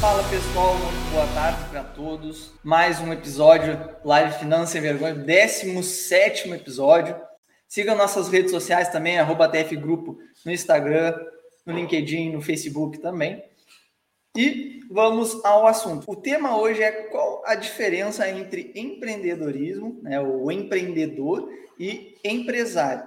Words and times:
Fala 0.00 0.24
pessoal, 0.30 0.78
muito 0.78 1.12
boa 1.12 1.26
tarde 1.34 1.62
para 1.68 1.84
todos. 1.84 2.54
Mais 2.64 2.98
um 3.00 3.12
episódio 3.12 3.78
Live 4.02 4.38
Finança 4.38 4.78
e 4.78 4.80
Vergonha, 4.80 5.14
17 5.14 6.50
episódio. 6.52 7.14
Sigam 7.68 7.94
nossas 7.94 8.30
redes 8.30 8.50
sociais 8.50 8.88
também, 8.88 9.18
TF 9.18 9.76
Grupo 9.76 10.18
no 10.42 10.50
Instagram, 10.50 11.14
no 11.66 11.74
LinkedIn, 11.74 12.32
no 12.32 12.40
Facebook 12.40 12.98
também. 12.98 13.44
E 14.34 14.80
vamos 14.90 15.44
ao 15.44 15.66
assunto. 15.66 16.10
O 16.10 16.16
tema 16.16 16.58
hoje 16.58 16.82
é 16.82 16.90
qual 17.10 17.42
a 17.44 17.54
diferença 17.54 18.26
entre 18.26 18.72
empreendedorismo, 18.74 20.00
né, 20.02 20.18
o 20.18 20.50
empreendedor 20.50 21.46
e 21.78 22.14
empresário. 22.24 23.04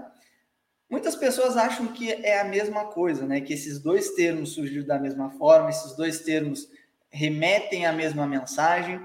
Muitas 0.88 1.16
pessoas 1.16 1.58
acham 1.58 1.88
que 1.88 2.12
é 2.12 2.40
a 2.40 2.44
mesma 2.44 2.86
coisa, 2.86 3.26
né? 3.26 3.42
Que 3.42 3.54
esses 3.54 3.80
dois 3.80 4.12
termos 4.12 4.52
surgiram 4.52 4.86
da 4.86 5.00
mesma 5.00 5.32
forma, 5.32 5.72
esses 5.72 5.96
dois 5.96 6.20
termos 6.20 6.70
remetem 7.14 7.86
à 7.86 7.94
mesma 7.94 8.26
mensagem, 8.26 9.00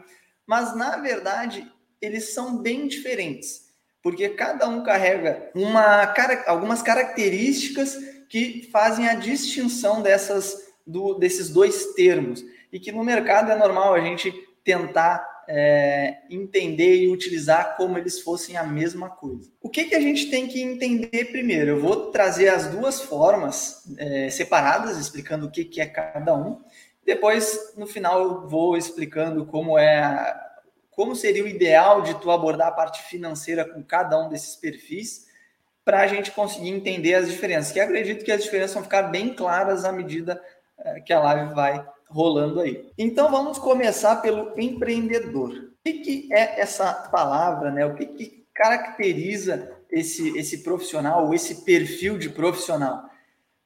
mas 0.46 0.74
na 0.74 0.96
verdade 0.96 1.70
eles 2.00 2.32
são 2.32 2.58
bem 2.58 2.88
diferentes, 2.88 3.68
porque 4.02 4.30
cada 4.30 4.68
um 4.68 4.82
carrega 4.82 5.50
uma, 5.54 6.14
algumas 6.46 6.80
características 6.80 7.96
que 8.28 8.68
fazem 8.72 9.08
a 9.08 9.14
distinção 9.14 10.00
dessas 10.00 10.56
do, 10.86 11.14
desses 11.14 11.50
dois 11.50 11.92
termos 11.94 12.42
e 12.72 12.80
que 12.80 12.92
no 12.92 13.04
mercado 13.04 13.52
é 13.52 13.56
normal 13.56 13.94
a 13.94 14.00
gente 14.00 14.32
tentar 14.64 15.26
é, 15.48 16.18
entender 16.28 16.96
e 16.96 17.08
utilizar 17.08 17.74
como 17.76 17.96
eles 17.96 18.20
fossem 18.20 18.56
a 18.58 18.62
mesma 18.62 19.08
coisa. 19.08 19.50
O 19.62 19.70
que, 19.70 19.84
que 19.84 19.94
a 19.94 20.00
gente 20.00 20.30
tem 20.30 20.46
que 20.46 20.60
entender 20.60 21.26
primeiro? 21.32 21.70
Eu 21.70 21.80
vou 21.80 22.10
trazer 22.10 22.48
as 22.48 22.68
duas 22.68 23.00
formas 23.00 23.82
é, 23.96 24.28
separadas, 24.28 24.98
explicando 24.98 25.46
o 25.46 25.50
que, 25.50 25.64
que 25.64 25.80
é 25.80 25.86
cada 25.86 26.36
um. 26.36 26.60
Depois, 27.08 27.72
no 27.74 27.86
final, 27.86 28.20
eu 28.20 28.46
vou 28.46 28.76
explicando 28.76 29.46
como 29.46 29.78
é 29.78 30.36
como 30.90 31.16
seria 31.16 31.42
o 31.42 31.48
ideal 31.48 32.02
de 32.02 32.12
tu 32.20 32.30
abordar 32.30 32.68
a 32.68 32.72
parte 32.72 33.02
financeira 33.04 33.64
com 33.64 33.82
cada 33.82 34.22
um 34.22 34.28
desses 34.28 34.56
perfis 34.56 35.26
para 35.86 36.00
a 36.00 36.06
gente 36.06 36.30
conseguir 36.32 36.68
entender 36.68 37.14
as 37.14 37.30
diferenças. 37.30 37.72
Que 37.72 37.80
acredito 37.80 38.26
que 38.26 38.30
as 38.30 38.42
diferenças 38.42 38.74
vão 38.74 38.82
ficar 38.82 39.04
bem 39.04 39.32
claras 39.32 39.86
à 39.86 39.92
medida 39.92 40.38
é, 40.76 41.00
que 41.00 41.10
a 41.10 41.18
live 41.20 41.54
vai 41.54 41.82
rolando 42.10 42.60
aí. 42.60 42.92
Então 42.98 43.30
vamos 43.30 43.58
começar 43.58 44.16
pelo 44.16 44.52
empreendedor. 44.60 45.52
O 45.52 45.70
que, 45.82 46.00
que 46.00 46.28
é 46.30 46.60
essa 46.60 46.92
palavra, 46.92 47.70
né? 47.70 47.86
O 47.86 47.94
que, 47.94 48.04
que 48.04 48.44
caracteriza 48.52 49.74
esse, 49.90 50.36
esse 50.36 50.62
profissional 50.62 51.24
ou 51.24 51.32
esse 51.32 51.64
perfil 51.64 52.18
de 52.18 52.28
profissional? 52.28 53.07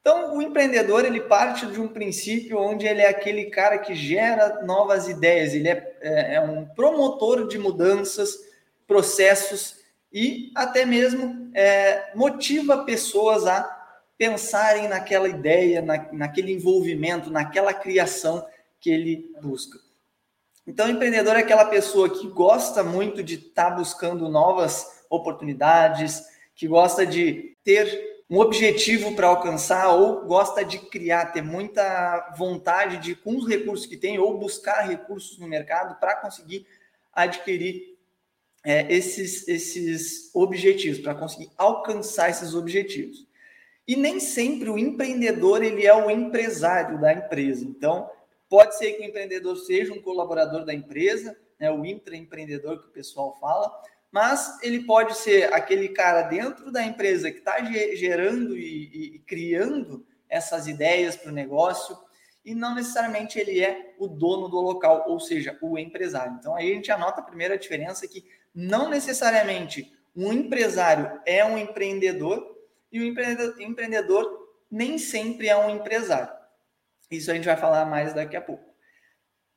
Então, 0.02 0.36
o 0.36 0.42
empreendedor 0.42 1.04
ele 1.04 1.20
parte 1.20 1.64
de 1.64 1.80
um 1.80 1.86
princípio 1.86 2.58
onde 2.58 2.84
ele 2.84 3.00
é 3.00 3.08
aquele 3.08 3.44
cara 3.46 3.78
que 3.78 3.94
gera 3.94 4.60
novas 4.64 5.08
ideias, 5.08 5.54
ele 5.54 5.68
é, 5.68 5.96
é, 6.00 6.34
é 6.34 6.40
um 6.40 6.66
promotor 6.66 7.46
de 7.46 7.56
mudanças, 7.56 8.36
processos 8.84 9.76
e 10.12 10.50
até 10.56 10.84
mesmo 10.84 11.52
é, 11.54 12.10
motiva 12.16 12.84
pessoas 12.84 13.46
a 13.46 13.62
pensarem 14.18 14.88
naquela 14.88 15.28
ideia, 15.28 15.80
na, 15.80 16.12
naquele 16.12 16.52
envolvimento, 16.52 17.30
naquela 17.30 17.72
criação 17.72 18.44
que 18.80 18.90
ele 18.90 19.32
busca. 19.40 19.78
Então, 20.66 20.88
o 20.88 20.90
empreendedor 20.90 21.36
é 21.36 21.40
aquela 21.40 21.64
pessoa 21.66 22.10
que 22.10 22.26
gosta 22.26 22.82
muito 22.82 23.22
de 23.22 23.34
estar 23.34 23.70
tá 23.70 23.76
buscando 23.76 24.28
novas 24.28 25.04
oportunidades, 25.08 26.24
que 26.56 26.66
gosta 26.66 27.06
de 27.06 27.56
ter 27.64 28.11
um 28.32 28.38
objetivo 28.38 29.14
para 29.14 29.26
alcançar 29.26 29.90
ou 29.90 30.24
gosta 30.24 30.64
de 30.64 30.78
criar, 30.78 31.34
ter 31.34 31.42
muita 31.42 32.34
vontade 32.34 32.96
de, 32.96 33.14
com 33.14 33.36
os 33.36 33.46
recursos 33.46 33.84
que 33.84 33.94
tem, 33.94 34.18
ou 34.18 34.38
buscar 34.38 34.88
recursos 34.88 35.38
no 35.38 35.46
mercado 35.46 36.00
para 36.00 36.16
conseguir 36.16 36.66
adquirir 37.12 37.98
é, 38.64 38.90
esses, 38.90 39.46
esses 39.46 40.34
objetivos, 40.34 40.98
para 40.98 41.14
conseguir 41.14 41.50
alcançar 41.58 42.30
esses 42.30 42.54
objetivos. 42.54 43.28
E 43.86 43.96
nem 43.96 44.18
sempre 44.18 44.70
o 44.70 44.78
empreendedor 44.78 45.62
ele 45.62 45.86
é 45.86 45.94
o 45.94 46.10
empresário 46.10 46.98
da 46.98 47.12
empresa. 47.12 47.66
Então, 47.66 48.08
pode 48.48 48.78
ser 48.78 48.92
que 48.92 49.02
o 49.02 49.04
empreendedor 49.04 49.58
seja 49.58 49.92
um 49.92 50.00
colaborador 50.00 50.64
da 50.64 50.72
empresa, 50.72 51.36
né, 51.60 51.70
o 51.70 51.84
intraempreendedor 51.84 52.78
que 52.80 52.88
o 52.88 52.92
pessoal 52.92 53.36
fala, 53.38 53.70
mas 54.12 54.58
ele 54.62 54.84
pode 54.84 55.16
ser 55.16 55.52
aquele 55.54 55.88
cara 55.88 56.22
dentro 56.22 56.70
da 56.70 56.84
empresa 56.84 57.32
que 57.32 57.38
está 57.38 57.64
gerando 57.94 58.56
e, 58.56 59.14
e, 59.14 59.18
criando 59.20 60.06
essas 60.28 60.68
ideias 60.68 61.16
para 61.16 61.30
o 61.30 61.34
negócio, 61.34 61.96
e 62.44 62.54
não 62.54 62.74
necessariamente 62.74 63.38
ele 63.38 63.64
é 63.64 63.94
o 63.98 64.06
dono 64.06 64.48
do 64.48 64.60
local, 64.60 65.04
ou 65.08 65.18
seja, 65.18 65.56
o 65.62 65.78
empresário. 65.78 66.36
Então 66.38 66.54
aí 66.54 66.72
a 66.72 66.74
gente 66.74 66.92
anota 66.92 67.20
a 67.20 67.24
primeira 67.24 67.56
diferença 67.56 68.06
que 68.06 68.24
não 68.54 68.90
necessariamente 68.90 69.90
um 70.14 70.30
empresário 70.30 71.20
é 71.24 71.42
um 71.42 71.56
empreendedor, 71.56 72.52
e 72.90 73.00
o 73.00 73.04
empreendedor 73.04 74.50
nem 74.70 74.98
sempre 74.98 75.48
é 75.48 75.56
um 75.56 75.70
empresário. 75.70 76.30
Isso 77.10 77.30
a 77.30 77.34
gente 77.34 77.46
vai 77.46 77.56
falar 77.56 77.86
mais 77.86 78.12
daqui 78.12 78.36
a 78.36 78.42
pouco. 78.42 78.72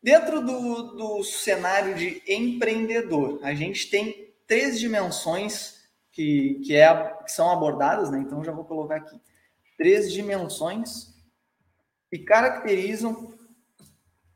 Dentro 0.01 0.39
do, 0.39 0.95
do 0.95 1.23
cenário 1.23 1.95
de 1.95 2.21
empreendedor, 2.27 3.39
a 3.43 3.53
gente 3.53 3.89
tem 3.89 4.25
três 4.47 4.79
dimensões 4.79 5.75
que, 6.11 6.61
que, 6.65 6.75
é, 6.75 7.13
que 7.23 7.31
são 7.31 7.51
abordadas, 7.51 8.09
né? 8.09 8.19
então 8.19 8.43
já 8.43 8.51
vou 8.51 8.65
colocar 8.65 8.95
aqui. 8.95 9.19
Três 9.77 10.11
dimensões 10.11 11.13
que 12.09 12.19
caracterizam 12.19 13.33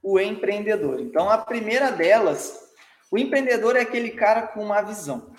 o 0.01 0.19
empreendedor. 0.19 0.99
Então, 0.99 1.29
a 1.29 1.37
primeira 1.37 1.91
delas, 1.91 2.59
o 3.11 3.17
empreendedor 3.17 3.75
é 3.75 3.81
aquele 3.81 4.11
cara 4.11 4.47
com 4.47 4.63
uma 4.63 4.81
visão. 4.81 5.33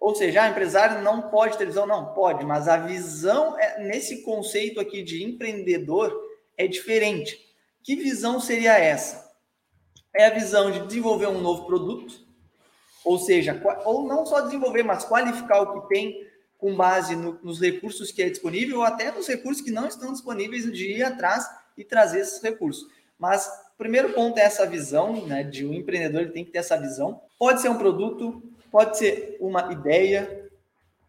Ou 0.00 0.14
seja, 0.14 0.42
ah, 0.42 0.48
empresário 0.48 1.02
não 1.02 1.22
pode 1.22 1.58
ter 1.58 1.66
visão, 1.66 1.86
não 1.86 2.14
pode, 2.14 2.44
mas 2.44 2.68
a 2.68 2.76
visão 2.76 3.58
é, 3.58 3.82
nesse 3.82 4.22
conceito 4.22 4.80
aqui 4.80 5.02
de 5.02 5.24
empreendedor 5.24 6.12
é 6.56 6.66
diferente. 6.66 7.38
Que 7.82 7.96
visão 7.96 8.40
seria 8.40 8.78
essa? 8.78 9.28
É 10.14 10.26
a 10.26 10.34
visão 10.34 10.70
de 10.70 10.86
desenvolver 10.86 11.26
um 11.26 11.40
novo 11.40 11.66
produto, 11.66 12.27
ou 13.08 13.18
seja, 13.18 13.58
ou 13.86 14.06
não 14.06 14.26
só 14.26 14.42
desenvolver, 14.42 14.82
mas 14.82 15.02
qualificar 15.02 15.62
o 15.62 15.80
que 15.80 15.88
tem 15.88 16.28
com 16.58 16.76
base 16.76 17.16
no, 17.16 17.38
nos 17.42 17.58
recursos 17.58 18.12
que 18.12 18.22
é 18.22 18.28
disponível, 18.28 18.80
ou 18.80 18.84
até 18.84 19.10
nos 19.10 19.26
recursos 19.26 19.64
que 19.64 19.70
não 19.70 19.88
estão 19.88 20.12
disponíveis 20.12 20.70
de 20.70 20.92
ir 20.92 21.02
atrás 21.02 21.48
e 21.74 21.82
trazer 21.82 22.20
esses 22.20 22.42
recursos. 22.42 22.86
Mas 23.18 23.46
o 23.46 23.78
primeiro 23.78 24.12
ponto 24.12 24.36
é 24.36 24.42
essa 24.42 24.66
visão, 24.66 25.24
né? 25.24 25.42
De 25.42 25.64
um 25.64 25.72
empreendedor 25.72 26.20
ele 26.20 26.32
tem 26.32 26.44
que 26.44 26.50
ter 26.50 26.58
essa 26.58 26.76
visão. 26.76 27.18
Pode 27.38 27.62
ser 27.62 27.70
um 27.70 27.78
produto, 27.78 28.42
pode 28.70 28.98
ser 28.98 29.38
uma 29.40 29.72
ideia, 29.72 30.47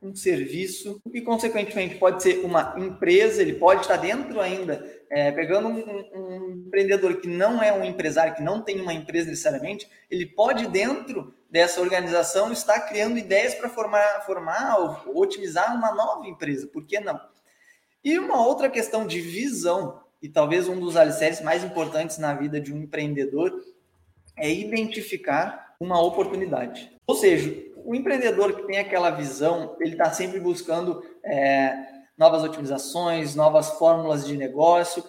um 0.02 0.16
serviço 0.16 1.02
e, 1.14 1.22
consequentemente, 1.22 1.96
pode 1.96 2.24
ser 2.24 2.46
uma 2.46 2.74
empresa, 2.78 3.42
ele 3.42 3.54
pode 3.54 3.82
estar 3.82 3.98
dentro 3.98 4.40
ainda, 4.40 4.86
é, 5.10 5.32
pegando 5.32 5.68
um, 5.68 6.10
um, 6.14 6.64
empreendedor 6.68 7.20
que 7.20 7.28
não 7.28 7.62
é 7.62 7.74
um 7.74 7.84
empresário, 7.84 8.36
que 8.36 8.42
não 8.42 8.62
tem 8.62 8.80
uma 8.80 8.94
empresa 8.94 9.30
necessariamente, 9.30 9.90
ele 10.10 10.26
pode, 10.26 10.68
dentro 10.68 11.34
dessa 11.50 11.82
organização, 11.82 12.52
estar 12.52 12.80
criando 12.82 13.18
ideias 13.18 13.56
para 13.56 13.68
formar, 13.68 14.24
formar 14.26 14.78
ou, 14.78 15.14
ou 15.16 15.22
otimizar 15.24 15.76
uma 15.76 15.94
nova 15.94 16.28
empresa, 16.28 16.68
por 16.68 16.86
que 16.86 17.00
não? 17.00 17.20
E 18.04 18.18
uma 18.18 18.46
outra 18.46 18.70
questão 18.70 19.06
de 19.06 19.20
visão, 19.20 20.02
e 20.22 20.30
talvez 20.30 20.70
um 20.70 20.80
dos 20.80 20.96
alicerces 20.96 21.44
mais 21.44 21.64
importantes 21.64 22.18
na 22.18 22.34
vida 22.34 22.62
de 22.62 22.74
um 22.74 22.78
empreendedor, 22.84 23.52
é 24.38 24.50
identificar 24.50 25.76
uma 25.80 26.02
oportunidade. 26.02 26.90
Ou 27.10 27.16
seja, 27.16 27.52
o 27.76 27.96
empreendedor 27.96 28.54
que 28.54 28.68
tem 28.68 28.78
aquela 28.78 29.10
visão, 29.10 29.76
ele 29.80 29.94
está 29.94 30.12
sempre 30.12 30.40
buscando 30.40 31.04
é, 31.24 31.76
novas 32.16 32.44
otimizações, 32.44 33.34
novas 33.34 33.72
fórmulas 33.80 34.28
de 34.28 34.38
negócio, 34.38 35.04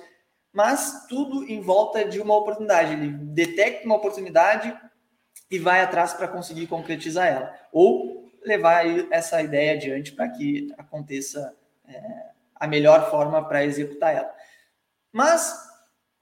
mas 0.50 1.04
tudo 1.10 1.44
em 1.44 1.60
volta 1.60 2.02
de 2.02 2.18
uma 2.18 2.34
oportunidade. 2.34 2.94
Ele 2.94 3.10
detecta 3.10 3.84
uma 3.84 3.96
oportunidade 3.96 4.74
e 5.50 5.58
vai 5.58 5.82
atrás 5.82 6.14
para 6.14 6.26
conseguir 6.26 6.68
concretizar 6.68 7.26
ela, 7.26 7.54
ou 7.70 8.32
levar 8.42 8.82
essa 9.12 9.42
ideia 9.42 9.74
adiante 9.74 10.12
para 10.12 10.30
que 10.30 10.72
aconteça 10.78 11.54
é, 11.86 12.30
a 12.54 12.66
melhor 12.66 13.10
forma 13.10 13.46
para 13.46 13.62
executar 13.62 14.14
ela. 14.16 14.34
Mas 15.12 15.69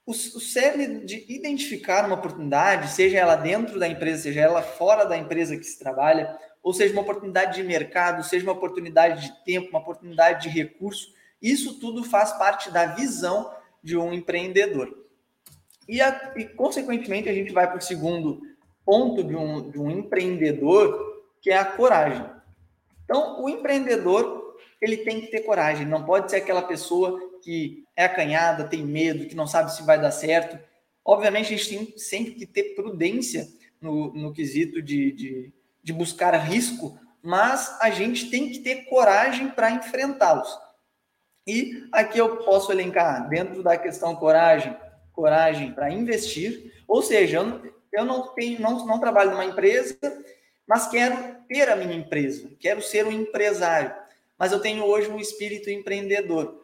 o, 0.09 0.11
o 0.11 0.39
cerne 0.41 1.05
de 1.05 1.23
identificar 1.29 2.03
uma 2.03 2.15
oportunidade, 2.15 2.91
seja 2.91 3.19
ela 3.19 3.35
dentro 3.35 3.77
da 3.77 3.87
empresa, 3.87 4.23
seja 4.23 4.41
ela 4.41 4.63
fora 4.63 5.05
da 5.05 5.15
empresa 5.15 5.55
que 5.55 5.63
se 5.63 5.77
trabalha, 5.77 6.35
ou 6.63 6.73
seja 6.73 6.93
uma 6.93 7.03
oportunidade 7.03 7.55
de 7.55 7.63
mercado, 7.63 8.23
seja 8.23 8.43
uma 8.43 8.53
oportunidade 8.53 9.27
de 9.27 9.45
tempo, 9.45 9.69
uma 9.69 9.79
oportunidade 9.79 10.41
de 10.41 10.49
recurso, 10.49 11.13
isso 11.39 11.79
tudo 11.79 12.03
faz 12.03 12.33
parte 12.33 12.71
da 12.71 12.87
visão 12.87 13.53
de 13.83 13.95
um 13.95 14.11
empreendedor. 14.11 15.05
E, 15.87 16.01
a, 16.01 16.33
e 16.35 16.45
consequentemente, 16.45 17.29
a 17.29 17.33
gente 17.33 17.53
vai 17.53 17.67
para 17.67 17.77
o 17.77 17.81
segundo 17.81 18.41
ponto 18.83 19.23
de 19.23 19.35
um, 19.35 19.69
de 19.69 19.79
um 19.79 19.91
empreendedor, 19.91 21.23
que 21.39 21.51
é 21.51 21.57
a 21.57 21.65
coragem. 21.65 22.25
Então, 23.05 23.43
o 23.43 23.47
empreendedor, 23.47 24.57
ele 24.81 24.97
tem 24.97 25.21
que 25.21 25.27
ter 25.27 25.41
coragem, 25.41 25.85
não 25.85 26.03
pode 26.03 26.31
ser 26.31 26.37
aquela 26.37 26.63
pessoa 26.63 27.19
que 27.43 27.85
é 27.99 28.05
acanhada, 28.05 28.63
tem 28.63 28.81
medo, 28.81 29.25
que 29.25 29.35
não 29.35 29.45
sabe 29.45 29.75
se 29.75 29.83
vai 29.83 29.99
dar 29.99 30.11
certo. 30.11 30.57
Obviamente, 31.03 31.53
a 31.53 31.57
gente 31.57 31.69
tem 31.69 31.97
sempre 31.97 32.31
que 32.31 32.45
ter 32.45 32.73
prudência 32.73 33.45
no, 33.81 34.13
no 34.13 34.31
quesito 34.31 34.81
de, 34.81 35.11
de, 35.11 35.53
de 35.83 35.91
buscar 35.91 36.33
risco, 36.37 36.97
mas 37.21 37.77
a 37.81 37.89
gente 37.89 38.29
tem 38.29 38.49
que 38.49 38.59
ter 38.59 38.85
coragem 38.85 39.49
para 39.49 39.71
enfrentá-los. 39.71 40.47
E 41.45 41.89
aqui 41.91 42.17
eu 42.17 42.37
posso 42.37 42.71
elencar, 42.71 43.27
dentro 43.27 43.61
da 43.61 43.77
questão 43.77 44.15
coragem, 44.15 44.73
coragem 45.11 45.73
para 45.73 45.91
investir, 45.91 46.71
ou 46.87 47.01
seja, 47.01 47.39
eu 47.91 48.05
não, 48.05 48.33
tenho, 48.33 48.61
não, 48.61 48.85
não 48.85 48.99
trabalho 49.01 49.31
numa 49.31 49.43
empresa, 49.43 49.97
mas 50.65 50.87
quero 50.87 51.35
ter 51.49 51.67
a 51.67 51.75
minha 51.75 51.95
empresa, 51.95 52.49
quero 52.61 52.81
ser 52.81 53.05
um 53.05 53.11
empresário, 53.11 53.93
mas 54.37 54.53
eu 54.53 54.61
tenho 54.61 54.85
hoje 54.85 55.09
um 55.09 55.19
espírito 55.19 55.69
empreendedor. 55.69 56.58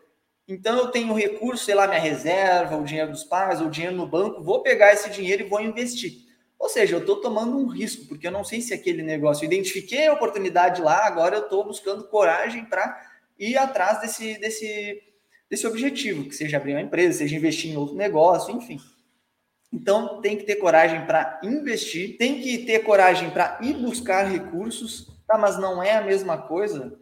Então 0.47 0.77
eu 0.77 0.87
tenho 0.87 1.13
recurso, 1.13 1.65
sei 1.65 1.73
lá, 1.73 1.87
minha 1.87 1.99
reserva, 1.99 2.77
o 2.77 2.83
dinheiro 2.83 3.11
dos 3.11 3.23
pais, 3.23 3.61
o 3.61 3.69
dinheiro 3.69 3.95
no 3.95 4.05
banco, 4.05 4.43
vou 4.43 4.61
pegar 4.61 4.93
esse 4.93 5.09
dinheiro 5.09 5.43
e 5.43 5.49
vou 5.49 5.59
investir. 5.59 6.23
Ou 6.59 6.69
seja, 6.69 6.95
eu 6.95 6.99
estou 6.99 7.19
tomando 7.19 7.57
um 7.57 7.67
risco, 7.67 8.05
porque 8.05 8.27
eu 8.27 8.31
não 8.31 8.43
sei 8.43 8.61
se 8.61 8.73
aquele 8.73 9.01
negócio, 9.01 9.43
eu 9.43 9.47
identifiquei 9.47 10.07
a 10.07 10.13
oportunidade 10.13 10.81
lá, 10.81 11.05
agora 11.05 11.37
eu 11.37 11.43
estou 11.43 11.63
buscando 11.65 12.07
coragem 12.07 12.63
para 12.65 13.01
ir 13.37 13.57
atrás 13.57 13.99
desse, 14.01 14.39
desse, 14.39 15.01
desse 15.49 15.67
objetivo, 15.67 16.25
que 16.25 16.35
seja 16.35 16.57
abrir 16.57 16.73
uma 16.73 16.81
empresa, 16.81 17.19
seja 17.19 17.35
investir 17.35 17.71
em 17.71 17.77
outro 17.77 17.95
negócio, 17.95 18.55
enfim. 18.55 18.79
Então, 19.73 20.21
tem 20.21 20.37
que 20.37 20.43
ter 20.43 20.55
coragem 20.55 21.05
para 21.05 21.39
investir, 21.43 22.17
tem 22.17 22.39
que 22.39 22.59
ter 22.59 22.79
coragem 22.79 23.29
para 23.31 23.59
ir 23.61 23.73
buscar 23.73 24.23
recursos, 24.23 25.07
tá? 25.27 25.37
Mas 25.37 25.57
não 25.59 25.83
é 25.83 25.95
a 25.95 26.01
mesma 26.01 26.37
coisa. 26.37 26.97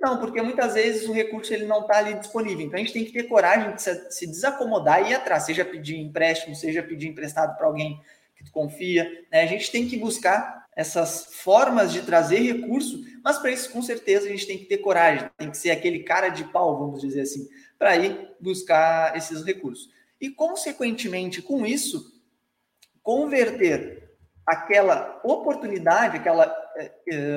Não, 0.00 0.20
porque 0.20 0.40
muitas 0.40 0.74
vezes 0.74 1.08
o 1.08 1.12
recurso 1.12 1.52
ele 1.52 1.66
não 1.66 1.80
está 1.80 1.98
ali 1.98 2.14
disponível. 2.14 2.66
Então, 2.66 2.76
a 2.76 2.78
gente 2.78 2.92
tem 2.92 3.04
que 3.04 3.12
ter 3.12 3.24
coragem 3.24 3.74
de 3.74 3.82
se 3.82 4.26
desacomodar 4.26 5.02
e 5.02 5.10
ir 5.10 5.14
atrás, 5.14 5.44
seja 5.44 5.64
pedir 5.64 5.98
empréstimo, 5.98 6.54
seja 6.54 6.82
pedir 6.82 7.08
emprestado 7.08 7.56
para 7.56 7.66
alguém 7.66 8.00
que 8.36 8.44
tu 8.44 8.52
confia. 8.52 9.04
Né? 9.32 9.42
A 9.42 9.46
gente 9.46 9.70
tem 9.72 9.88
que 9.88 9.96
buscar 9.96 10.68
essas 10.76 11.34
formas 11.34 11.92
de 11.92 12.02
trazer 12.02 12.38
recurso, 12.38 13.04
mas 13.24 13.38
para 13.38 13.50
isso, 13.50 13.72
com 13.72 13.82
certeza, 13.82 14.26
a 14.26 14.30
gente 14.30 14.46
tem 14.46 14.58
que 14.58 14.66
ter 14.66 14.78
coragem, 14.78 15.28
tem 15.36 15.50
que 15.50 15.58
ser 15.58 15.70
aquele 15.70 16.04
cara 16.04 16.28
de 16.28 16.44
pau, 16.44 16.78
vamos 16.78 17.00
dizer 17.00 17.22
assim, 17.22 17.48
para 17.76 17.96
ir 17.96 18.36
buscar 18.40 19.16
esses 19.16 19.44
recursos 19.44 19.90
e, 20.20 20.30
consequentemente, 20.30 21.40
com 21.40 21.64
isso, 21.64 22.20
converter 23.02 24.16
aquela 24.46 25.20
oportunidade, 25.24 26.16
aquela 26.16 26.46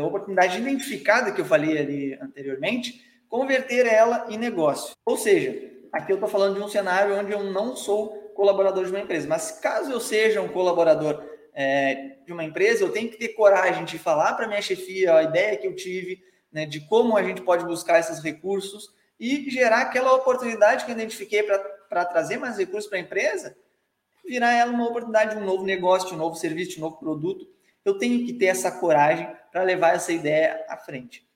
oportunidade 0.04 0.58
identificada 0.58 1.32
que 1.32 1.42
eu 1.42 1.46
falei 1.46 1.78
ali 1.78 2.14
anteriormente, 2.22 3.04
converter 3.28 3.86
ela 3.86 4.28
em 4.30 4.38
negócio. 4.38 4.94
Ou 5.06 5.18
seja, 5.18 5.72
aqui 5.92 6.12
eu 6.12 6.16
estou 6.16 6.30
falando 6.30 6.56
de 6.56 6.62
um 6.62 6.68
cenário 6.68 7.18
onde 7.18 7.32
eu 7.32 7.44
não 7.44 7.76
sou 7.76 8.32
colaborador 8.36 8.86
de 8.86 8.92
uma 8.92 9.00
empresa, 9.00 9.28
mas 9.28 9.60
caso 9.60 9.92
eu 9.92 10.00
seja 10.00 10.42
um 10.42 10.50
colaborador 10.50 11.24
é, 11.54 12.18
de 12.26 12.32
uma 12.32 12.44
empresa, 12.44 12.84
eu 12.84 12.92
tenho 12.92 13.10
que 13.10 13.18
ter 13.18 13.30
coragem 13.30 13.86
de 13.86 13.98
falar 13.98 14.34
para 14.34 14.48
minha 14.48 14.62
chefia 14.62 15.16
a 15.16 15.24
ideia 15.24 15.58
que 15.58 15.68
eu 15.68 15.76
tive, 15.76 16.24
né, 16.52 16.66
de 16.66 16.82
como 16.82 17.18
a 17.18 17.24
gente 17.24 17.42
pode 17.42 17.66
buscar 17.66 18.00
esses 18.00 18.20
recursos 18.20 18.94
e 19.20 19.50
gerar 19.50 19.82
aquela 19.82 20.14
oportunidade 20.14 20.86
que 20.86 20.92
eu 20.92 20.96
identifiquei 20.96 21.44
para 21.44 21.60
para 21.92 22.06
trazer 22.06 22.38
mais 22.38 22.58
recursos 22.58 22.90
para 22.90 22.98
a 22.98 23.02
empresa, 23.02 23.54
virar 24.26 24.54
ela 24.54 24.72
uma 24.72 24.88
oportunidade 24.88 25.36
de 25.36 25.42
um 25.42 25.46
novo 25.46 25.66
negócio, 25.66 26.08
de 26.08 26.16
um 26.16 26.18
novo 26.18 26.38
serviço, 26.38 26.72
de 26.72 26.78
um 26.78 26.84
novo 26.84 26.98
produto. 26.98 27.46
Eu 27.84 27.98
tenho 27.98 28.26
que 28.26 28.34
ter 28.34 28.46
essa 28.46 28.72
coragem 28.72 29.30
para 29.52 29.64
levar 29.64 29.96
essa 29.96 30.12
ideia 30.12 30.64
à 30.70 30.78
frente. 30.78 31.28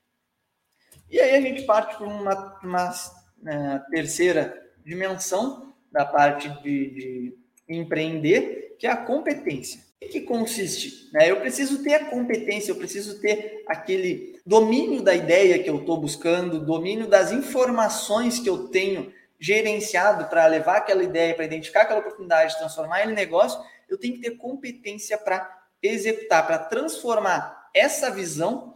E 1.10 1.20
aí 1.20 1.36
a 1.36 1.42
gente 1.42 1.64
parte 1.64 1.98
para 1.98 2.08
uma, 2.08 2.60
uma 2.64 2.94
né, 3.42 3.84
terceira 3.92 4.64
dimensão 4.84 5.74
da 5.92 6.06
parte 6.06 6.50
de, 6.62 6.90
de, 6.90 7.38
empreender, 7.68 8.76
que 8.78 8.86
é 8.86 8.92
a 8.92 8.98
competência. 8.98 9.80
Em 10.02 10.08
que 10.08 10.22
consiste? 10.22 11.10
Né? 11.14 11.32
Eu 11.32 11.40
preciso 11.40 11.82
ter 11.84 11.96
a 11.96 12.06
competência, 12.06 12.72
eu 12.72 12.76
preciso 12.76 13.20
ter 13.20 13.64
aquele 13.68 14.40
domínio 14.46 15.02
da 15.02 15.16
ideia 15.16 15.62
que 15.64 15.70
eu 15.70 15.80
estou 15.80 15.98
buscando, 15.98 16.60
domínio 16.60 17.08
das 17.08 17.32
informações 17.32 18.40
que 18.40 18.50
eu 18.50 18.68
tenho 18.68 19.12
gerenciado 19.40 20.26
para 20.26 20.46
levar 20.48 20.78
aquela 20.78 21.04
ideia, 21.04 21.34
para 21.34 21.46
identificar 21.46 21.82
aquela 21.82 22.00
oportunidade, 22.00 22.58
transformar 22.58 23.06
em 23.06 23.14
negócio, 23.14 23.60
eu 23.90 23.98
tenho 23.98 24.16
que 24.16 24.22
ter 24.22 24.32
competência 24.32 25.18
para 25.18 25.65
executar, 25.88 26.46
para 26.46 26.60
transformar 26.60 27.70
essa 27.74 28.10
visão 28.10 28.76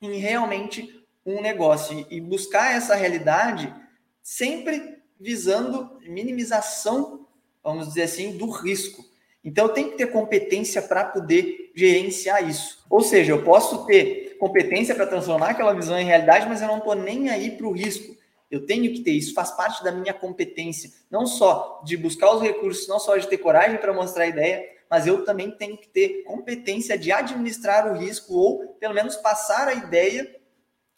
em 0.00 0.18
realmente 0.18 1.04
um 1.24 1.40
negócio 1.40 2.06
e 2.10 2.20
buscar 2.20 2.74
essa 2.74 2.94
realidade 2.94 3.74
sempre 4.22 4.98
visando 5.18 5.98
minimização, 6.02 7.26
vamos 7.62 7.88
dizer 7.88 8.02
assim, 8.02 8.36
do 8.36 8.50
risco. 8.50 9.04
Então 9.44 9.66
eu 9.66 9.72
tenho 9.72 9.90
que 9.90 9.96
ter 9.96 10.08
competência 10.08 10.82
para 10.82 11.04
poder 11.04 11.72
gerenciar 11.74 12.48
isso. 12.48 12.84
Ou 12.90 13.00
seja, 13.00 13.32
eu 13.32 13.44
posso 13.44 13.86
ter 13.86 14.36
competência 14.38 14.94
para 14.94 15.06
transformar 15.06 15.50
aquela 15.50 15.72
visão 15.72 15.98
em 15.98 16.04
realidade, 16.04 16.48
mas 16.48 16.60
eu 16.60 16.68
não 16.68 16.78
estou 16.78 16.94
nem 16.94 17.30
aí 17.30 17.52
para 17.52 17.66
o 17.66 17.72
risco. 17.72 18.16
Eu 18.50 18.66
tenho 18.66 18.92
que 18.92 19.00
ter 19.00 19.12
isso, 19.12 19.34
faz 19.34 19.50
parte 19.50 19.82
da 19.82 19.90
minha 19.90 20.14
competência, 20.14 20.90
não 21.10 21.26
só 21.26 21.82
de 21.84 21.96
buscar 21.96 22.32
os 22.32 22.42
recursos, 22.42 22.86
não 22.86 22.98
só 22.98 23.16
de 23.16 23.26
ter 23.26 23.38
coragem 23.38 23.78
para 23.78 23.92
mostrar 23.92 24.24
a 24.24 24.28
ideia, 24.28 24.64
mas 24.90 25.06
eu 25.06 25.24
também 25.24 25.50
tenho 25.50 25.76
que 25.76 25.88
ter 25.88 26.22
competência 26.24 26.98
de 26.98 27.10
administrar 27.12 27.90
o 27.90 27.98
risco 27.98 28.34
ou 28.34 28.74
pelo 28.74 28.94
menos 28.94 29.16
passar 29.16 29.68
a 29.68 29.74
ideia 29.74 30.34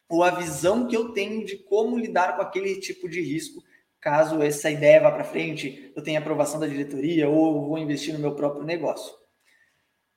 ou 0.09 0.23
a 0.23 0.31
visão 0.31 0.87
que 0.87 0.97
eu 0.97 1.13
tenho 1.13 1.45
de 1.45 1.57
como 1.57 1.99
lidar 1.99 2.37
com 2.37 2.43
aquele 2.43 2.81
tipo 2.81 3.09
de 3.09 3.21
risco, 3.21 3.63
caso 4.01 4.43
essa 4.43 4.71
ideia 4.71 5.01
vá 5.01 5.11
para 5.11 5.25
frente, 5.25 5.93
eu 5.95 6.03
tenha 6.03 6.19
aprovação 6.19 6.59
da 6.59 6.67
diretoria 6.67 7.29
ou 7.29 7.69
vou 7.69 7.79
investir 7.79 8.15
no 8.15 8.21
meu 8.21 8.35
próprio 8.35 8.65
negócio. 8.65 9.13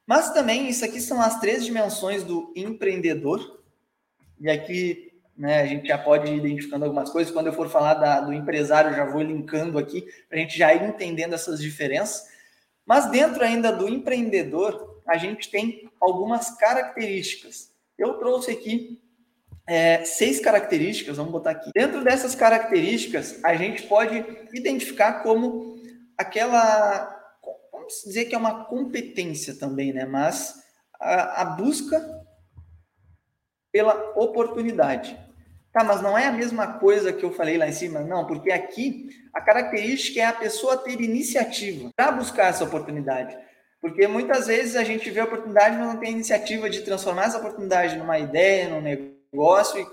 Mas 0.07 0.31
também 0.33 0.69
isso 0.69 0.85
aqui 0.85 0.99
são 0.99 1.21
as 1.21 1.39
três 1.39 1.63
dimensões 1.63 2.23
do 2.23 2.53
empreendedor. 2.55 3.61
E 4.39 4.49
aqui 4.49 5.11
né? 5.41 5.61
A 5.61 5.65
gente 5.65 5.87
já 5.87 5.97
pode 5.97 6.31
ir 6.31 6.37
identificando 6.37 6.85
algumas 6.85 7.09
coisas. 7.09 7.33
Quando 7.33 7.47
eu 7.47 7.53
for 7.53 7.67
falar 7.67 7.95
da, 7.95 8.21
do 8.21 8.31
empresário, 8.31 8.95
já 8.95 9.05
vou 9.05 9.23
linkando 9.23 9.79
aqui 9.79 10.05
para 10.29 10.37
a 10.37 10.41
gente 10.41 10.55
já 10.55 10.71
ir 10.71 10.83
entendendo 10.83 11.33
essas 11.33 11.59
diferenças. 11.59 12.30
Mas 12.91 13.09
dentro 13.09 13.41
ainda 13.41 13.71
do 13.71 13.87
empreendedor, 13.87 15.01
a 15.07 15.17
gente 15.17 15.49
tem 15.49 15.89
algumas 15.97 16.57
características. 16.57 17.71
Eu 17.97 18.15
trouxe 18.15 18.51
aqui 18.51 19.01
é, 19.65 20.03
seis 20.03 20.41
características, 20.41 21.15
vamos 21.15 21.31
botar 21.31 21.51
aqui. 21.51 21.71
Dentro 21.73 22.03
dessas 22.03 22.35
características, 22.35 23.41
a 23.45 23.55
gente 23.55 23.83
pode 23.83 24.17
identificar 24.53 25.23
como 25.23 25.81
aquela, 26.17 27.17
vamos 27.71 27.93
dizer 28.03 28.25
que 28.25 28.35
é 28.35 28.37
uma 28.37 28.65
competência 28.65 29.55
também, 29.55 29.93
né? 29.93 30.03
Mas 30.03 30.61
a, 30.99 31.43
a 31.43 31.45
busca 31.45 32.25
pela 33.71 34.11
oportunidade. 34.17 35.17
Tá, 35.71 35.85
mas 35.85 36.01
não 36.01 36.17
é 36.17 36.25
a 36.25 36.31
mesma 36.31 36.79
coisa 36.79 37.13
que 37.13 37.23
eu 37.23 37.31
falei 37.31 37.57
lá 37.57 37.65
em 37.65 37.71
cima, 37.71 38.01
não, 38.01 38.27
porque 38.27 38.51
aqui 38.51 39.09
a 39.33 39.39
característica 39.39 40.19
é 40.19 40.25
a 40.25 40.33
pessoa 40.33 40.75
ter 40.75 40.99
iniciativa 40.99 41.89
para 41.95 42.11
buscar 42.11 42.47
essa 42.47 42.65
oportunidade. 42.65 43.37
Porque 43.79 44.05
muitas 44.05 44.47
vezes 44.47 44.75
a 44.75 44.83
gente 44.83 45.09
vê 45.09 45.21
a 45.21 45.23
oportunidade, 45.23 45.77
mas 45.77 45.87
não 45.87 45.97
tem 45.97 46.11
iniciativa 46.11 46.69
de 46.69 46.81
transformar 46.81 47.25
essa 47.25 47.37
oportunidade 47.37 47.95
numa 47.95 48.19
ideia, 48.19 48.69
num 48.69 48.81
negócio 48.81 49.79
e, 49.79 49.85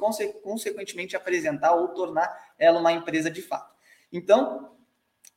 consequentemente, 0.42 1.16
apresentar 1.16 1.72
ou 1.72 1.88
tornar 1.88 2.28
ela 2.58 2.80
uma 2.80 2.92
empresa 2.92 3.30
de 3.30 3.40
fato. 3.40 3.72
Então, 4.12 4.72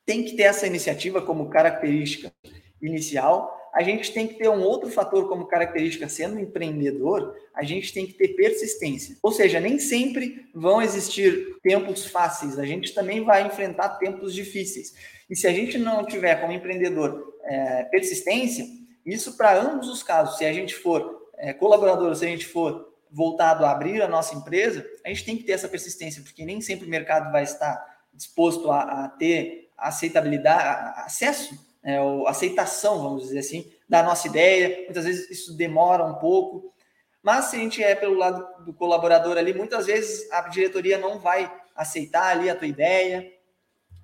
tem 0.05 0.25
que 0.25 0.35
ter 0.35 0.43
essa 0.43 0.65
iniciativa 0.65 1.21
como 1.21 1.49
característica 1.49 2.33
inicial 2.81 3.57
a 3.73 3.81
gente 3.83 4.11
tem 4.11 4.27
que 4.27 4.35
ter 4.35 4.49
um 4.49 4.61
outro 4.61 4.89
fator 4.89 5.29
como 5.29 5.47
característica, 5.47 6.09
sendo 6.09 6.39
empreendedor, 6.39 7.35
a 7.53 7.63
gente 7.63 7.93
tem 7.93 8.05
que 8.05 8.13
ter 8.13 8.29
persistência. 8.29 9.17
Ou 9.23 9.31
seja, 9.31 9.59
nem 9.59 9.79
sempre 9.79 10.45
vão 10.53 10.81
existir 10.81 11.57
tempos 11.63 12.05
fáceis, 12.05 12.59
a 12.59 12.65
gente 12.65 12.93
também 12.93 13.23
vai 13.23 13.47
enfrentar 13.47 13.97
tempos 13.97 14.33
difíceis. 14.33 14.93
E 15.29 15.35
se 15.35 15.47
a 15.47 15.53
gente 15.53 15.77
não 15.77 16.05
tiver 16.05 16.35
como 16.35 16.51
empreendedor 16.51 17.37
é, 17.43 17.83
persistência, 17.85 18.65
isso 19.05 19.37
para 19.37 19.59
ambos 19.59 19.87
os 19.87 20.03
casos, 20.03 20.37
se 20.37 20.45
a 20.45 20.51
gente 20.51 20.75
for 20.75 21.29
é, 21.37 21.53
colaborador, 21.53 22.13
se 22.15 22.25
a 22.25 22.27
gente 22.27 22.45
for 22.45 22.91
voltado 23.09 23.65
a 23.65 23.71
abrir 23.71 24.01
a 24.01 24.07
nossa 24.07 24.35
empresa, 24.35 24.85
a 25.05 25.09
gente 25.09 25.25
tem 25.25 25.37
que 25.37 25.43
ter 25.43 25.53
essa 25.53 25.67
persistência, 25.67 26.21
porque 26.21 26.45
nem 26.45 26.59
sempre 26.59 26.85
o 26.85 26.89
mercado 26.89 27.31
vai 27.31 27.43
estar 27.43 27.81
disposto 28.13 28.69
a, 28.69 29.05
a 29.05 29.09
ter 29.09 29.69
aceitabilidade, 29.77 30.93
acesso 31.05 31.70
é, 31.83 31.97
aceitação, 32.27 33.01
vamos 33.01 33.23
dizer 33.23 33.39
assim, 33.39 33.71
da 33.87 34.03
nossa 34.03 34.27
ideia. 34.27 34.83
Muitas 34.85 35.05
vezes 35.05 35.29
isso 35.29 35.55
demora 35.55 36.03
um 36.05 36.15
pouco, 36.15 36.73
mas 37.21 37.45
se 37.45 37.55
a 37.55 37.59
gente 37.59 37.83
é 37.83 37.95
pelo 37.95 38.15
lado 38.15 38.65
do 38.65 38.73
colaborador 38.73 39.37
ali, 39.37 39.53
muitas 39.53 39.85
vezes 39.85 40.31
a 40.31 40.41
diretoria 40.47 40.97
não 40.97 41.19
vai 41.19 41.51
aceitar 41.75 42.27
ali 42.27 42.49
a 42.49 42.55
tua 42.55 42.67
ideia, 42.67 43.31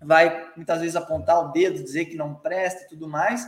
vai 0.01 0.51
muitas 0.55 0.79
vezes 0.79 0.96
apontar 0.96 1.39
o 1.43 1.51
dedo, 1.51 1.84
dizer 1.84 2.05
que 2.05 2.15
não 2.15 2.36
presta 2.36 2.84
e 2.84 2.88
tudo 2.88 3.07
mais, 3.07 3.48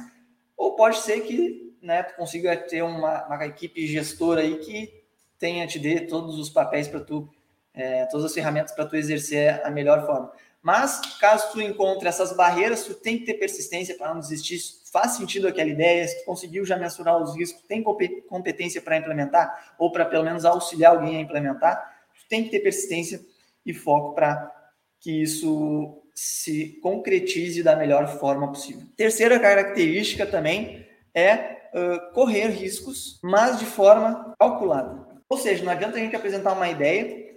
ou 0.58 0.76
pode 0.76 0.98
ser 0.98 1.22
que 1.22 1.76
né, 1.82 2.04
tu 2.04 2.16
consiga 2.16 2.56
ter 2.58 2.82
uma, 2.82 3.26
uma 3.26 3.46
equipe 3.46 3.88
gestora 3.88 4.42
aí 4.42 4.58
que 4.58 5.00
tenha 5.38 5.66
te 5.66 5.80
dê 5.80 6.02
todos 6.02 6.38
os 6.38 6.50
papéis 6.50 6.88
para 6.88 7.00
tu 7.00 7.30
é, 7.74 8.06
todas 8.08 8.26
as 8.26 8.34
ferramentas 8.34 8.74
para 8.74 8.86
tu 8.86 8.96
exercer 8.96 9.66
a 9.66 9.70
melhor 9.70 10.06
forma. 10.06 10.32
Mas, 10.62 11.00
caso 11.20 11.52
tu 11.52 11.62
encontre 11.62 12.08
essas 12.08 12.36
barreiras, 12.36 12.84
tu 12.84 12.94
tem 12.94 13.20
que 13.20 13.26
ter 13.26 13.36
persistência 13.36 13.96
para 13.96 14.14
não 14.14 14.20
desistir. 14.20 14.60
Faz 14.92 15.14
sentido 15.14 15.48
aquela 15.48 15.70
ideia, 15.70 16.08
se 16.08 16.20
tu 16.20 16.26
conseguiu 16.26 16.66
já 16.66 16.76
mensurar 16.76 17.22
os 17.22 17.36
riscos, 17.36 17.62
tem 17.64 17.84
competência 17.84 18.82
para 18.82 18.98
implementar, 18.98 19.76
ou 19.78 19.92
para 19.92 20.06
pelo 20.06 20.26
menos 20.26 20.44
auxiliar 20.44 20.92
alguém 20.94 21.18
a 21.18 21.22
implementar, 21.22 21.78
tu 22.14 22.28
tem 22.28 22.44
que 22.44 22.50
ter 22.50 22.60
persistência 22.60 23.22
e 23.66 23.74
foco 23.74 24.14
para 24.14 24.54
que 25.00 25.22
isso 25.22 26.02
se 26.14 26.80
concretize 26.82 27.64
da 27.64 27.76
melhor 27.76 28.08
forma 28.20 28.50
possível. 28.50 28.86
Terceira 28.98 29.40
característica 29.40 30.26
também 30.26 30.86
é 31.14 31.70
uh, 31.74 32.14
correr 32.14 32.48
riscos, 32.48 33.20
mas 33.24 33.58
de 33.58 33.66
forma 33.66 34.34
calculada. 34.38 35.08
Ou 35.30 35.38
seja, 35.38 35.64
não 35.64 35.72
adianta 35.72 35.96
a 35.96 36.00
gente 36.00 36.16
apresentar 36.16 36.54
uma 36.54 36.68
ideia 36.68 37.29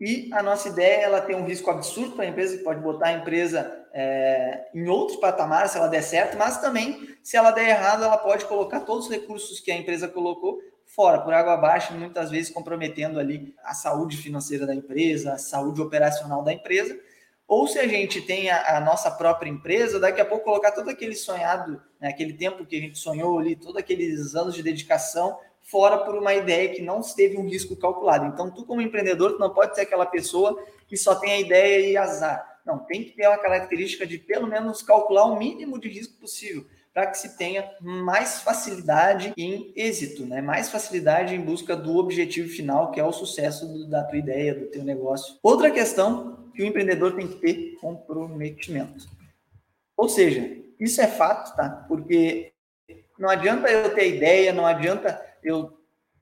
e 0.00 0.28
a 0.32 0.42
nossa 0.42 0.68
ideia 0.68 1.04
ela 1.04 1.20
tem 1.20 1.34
um 1.34 1.46
risco 1.46 1.70
absurdo 1.70 2.16
para 2.16 2.24
a 2.24 2.28
empresa, 2.28 2.58
que 2.58 2.64
pode 2.64 2.80
botar 2.80 3.08
a 3.08 3.12
empresa 3.12 3.86
é, 3.92 4.68
em 4.74 4.86
outros 4.88 5.18
patamares 5.18 5.70
se 5.70 5.78
ela 5.78 5.88
der 5.88 6.02
certo, 6.02 6.36
mas 6.36 6.60
também, 6.60 7.16
se 7.22 7.36
ela 7.36 7.50
der 7.50 7.70
errado, 7.70 8.04
ela 8.04 8.18
pode 8.18 8.44
colocar 8.44 8.80
todos 8.80 9.06
os 9.06 9.10
recursos 9.10 9.58
que 9.58 9.70
a 9.70 9.76
empresa 9.76 10.06
colocou 10.06 10.60
fora, 10.84 11.20
por 11.20 11.32
água 11.32 11.54
abaixo, 11.54 11.94
muitas 11.94 12.30
vezes 12.30 12.52
comprometendo 12.52 13.18
ali 13.18 13.54
a 13.64 13.74
saúde 13.74 14.16
financeira 14.18 14.66
da 14.66 14.74
empresa, 14.74 15.32
a 15.32 15.38
saúde 15.38 15.80
operacional 15.80 16.42
da 16.42 16.52
empresa. 16.52 16.98
Ou 17.48 17.66
se 17.66 17.78
a 17.78 17.86
gente 17.86 18.20
tem 18.20 18.50
a, 18.50 18.76
a 18.76 18.80
nossa 18.80 19.10
própria 19.10 19.48
empresa, 19.48 19.98
daqui 19.98 20.20
a 20.20 20.24
pouco 20.24 20.44
colocar 20.44 20.72
todo 20.72 20.90
aquele 20.90 21.14
sonhado, 21.14 21.80
né, 22.00 22.08
aquele 22.08 22.34
tempo 22.34 22.66
que 22.66 22.76
a 22.76 22.80
gente 22.80 22.98
sonhou 22.98 23.38
ali, 23.38 23.56
todos 23.56 23.76
aqueles 23.76 24.34
anos 24.34 24.54
de 24.54 24.62
dedicação 24.62 25.38
fora 25.66 25.98
por 25.98 26.14
uma 26.14 26.34
ideia 26.34 26.72
que 26.72 26.80
não 26.80 27.00
teve 27.00 27.36
um 27.36 27.44
risco 27.44 27.76
calculado. 27.76 28.26
Então, 28.26 28.50
tu 28.50 28.64
como 28.64 28.80
empreendedor, 28.80 29.32
tu 29.32 29.38
não 29.38 29.52
pode 29.52 29.74
ser 29.74 29.82
aquela 29.82 30.06
pessoa 30.06 30.64
que 30.86 30.96
só 30.96 31.14
tem 31.14 31.32
a 31.32 31.40
ideia 31.40 31.90
e 31.90 31.96
azar. 31.96 32.60
Não, 32.64 32.78
tem 32.78 33.04
que 33.04 33.10
ter 33.12 33.28
uma 33.28 33.38
característica 33.38 34.06
de 34.06 34.18
pelo 34.18 34.46
menos 34.46 34.82
calcular 34.82 35.24
o 35.24 35.38
mínimo 35.38 35.78
de 35.78 35.88
risco 35.88 36.18
possível 36.18 36.64
para 36.96 37.08
que 37.08 37.18
se 37.18 37.36
tenha 37.36 37.70
mais 37.78 38.40
facilidade 38.40 39.34
em 39.36 39.70
êxito, 39.76 40.24
né? 40.24 40.40
Mais 40.40 40.70
facilidade 40.70 41.34
em 41.34 41.40
busca 41.40 41.76
do 41.76 41.98
objetivo 41.98 42.48
final, 42.48 42.90
que 42.90 42.98
é 42.98 43.04
o 43.04 43.12
sucesso 43.12 43.66
do, 43.66 43.86
da 43.86 44.02
tua 44.02 44.16
ideia, 44.16 44.54
do 44.54 44.66
teu 44.68 44.82
negócio. 44.82 45.36
Outra 45.42 45.70
questão 45.70 46.48
que 46.54 46.62
o 46.62 46.66
empreendedor 46.66 47.14
tem 47.14 47.28
que 47.28 47.36
ter 47.36 47.76
comprometimento. 47.82 49.06
Ou 49.94 50.08
seja, 50.08 50.56
isso 50.80 51.00
é 51.02 51.06
fato, 51.06 51.54
tá? 51.54 51.84
Porque 51.86 52.52
não 53.18 53.28
adianta 53.28 53.70
eu 53.70 53.94
ter 53.94 54.16
ideia, 54.16 54.52
não 54.54 54.64
adianta 54.64 55.22
eu 55.42 55.76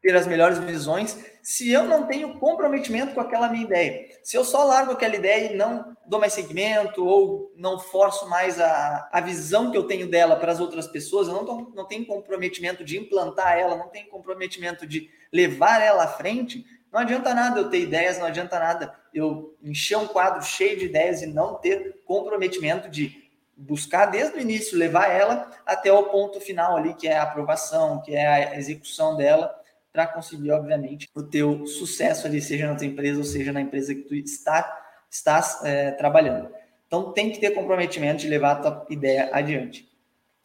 ter 0.04 0.14
as 0.14 0.26
melhores 0.26 0.58
visões 0.58 1.18
se 1.42 1.70
eu 1.72 1.84
não 1.84 2.06
tenho 2.06 2.38
comprometimento 2.38 3.14
com 3.14 3.20
aquela 3.20 3.48
minha 3.48 3.64
ideia. 3.64 4.06
Se 4.22 4.36
eu 4.36 4.44
só 4.44 4.64
largo 4.64 4.92
aquela 4.92 5.16
ideia 5.16 5.52
e 5.52 5.56
não 5.56 5.96
dou 6.06 6.20
mais 6.20 6.34
segmento 6.34 7.04
ou 7.04 7.50
não 7.56 7.78
forço 7.78 8.28
mais 8.28 8.60
a, 8.60 9.08
a 9.10 9.20
visão 9.22 9.70
que 9.70 9.78
eu 9.78 9.84
tenho 9.84 10.06
dela 10.06 10.36
para 10.36 10.52
as 10.52 10.60
outras 10.60 10.86
pessoas, 10.86 11.26
eu 11.26 11.32
não, 11.32 11.44
tô, 11.46 11.72
não 11.74 11.86
tenho 11.86 12.04
comprometimento 12.04 12.84
de 12.84 12.98
implantar 12.98 13.58
ela, 13.58 13.76
não 13.76 13.88
tenho 13.88 14.08
comprometimento 14.08 14.86
de 14.86 15.08
levar 15.32 15.80
ela 15.80 16.04
à 16.04 16.08
frente, 16.08 16.66
não 16.92 17.00
adianta 17.00 17.34
nada 17.34 17.60
eu 17.60 17.70
ter 17.70 17.80
ideias, 17.80 18.18
não 18.18 18.26
adianta 18.26 18.58
nada 18.58 18.94
eu 19.12 19.56
encher 19.62 19.96
um 19.96 20.06
quadro 20.06 20.42
cheio 20.42 20.78
de 20.78 20.84
ideias 20.84 21.22
e 21.22 21.26
não 21.26 21.54
ter 21.54 22.02
comprometimento 22.04 22.90
de 22.90 23.23
buscar 23.56 24.06
desde 24.06 24.36
o 24.36 24.40
início, 24.40 24.78
levar 24.78 25.08
ela 25.08 25.50
até 25.64 25.92
o 25.92 26.04
ponto 26.04 26.40
final 26.40 26.76
ali, 26.76 26.94
que 26.94 27.08
é 27.08 27.16
a 27.16 27.22
aprovação, 27.22 28.00
que 28.02 28.14
é 28.14 28.26
a 28.26 28.58
execução 28.58 29.16
dela, 29.16 29.54
para 29.92 30.06
conseguir, 30.06 30.50
obviamente, 30.50 31.08
o 31.14 31.22
teu 31.22 31.66
sucesso 31.66 32.26
ali, 32.26 32.42
seja 32.42 32.66
na 32.66 32.74
tua 32.74 32.86
empresa 32.86 33.18
ou 33.18 33.24
seja 33.24 33.52
na 33.52 33.60
empresa 33.60 33.94
que 33.94 34.02
tu 34.02 34.14
está, 34.14 34.76
estás 35.08 35.60
é, 35.64 35.92
trabalhando. 35.92 36.50
Então, 36.86 37.12
tem 37.12 37.30
que 37.30 37.38
ter 37.38 37.52
comprometimento 37.52 38.22
de 38.22 38.28
levar 38.28 38.52
a 38.52 38.56
tua 38.56 38.86
ideia 38.90 39.30
adiante. 39.32 39.88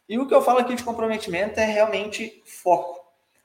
E 0.08 0.18
o 0.18 0.26
que 0.26 0.34
eu 0.34 0.42
falo 0.42 0.60
aqui 0.60 0.74
de 0.74 0.84
comprometimento 0.84 1.58
é 1.58 1.64
realmente 1.64 2.42
foco. 2.44 3.00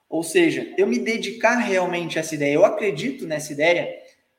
Ou 0.07 0.23
seja, 0.23 0.73
eu 0.77 0.87
me 0.87 0.99
dedicar 0.99 1.55
realmente 1.55 2.17
a 2.17 2.21
essa 2.21 2.35
ideia. 2.35 2.53
Eu 2.53 2.65
acredito 2.65 3.25
nessa 3.25 3.51
ideia, 3.51 3.87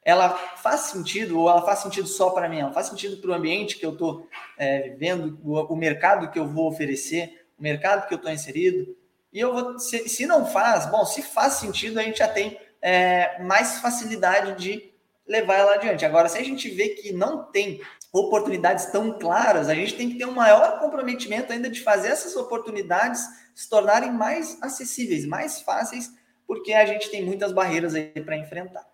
ela 0.07 0.31
faz 0.31 0.83
sentido 0.83 1.41
ou 1.41 1.51
ela 1.51 1.63
faz 1.63 1.81
sentido 1.81 2.07
só 2.07 2.31
para 2.31 2.49
mim? 2.49 2.61
Ela 2.61 2.73
faz 2.73 2.87
sentido 2.87 3.17
para 3.17 3.33
o 3.33 3.35
ambiente 3.35 3.77
que 3.77 3.85
eu 3.85 3.91
estou 3.91 4.29
é, 4.57 4.91
vivendo, 4.91 5.37
o, 5.43 5.59
o, 5.73 5.77
mercado 5.77 6.31
que 6.31 6.39
eu 6.39 6.47
vou 6.47 6.69
oferecer, 6.69 7.45
o 7.59 7.63
mercado 7.63 8.07
que 8.07 8.15
eu 8.15 8.17
estou 8.17 8.31
inserido. 8.31 8.97
E 9.33 9.41
eu 9.41 9.53
vou, 9.53 9.81
se, 9.81 10.09
se, 10.09 10.25
não 10.25 10.47
faz, 10.47 10.87
bom, 10.87 11.05
se 11.05 11.23
faz 11.23 11.55
sentido, 11.55 11.99
a 11.99 12.05
gente 12.05 12.21
já 12.21 12.29
tem 12.29 12.57
é, 12.81 13.43
mais 13.43 13.81
facilidade 13.81 14.63
de 14.63 14.93
levar 15.27 15.57
ela 15.57 15.75
adiante. 15.75 16.05
Agora, 16.05 16.29
se 16.29 16.39
a 16.39 16.45
gente 16.45 16.71
vê 16.71 16.91
que 16.91 17.13
não 17.13 17.43
tem 17.43 17.81
oportunidades 18.13 18.87
tão 18.87 19.19
claras, 19.19 19.69
a 19.69 19.75
gente 19.75 19.97
tem 19.97 20.09
que 20.09 20.19
ter 20.19 20.25
um 20.25 20.31
maior 20.31 20.79
comprometimento 20.79 21.53
ainda 21.53 21.69
de 21.69 21.81
fazer 21.81 22.09
essas 22.09 22.37
oportunidades 22.37 23.27
se 23.57 23.69
tornarem 23.69 24.13
mais 24.13 24.57
acessíveis, 24.63 25.27
mais 25.27 25.61
fáceis, 25.63 26.13
porque 26.47 26.73
a 26.73 26.87
gente 26.87 27.11
tem 27.11 27.25
muitas 27.25 27.51
barreiras 27.51 27.93
aí 27.97 28.23
para 28.25 28.37
enfrentar. 28.37 28.87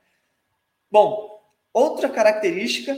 Bom, 0.92 1.40
outra 1.72 2.06
característica 2.10 2.94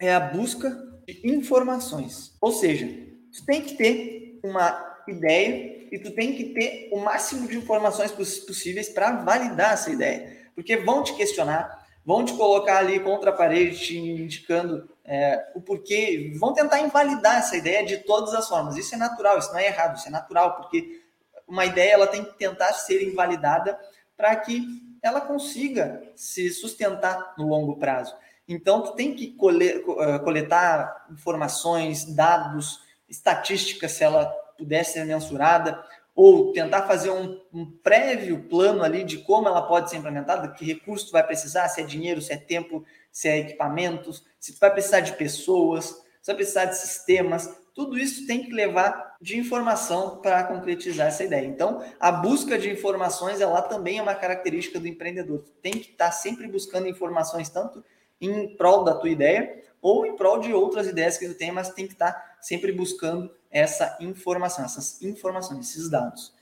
é 0.00 0.12
a 0.12 0.18
busca 0.18 0.68
de 1.06 1.20
informações. 1.24 2.36
Ou 2.40 2.50
seja, 2.50 2.88
tu 3.32 3.46
tem 3.46 3.62
que 3.62 3.76
ter 3.76 4.40
uma 4.42 4.98
ideia 5.06 5.86
e 5.92 5.98
tu 6.00 6.10
tem 6.10 6.34
que 6.34 6.46
ter 6.46 6.88
o 6.90 6.98
máximo 6.98 7.46
de 7.46 7.56
informações 7.56 8.10
possíveis 8.10 8.88
para 8.88 9.12
validar 9.22 9.74
essa 9.74 9.90
ideia. 9.90 10.50
Porque 10.56 10.76
vão 10.78 11.04
te 11.04 11.14
questionar, 11.14 11.86
vão 12.04 12.24
te 12.24 12.32
colocar 12.32 12.78
ali 12.78 12.98
contra 12.98 13.30
a 13.30 13.32
parede, 13.32 13.78
te 13.78 13.96
indicando 13.96 14.90
é, 15.04 15.52
o 15.54 15.60
porquê, 15.60 16.32
vão 16.40 16.52
tentar 16.52 16.80
invalidar 16.80 17.36
essa 17.36 17.56
ideia 17.56 17.86
de 17.86 17.98
todas 17.98 18.34
as 18.34 18.48
formas. 18.48 18.76
Isso 18.76 18.92
é 18.92 18.98
natural, 18.98 19.38
isso 19.38 19.52
não 19.52 19.60
é 19.60 19.66
errado, 19.68 19.96
isso 19.96 20.08
é 20.08 20.10
natural, 20.10 20.56
porque 20.56 21.00
uma 21.46 21.64
ideia 21.64 21.92
ela 21.92 22.08
tem 22.08 22.24
que 22.24 22.36
tentar 22.36 22.72
ser 22.72 23.08
invalidada 23.08 23.78
para 24.16 24.34
que 24.34 24.60
ela 25.04 25.20
consiga 25.20 26.02
se 26.16 26.48
sustentar 26.48 27.34
no 27.36 27.46
longo 27.46 27.76
prazo. 27.76 28.16
Então, 28.48 28.80
tu 28.80 28.92
tem 28.92 29.14
que 29.14 29.36
eh, 29.36 30.18
coletar 30.20 31.06
informações, 31.12 32.06
dados, 32.06 32.80
estatísticas, 33.06 33.92
se 33.92 34.02
ela 34.02 34.24
puder 34.56 34.82
ser 34.82 35.04
mensurada, 35.04 35.84
ou 36.16 36.52
tentar 36.52 36.86
fazer 36.86 37.10
um, 37.10 37.38
um, 37.52 37.70
prévio 37.82 38.44
plano 38.44 38.82
ali 38.82 39.04
de 39.04 39.18
como 39.18 39.46
ela 39.46 39.60
pode 39.60 39.90
ser 39.90 39.98
implementada, 39.98 40.48
que 40.48 40.64
recurso 40.64 41.06
tu 41.06 41.12
vai 41.12 41.22
precisar, 41.22 41.68
se 41.68 41.82
é 41.82 41.84
dinheiro, 41.84 42.22
se 42.22 42.32
é 42.32 42.38
tempo, 42.38 42.82
se 43.12 43.28
é 43.28 43.38
equipamentos, 43.38 44.24
se 44.40 44.54
tu 44.54 44.58
vai 44.58 44.72
precisar 44.72 45.00
de 45.00 45.12
pessoas, 45.12 45.86
se 46.22 46.28
vai 46.28 46.36
precisar 46.36 46.64
de 46.64 46.78
sistemas, 46.78 47.54
tudo 47.74 47.98
isso 47.98 48.26
tem 48.26 48.44
que 48.44 48.52
levar 48.52 49.16
de 49.20 49.36
informação 49.36 50.18
para 50.18 50.44
concretizar 50.44 51.08
essa 51.08 51.24
ideia. 51.24 51.46
Então, 51.46 51.82
a 51.98 52.12
busca 52.12 52.56
de 52.56 52.70
informações, 52.70 53.40
ela 53.40 53.60
também 53.60 53.98
é 53.98 54.02
uma 54.02 54.14
característica 54.14 54.78
do 54.78 54.86
empreendedor. 54.86 55.44
Tem 55.60 55.72
que 55.72 55.90
estar 55.90 56.06
tá 56.06 56.12
sempre 56.12 56.46
buscando 56.46 56.86
informações, 56.86 57.48
tanto 57.48 57.84
em 58.20 58.56
prol 58.56 58.84
da 58.84 58.94
tua 58.94 59.10
ideia 59.10 59.62
ou 59.82 60.06
em 60.06 60.16
prol 60.16 60.38
de 60.38 60.52
outras 60.52 60.86
ideias 60.86 61.18
que 61.18 61.28
tu 61.28 61.34
tem, 61.34 61.50
mas 61.50 61.70
tem 61.70 61.86
que 61.86 61.92
estar 61.92 62.12
tá 62.12 62.36
sempre 62.40 62.72
buscando 62.72 63.30
essa 63.50 63.98
informação, 64.00 64.64
essas 64.64 65.02
informações, 65.02 65.68
esses 65.68 65.90
dados. 65.90 66.32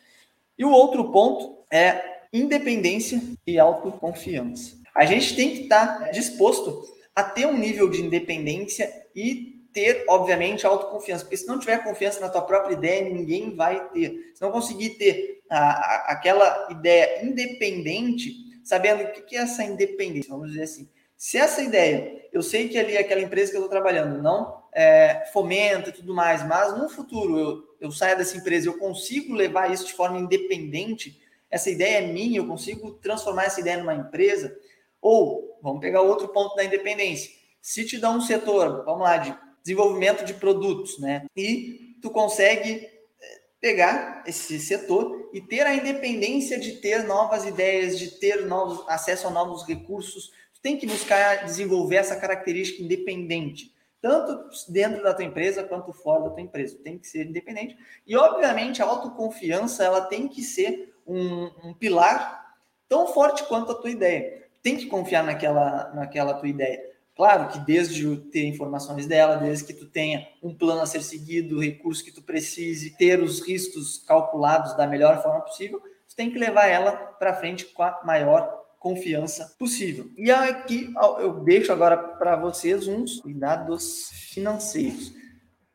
E 0.57 0.65
o 0.65 0.71
outro 0.71 1.11
ponto 1.11 1.59
é 1.71 2.23
independência 2.33 3.21
e 3.47 3.59
autoconfiança. 3.59 4.77
A 4.95 5.05
gente 5.07 5.35
tem 5.35 5.55
que 5.55 5.62
estar 5.62 5.99
tá 5.99 6.11
disposto 6.11 6.85
a 7.15 7.23
ter 7.23 7.47
um 7.47 7.57
nível 7.57 7.91
de 7.91 8.01
independência 8.01 8.91
e 9.15 9.51
ter, 9.73 10.05
obviamente, 10.09 10.67
autoconfiança, 10.67 11.25
porque 11.25 11.37
se 11.37 11.47
não 11.47 11.59
tiver 11.59 11.83
confiança 11.83 12.21
na 12.21 12.29
tua 12.29 12.43
própria 12.43 12.75
ideia, 12.75 13.09
ninguém 13.09 13.55
vai 13.55 13.88
ter. 13.88 14.33
Se 14.35 14.43
não 14.43 14.50
conseguir 14.50 14.91
ter 14.91 15.43
a, 15.49 15.59
a, 15.59 16.12
aquela 16.12 16.69
ideia 16.71 17.25
independente, 17.25 18.33
sabendo 18.62 19.02
o 19.02 19.12
que, 19.12 19.23
que 19.23 19.37
é 19.37 19.41
essa 19.41 19.64
independência, 19.64 20.31
vamos 20.31 20.50
dizer 20.50 20.64
assim. 20.64 20.88
Se 21.17 21.38
essa 21.38 21.62
ideia, 21.62 22.26
eu 22.33 22.43
sei 22.43 22.69
que 22.69 22.79
ali 22.79 22.97
aquela 22.97 23.21
empresa 23.21 23.50
que 23.50 23.57
eu 23.57 23.62
estou 23.64 23.71
trabalhando 23.71 24.21
não 24.21 24.62
é, 24.73 25.29
fomenta 25.33 25.91
e 25.91 25.93
tudo 25.93 26.14
mais, 26.14 26.45
mas 26.47 26.76
no 26.76 26.88
futuro 26.88 27.38
eu, 27.38 27.76
eu 27.81 27.91
saio 27.93 28.17
dessa 28.17 28.37
empresa, 28.37 28.69
eu 28.69 28.79
consigo 28.79 29.35
levar 29.35 29.71
isso 29.71 29.87
de 29.87 29.93
forma 29.93 30.19
independente, 30.19 31.21
essa 31.50 31.71
ideia 31.71 31.99
é 31.99 32.07
minha, 32.07 32.38
eu 32.38 32.47
consigo 32.47 32.93
transformar 32.95 33.45
essa 33.45 33.61
ideia 33.61 33.76
numa 33.76 33.95
empresa, 33.95 34.57
ou, 35.00 35.59
vamos 35.62 35.81
pegar 35.81 36.00
outro 36.00 36.29
ponto 36.29 36.57
da 36.57 36.64
independência, 36.64 37.31
se 37.61 37.85
te 37.85 37.99
dá 37.99 38.11
um 38.11 38.21
setor, 38.21 38.85
vamos 38.85 39.02
lá, 39.02 39.19
de 39.19 39.37
desenvolvimento 39.62 40.25
de 40.25 40.35
produtos, 40.35 40.99
né? 40.99 41.25
E 41.37 41.97
tu 42.02 42.11
consegue 42.11 42.87
eh, 43.21 43.40
pegar 43.61 44.25
esse 44.26 44.59
setor 44.59 45.31
e 45.33 45.40
ter 45.40 45.66
a 45.66 45.75
independência 45.75 46.59
de 46.59 46.73
ter 46.73 47.04
novas 47.04 47.47
ideias, 47.47 47.99
de 47.99 48.19
ter 48.19 48.47
novos 48.47 48.85
acesso 48.88 49.26
a 49.26 49.31
novos 49.31 49.66
recursos. 49.66 50.33
Tu 50.54 50.61
tem 50.61 50.76
que 50.76 50.87
buscar 50.87 51.45
desenvolver 51.45 51.97
essa 51.97 52.16
característica 52.16 52.83
independente, 52.83 53.73
tanto 54.00 54.49
dentro 54.69 55.02
da 55.02 55.14
tua 55.14 55.25
empresa 55.25 55.62
quanto 55.62 55.92
fora 55.92 56.25
da 56.25 56.31
tua 56.31 56.42
empresa. 56.42 56.76
Tu 56.76 56.83
tem 56.83 56.99
que 56.99 57.07
ser 57.07 57.26
independente. 57.26 57.76
E 58.07 58.16
obviamente 58.16 58.83
a 58.83 58.87
autoconfiança 58.87 59.85
ela 59.85 60.00
tem 60.02 60.28
que 60.28 60.42
ser 60.42 60.92
um, 61.07 61.50
um 61.64 61.75
pilar 61.75 62.42
tão 62.88 63.07
forte 63.07 63.45
quanto 63.45 63.73
a 63.73 63.75
tua 63.75 63.90
ideia. 63.90 64.42
tem 64.62 64.76
que 64.76 64.87
confiar 64.87 65.25
naquela, 65.25 65.92
naquela 65.95 66.35
tua 66.35 66.49
ideia. 66.49 66.92
Claro 67.14 67.49
que 67.49 67.59
desde 67.59 68.16
ter 68.31 68.47
informações 68.47 69.07
dela, 69.07 69.37
desde 69.37 69.66
que 69.66 69.75
tu 69.75 69.87
tenha 69.87 70.26
um 70.42 70.54
plano 70.54 70.81
a 70.81 70.87
ser 70.87 71.02
seguido, 71.02 71.61
recurso 71.61 72.04
que 72.04 72.12
tu 72.12 72.23
precise, 72.23 72.97
ter 72.97 73.23
os 73.23 73.40
riscos 73.47 73.99
calculados 73.99 74.75
da 74.76 74.87
melhor 74.87 75.23
forma 75.23 75.42
possível, 75.42 75.81
tu 76.09 76.16
tem 76.16 76.31
que 76.31 76.38
levar 76.38 76.66
ela 76.66 76.92
para 76.92 77.35
frente 77.35 77.66
com 77.66 77.83
a 77.83 78.00
maior 78.04 78.62
confiança 78.78 79.54
possível. 79.59 80.11
E 80.16 80.31
aqui 80.31 80.92
eu 81.21 81.45
deixo 81.45 81.71
agora 81.71 81.97
para 81.97 82.35
vocês 82.35 82.88
uns 82.88 83.21
cuidados 83.21 84.11
financeiros. 84.31 85.12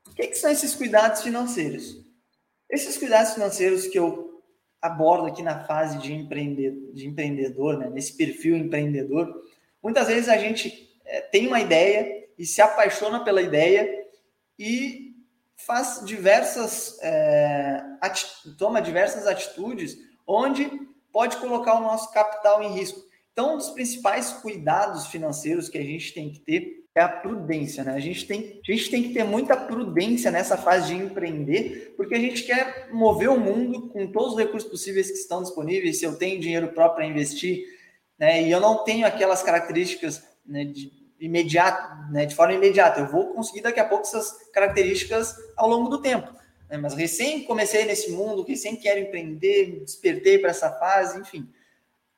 O 0.07 0.15
que, 0.15 0.27
que 0.27 0.35
são 0.35 0.49
esses 0.49 0.73
cuidados 0.73 1.21
financeiros? 1.21 2.03
Esses 2.69 2.97
cuidados 2.97 3.33
financeiros 3.33 3.87
que 3.87 3.97
eu 3.97 4.41
abordo 4.81 5.27
aqui 5.27 5.41
na 5.41 5.63
fase 5.65 5.99
de, 5.99 6.13
empreendedor, 6.13 6.93
de 6.93 7.07
empreendedor 7.07 7.77
né, 7.77 7.89
nesse 7.89 8.17
perfil 8.17 8.57
empreendedor, 8.57 9.33
muitas 9.81 10.07
vezes 10.07 10.27
a 10.27 10.37
gente 10.37 10.86
é, 11.07 11.21
tem 11.21 11.47
uma 11.47 11.59
ideia 11.59 12.27
e 12.37 12.45
se 12.45 12.61
apaixona 12.61 13.23
pela 13.23 13.41
ideia 13.41 13.89
e 14.59 15.15
faz 15.55 16.01
diversas 16.05 16.99
é, 17.01 17.83
toma 18.57 18.81
diversas 18.81 19.25
atitudes 19.25 19.97
onde 20.27 20.69
pode 21.11 21.37
colocar 21.37 21.75
o 21.75 21.81
nosso 21.81 22.11
capital 22.11 22.61
em 22.61 22.73
risco. 22.73 23.01
Então, 23.31 23.53
um 23.53 23.57
dos 23.57 23.69
principais 23.69 24.33
cuidados 24.33 25.07
financeiros 25.07 25.69
que 25.69 25.77
a 25.77 25.83
gente 25.83 26.13
tem 26.13 26.31
que 26.31 26.39
ter 26.39 26.83
é 26.95 27.01
a 27.01 27.07
prudência, 27.07 27.83
né? 27.83 27.93
A 27.93 27.99
gente 27.99 28.25
tem, 28.25 28.59
a 28.67 28.71
gente 28.71 28.89
tem 28.89 29.03
que 29.03 29.13
ter 29.13 29.23
muita 29.23 29.55
prudência 29.55 30.31
nessa 30.31 30.57
fase 30.57 30.87
de 30.87 30.95
empreender, 30.95 31.93
porque 31.95 32.15
a 32.15 32.19
gente 32.19 32.43
quer 32.43 32.89
mover 32.91 33.29
o 33.29 33.39
mundo 33.39 33.89
com 33.89 34.11
todos 34.11 34.33
os 34.33 34.39
recursos 34.39 34.69
possíveis 34.69 35.11
que 35.11 35.17
estão 35.17 35.43
disponíveis. 35.43 35.99
Se 35.99 36.05
eu 36.05 36.17
tenho 36.17 36.39
dinheiro 36.39 36.69
próprio 36.69 36.95
para 36.95 37.05
investir, 37.05 37.63
né? 38.17 38.41
E 38.41 38.51
eu 38.51 38.59
não 38.59 38.83
tenho 38.83 39.05
aquelas 39.05 39.43
características 39.43 40.23
né, 40.43 40.65
de 40.65 40.91
imediato, 41.19 42.11
né, 42.11 42.25
de 42.25 42.35
forma 42.35 42.53
imediata. 42.53 42.99
Eu 42.99 43.07
vou 43.07 43.33
conseguir 43.33 43.61
daqui 43.61 43.79
a 43.79 43.85
pouco 43.85 44.05
essas 44.05 44.49
características 44.51 45.35
ao 45.55 45.67
longo 45.67 45.89
do 45.89 46.01
tempo. 46.01 46.31
Né? 46.69 46.77
Mas 46.77 46.93
recém 46.93 47.43
comecei 47.43 47.85
nesse 47.85 48.11
mundo, 48.11 48.43
recém 48.43 48.75
quero 48.75 48.99
empreender, 48.99 49.83
despertei 49.83 50.37
para 50.37 50.51
essa 50.51 50.71
fase, 50.71 51.19
enfim. 51.19 51.49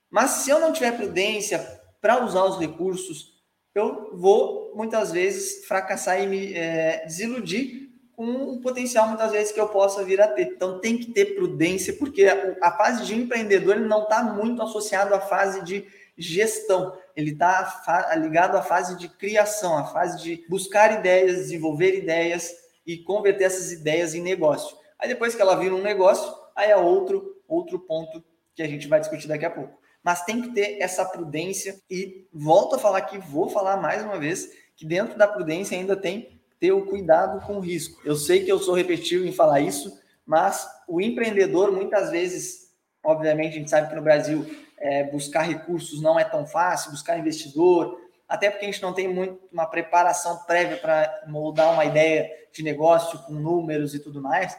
Mas 0.09 0.31
se 0.31 0.49
eu 0.49 0.59
não 0.59 0.73
tiver 0.73 0.97
prudência 0.97 1.59
para 2.01 2.23
usar 2.23 2.43
os 2.45 2.59
recursos, 2.59 3.39
eu 3.75 4.11
vou 4.17 4.73
muitas 4.75 5.11
vezes 5.11 5.65
fracassar 5.65 6.21
e 6.21 6.27
me 6.27 6.53
é, 6.53 7.05
desiludir 7.05 7.89
com 8.13 8.25
um 8.25 8.59
potencial 8.59 9.07
muitas 9.07 9.31
vezes 9.31 9.53
que 9.53 9.59
eu 9.61 9.69
possa 9.69 10.03
vir 10.03 10.19
a 10.19 10.27
ter. 10.27 10.47
Então 10.47 10.79
tem 10.79 10.97
que 10.97 11.11
ter 11.11 11.35
prudência, 11.35 11.93
porque 11.93 12.25
a, 12.25 12.57
a 12.61 12.71
fase 12.71 13.05
de 13.05 13.15
empreendedor 13.15 13.77
ele 13.77 13.87
não 13.87 14.03
está 14.03 14.23
muito 14.23 14.61
associado 14.61 15.13
à 15.13 15.21
fase 15.21 15.63
de 15.63 15.87
gestão. 16.19 16.97
Ele 17.15 17.31
está 17.31 18.15
ligado 18.17 18.57
à 18.57 18.61
fase 18.61 18.97
de 18.97 19.07
criação, 19.07 19.77
à 19.77 19.85
fase 19.85 20.21
de 20.21 20.45
buscar 20.49 20.99
ideias, 20.99 21.37
desenvolver 21.37 21.97
ideias 21.97 22.53
e 22.85 22.97
converter 22.97 23.45
essas 23.45 23.71
ideias 23.71 24.13
em 24.13 24.21
negócio. 24.21 24.77
Aí 24.97 25.07
depois 25.07 25.33
que 25.33 25.41
ela 25.41 25.55
vira 25.55 25.73
um 25.73 25.81
negócio, 25.81 26.33
aí 26.55 26.69
é 26.69 26.77
outro 26.77 27.39
outro 27.47 27.79
ponto 27.79 28.23
que 28.53 28.61
a 28.61 28.67
gente 28.67 28.87
vai 28.87 28.99
discutir 28.99 29.27
daqui 29.27 29.45
a 29.45 29.49
pouco. 29.49 29.79
Mas 30.03 30.23
tem 30.23 30.41
que 30.41 30.53
ter 30.53 30.77
essa 30.79 31.03
prudência 31.03 31.81
e 31.89 32.27
volto 32.31 32.75
a 32.75 32.79
falar 32.79 33.01
que 33.01 33.17
vou 33.17 33.49
falar 33.49 33.77
mais 33.77 34.03
uma 34.03 34.19
vez 34.19 34.49
que 34.75 34.85
dentro 34.85 35.17
da 35.17 35.27
prudência 35.27 35.77
ainda 35.77 35.95
tem 35.95 36.39
ter 36.59 36.71
o 36.71 36.85
cuidado 36.85 37.45
com 37.45 37.57
o 37.57 37.59
risco. 37.59 38.01
Eu 38.05 38.15
sei 38.15 38.43
que 38.43 38.51
eu 38.51 38.59
sou 38.59 38.73
repetitivo 38.73 39.25
em 39.25 39.31
falar 39.31 39.61
isso, 39.61 39.97
mas 40.25 40.67
o 40.87 40.99
empreendedor 40.99 41.71
muitas 41.71 42.11
vezes, 42.11 42.73
obviamente, 43.03 43.53
a 43.53 43.59
gente 43.59 43.69
sabe 43.69 43.89
que 43.89 43.95
no 43.95 44.01
Brasil 44.01 44.45
é, 44.79 45.03
buscar 45.03 45.41
recursos 45.41 46.01
não 46.01 46.19
é 46.19 46.23
tão 46.23 46.45
fácil, 46.45 46.91
buscar 46.91 47.17
investidor, 47.17 47.99
até 48.27 48.49
porque 48.49 48.65
a 48.65 48.71
gente 48.71 48.81
não 48.81 48.93
tem 48.93 49.07
muito 49.07 49.39
uma 49.51 49.65
preparação 49.65 50.37
prévia 50.45 50.77
para 50.77 51.23
moldar 51.27 51.73
uma 51.73 51.85
ideia 51.85 52.29
de 52.53 52.63
negócio 52.63 53.17
com 53.23 53.33
números 53.33 53.93
e 53.95 53.99
tudo 53.99 54.21
mais. 54.21 54.57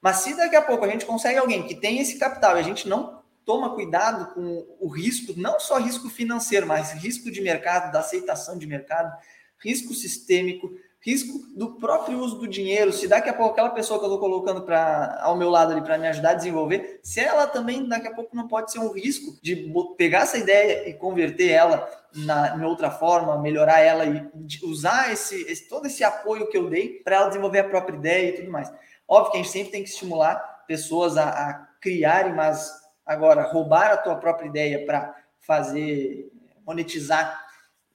Mas 0.00 0.18
se 0.18 0.36
daqui 0.36 0.54
a 0.54 0.62
pouco 0.62 0.84
a 0.84 0.88
gente 0.88 1.04
consegue 1.04 1.38
alguém 1.38 1.66
que 1.66 1.74
tem 1.74 1.98
esse 1.98 2.18
capital 2.18 2.56
e 2.56 2.60
a 2.60 2.62
gente 2.62 2.88
não 2.88 3.22
toma 3.44 3.74
cuidado 3.74 4.34
com 4.34 4.66
o 4.78 4.88
risco, 4.88 5.32
não 5.36 5.58
só 5.58 5.78
risco 5.78 6.08
financeiro, 6.08 6.66
mas 6.66 6.92
risco 6.92 7.30
de 7.30 7.40
mercado, 7.40 7.90
da 7.90 8.00
aceitação 8.00 8.58
de 8.58 8.66
mercado, 8.66 9.16
risco 9.58 9.94
sistêmico, 9.94 10.70
risco 11.00 11.38
do 11.56 11.74
próprio 11.74 12.18
uso 12.18 12.38
do 12.38 12.48
dinheiro. 12.48 12.92
Se 12.92 13.06
daqui 13.06 13.28
a 13.28 13.32
pouco 13.32 13.52
aquela 13.52 13.70
pessoa 13.70 13.98
que 13.98 14.04
eu 14.04 14.08
estou 14.08 14.20
colocando 14.20 14.62
para 14.62 15.18
ao 15.22 15.36
meu 15.36 15.48
lado 15.48 15.72
ali 15.72 15.80
para 15.80 15.98
me 15.98 16.08
ajudar 16.08 16.30
a 16.30 16.34
desenvolver, 16.34 17.00
se 17.02 17.20
ela 17.20 17.46
também 17.46 17.88
daqui 17.88 18.08
a 18.08 18.14
pouco 18.14 18.34
não 18.34 18.48
pode 18.48 18.72
ser 18.72 18.80
um 18.80 18.92
risco 18.92 19.38
de 19.40 19.72
pegar 19.96 20.22
essa 20.22 20.38
ideia 20.38 20.88
e 20.88 20.94
converter 20.94 21.50
ela 21.50 21.88
na, 22.14 22.56
em 22.56 22.64
outra 22.64 22.90
forma, 22.90 23.40
melhorar 23.40 23.80
ela 23.80 24.04
e 24.04 24.28
usar 24.64 25.12
esse, 25.12 25.42
esse 25.42 25.68
todo 25.68 25.86
esse 25.86 26.02
apoio 26.02 26.48
que 26.48 26.56
eu 26.56 26.68
dei 26.68 27.00
para 27.04 27.16
ela 27.16 27.28
desenvolver 27.28 27.60
a 27.60 27.68
própria 27.68 27.96
ideia 27.96 28.28
e 28.30 28.32
tudo 28.32 28.50
mais. 28.50 28.72
Óbvio 29.06 29.32
que 29.32 29.38
a 29.38 29.42
gente 29.42 29.52
sempre 29.52 29.72
tem 29.72 29.82
que 29.82 29.88
estimular 29.88 30.36
pessoas 30.66 31.16
a, 31.16 31.28
a 31.28 31.54
criarem, 31.80 32.34
mas 32.34 32.70
agora 33.06 33.42
roubar 33.42 33.92
a 33.92 33.96
tua 33.96 34.16
própria 34.16 34.48
ideia 34.48 34.84
para 34.84 35.14
fazer 35.40 36.30
monetizar 36.66 37.47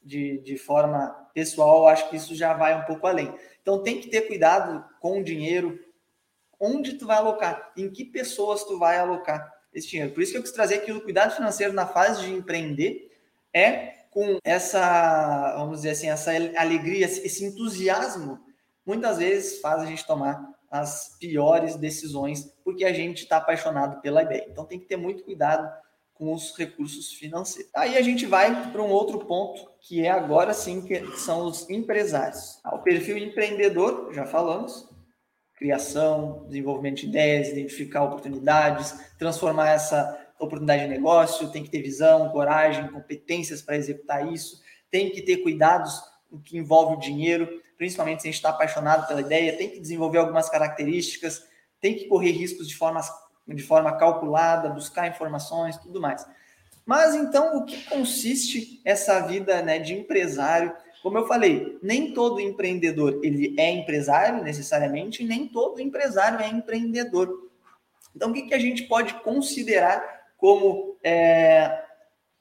de, 0.03 0.39
de 0.39 0.57
forma 0.57 1.07
pessoal, 1.33 1.87
acho 1.87 2.09
que 2.09 2.15
isso 2.15 2.35
já 2.35 2.53
vai 2.53 2.75
um 2.75 2.85
pouco 2.85 3.07
além. 3.07 3.33
Então 3.61 3.81
tem 3.81 3.99
que 3.99 4.09
ter 4.09 4.21
cuidado 4.21 4.83
com 4.99 5.19
o 5.19 5.23
dinheiro, 5.23 5.79
onde 6.59 6.93
tu 6.93 7.05
vai 7.05 7.17
alocar, 7.17 7.71
em 7.77 7.89
que 7.89 8.05
pessoas 8.05 8.63
tu 8.63 8.77
vai 8.77 8.97
alocar 8.97 9.51
esse 9.73 9.87
dinheiro. 9.87 10.13
Por 10.13 10.21
isso 10.21 10.31
que 10.31 10.37
eu 10.37 10.43
quis 10.43 10.51
trazer 10.51 10.75
aqui 10.75 10.91
o 10.91 11.01
cuidado 11.01 11.35
financeiro 11.35 11.73
na 11.73 11.87
fase 11.87 12.23
de 12.23 12.33
empreender 12.33 13.11
é 13.53 14.03
com 14.11 14.37
essa, 14.43 15.55
vamos 15.57 15.77
dizer 15.77 15.91
assim, 15.91 16.09
essa 16.09 16.31
alegria, 16.55 17.05
esse 17.05 17.43
entusiasmo, 17.43 18.39
muitas 18.85 19.17
vezes 19.17 19.59
faz 19.59 19.81
a 19.81 19.85
gente 19.85 20.05
tomar 20.05 20.53
as 20.69 21.15
piores 21.19 21.75
decisões 21.75 22.51
porque 22.63 22.85
a 22.85 22.93
gente 22.93 23.23
está 23.23 23.37
apaixonado 23.37 24.01
pela 24.01 24.23
ideia. 24.23 24.45
Então 24.49 24.65
tem 24.65 24.79
que 24.79 24.85
ter 24.85 24.97
muito 24.97 25.23
cuidado 25.23 25.71
com 26.13 26.33
os 26.33 26.55
recursos 26.55 27.13
financeiros. 27.13 27.71
Aí 27.75 27.97
a 27.97 28.01
gente 28.01 28.25
vai 28.25 28.71
para 28.71 28.81
um 28.81 28.89
outro 28.89 29.19
ponto, 29.25 29.69
que 29.83 30.05
é 30.05 30.09
agora 30.09 30.53
sim, 30.53 30.81
que 30.81 31.05
são 31.17 31.45
os 31.45 31.69
empresários. 31.69 32.57
Ah, 32.63 32.73
o 32.73 32.79
perfil 32.81 33.17
empreendedor, 33.17 34.13
já 34.13 34.25
falamos, 34.25 34.89
criação, 35.55 36.45
desenvolvimento 36.47 37.01
de 37.01 37.07
ideias, 37.07 37.49
identificar 37.49 38.03
oportunidades, 38.03 38.97
transformar 39.19 39.71
essa 39.71 40.19
oportunidade 40.39 40.83
em 40.83 40.87
negócio, 40.87 41.51
tem 41.51 41.63
que 41.63 41.69
ter 41.69 41.81
visão, 41.81 42.29
coragem, 42.29 42.87
competências 42.87 43.61
para 43.61 43.75
executar 43.75 44.31
isso, 44.31 44.61
tem 44.89 45.11
que 45.11 45.21
ter 45.21 45.37
cuidados 45.37 46.01
no 46.31 46.41
que 46.41 46.57
envolve 46.57 46.95
o 46.95 46.99
dinheiro, 46.99 47.47
principalmente 47.77 48.21
se 48.21 48.27
a 48.29 48.31
gente 48.31 48.37
está 48.39 48.49
apaixonado 48.49 49.05
pela 49.05 49.19
ideia, 49.19 49.57
tem 49.57 49.69
que 49.69 49.81
desenvolver 49.81 50.19
algumas 50.19 50.49
características, 50.49 51.43
tem 51.81 51.93
que 51.93 52.07
correr 52.07 52.31
riscos 52.31 52.69
de 52.69 52.75
formas 52.75 53.09
de 53.45 53.61
forma 53.61 53.97
calculada, 53.97 54.69
buscar 54.69 55.09
informações, 55.09 55.77
tudo 55.77 55.99
mais. 55.99 56.25
Mas 56.85 57.15
então, 57.15 57.57
o 57.57 57.65
que 57.65 57.83
consiste 57.85 58.81
essa 58.83 59.21
vida 59.21 59.61
né, 59.61 59.79
de 59.79 59.93
empresário? 59.93 60.73
Como 61.01 61.17
eu 61.17 61.27
falei, 61.27 61.77
nem 61.81 62.13
todo 62.13 62.39
empreendedor 62.39 63.19
ele 63.23 63.55
é 63.57 63.69
empresário 63.71 64.43
necessariamente, 64.43 65.23
nem 65.23 65.47
todo 65.47 65.81
empresário 65.81 66.39
é 66.39 66.47
empreendedor. 66.47 67.49
Então, 68.15 68.29
o 68.29 68.33
que, 68.33 68.43
que 68.43 68.53
a 68.53 68.59
gente 68.59 68.83
pode 68.83 69.13
considerar 69.15 70.03
como 70.37 70.97
é, 71.03 71.83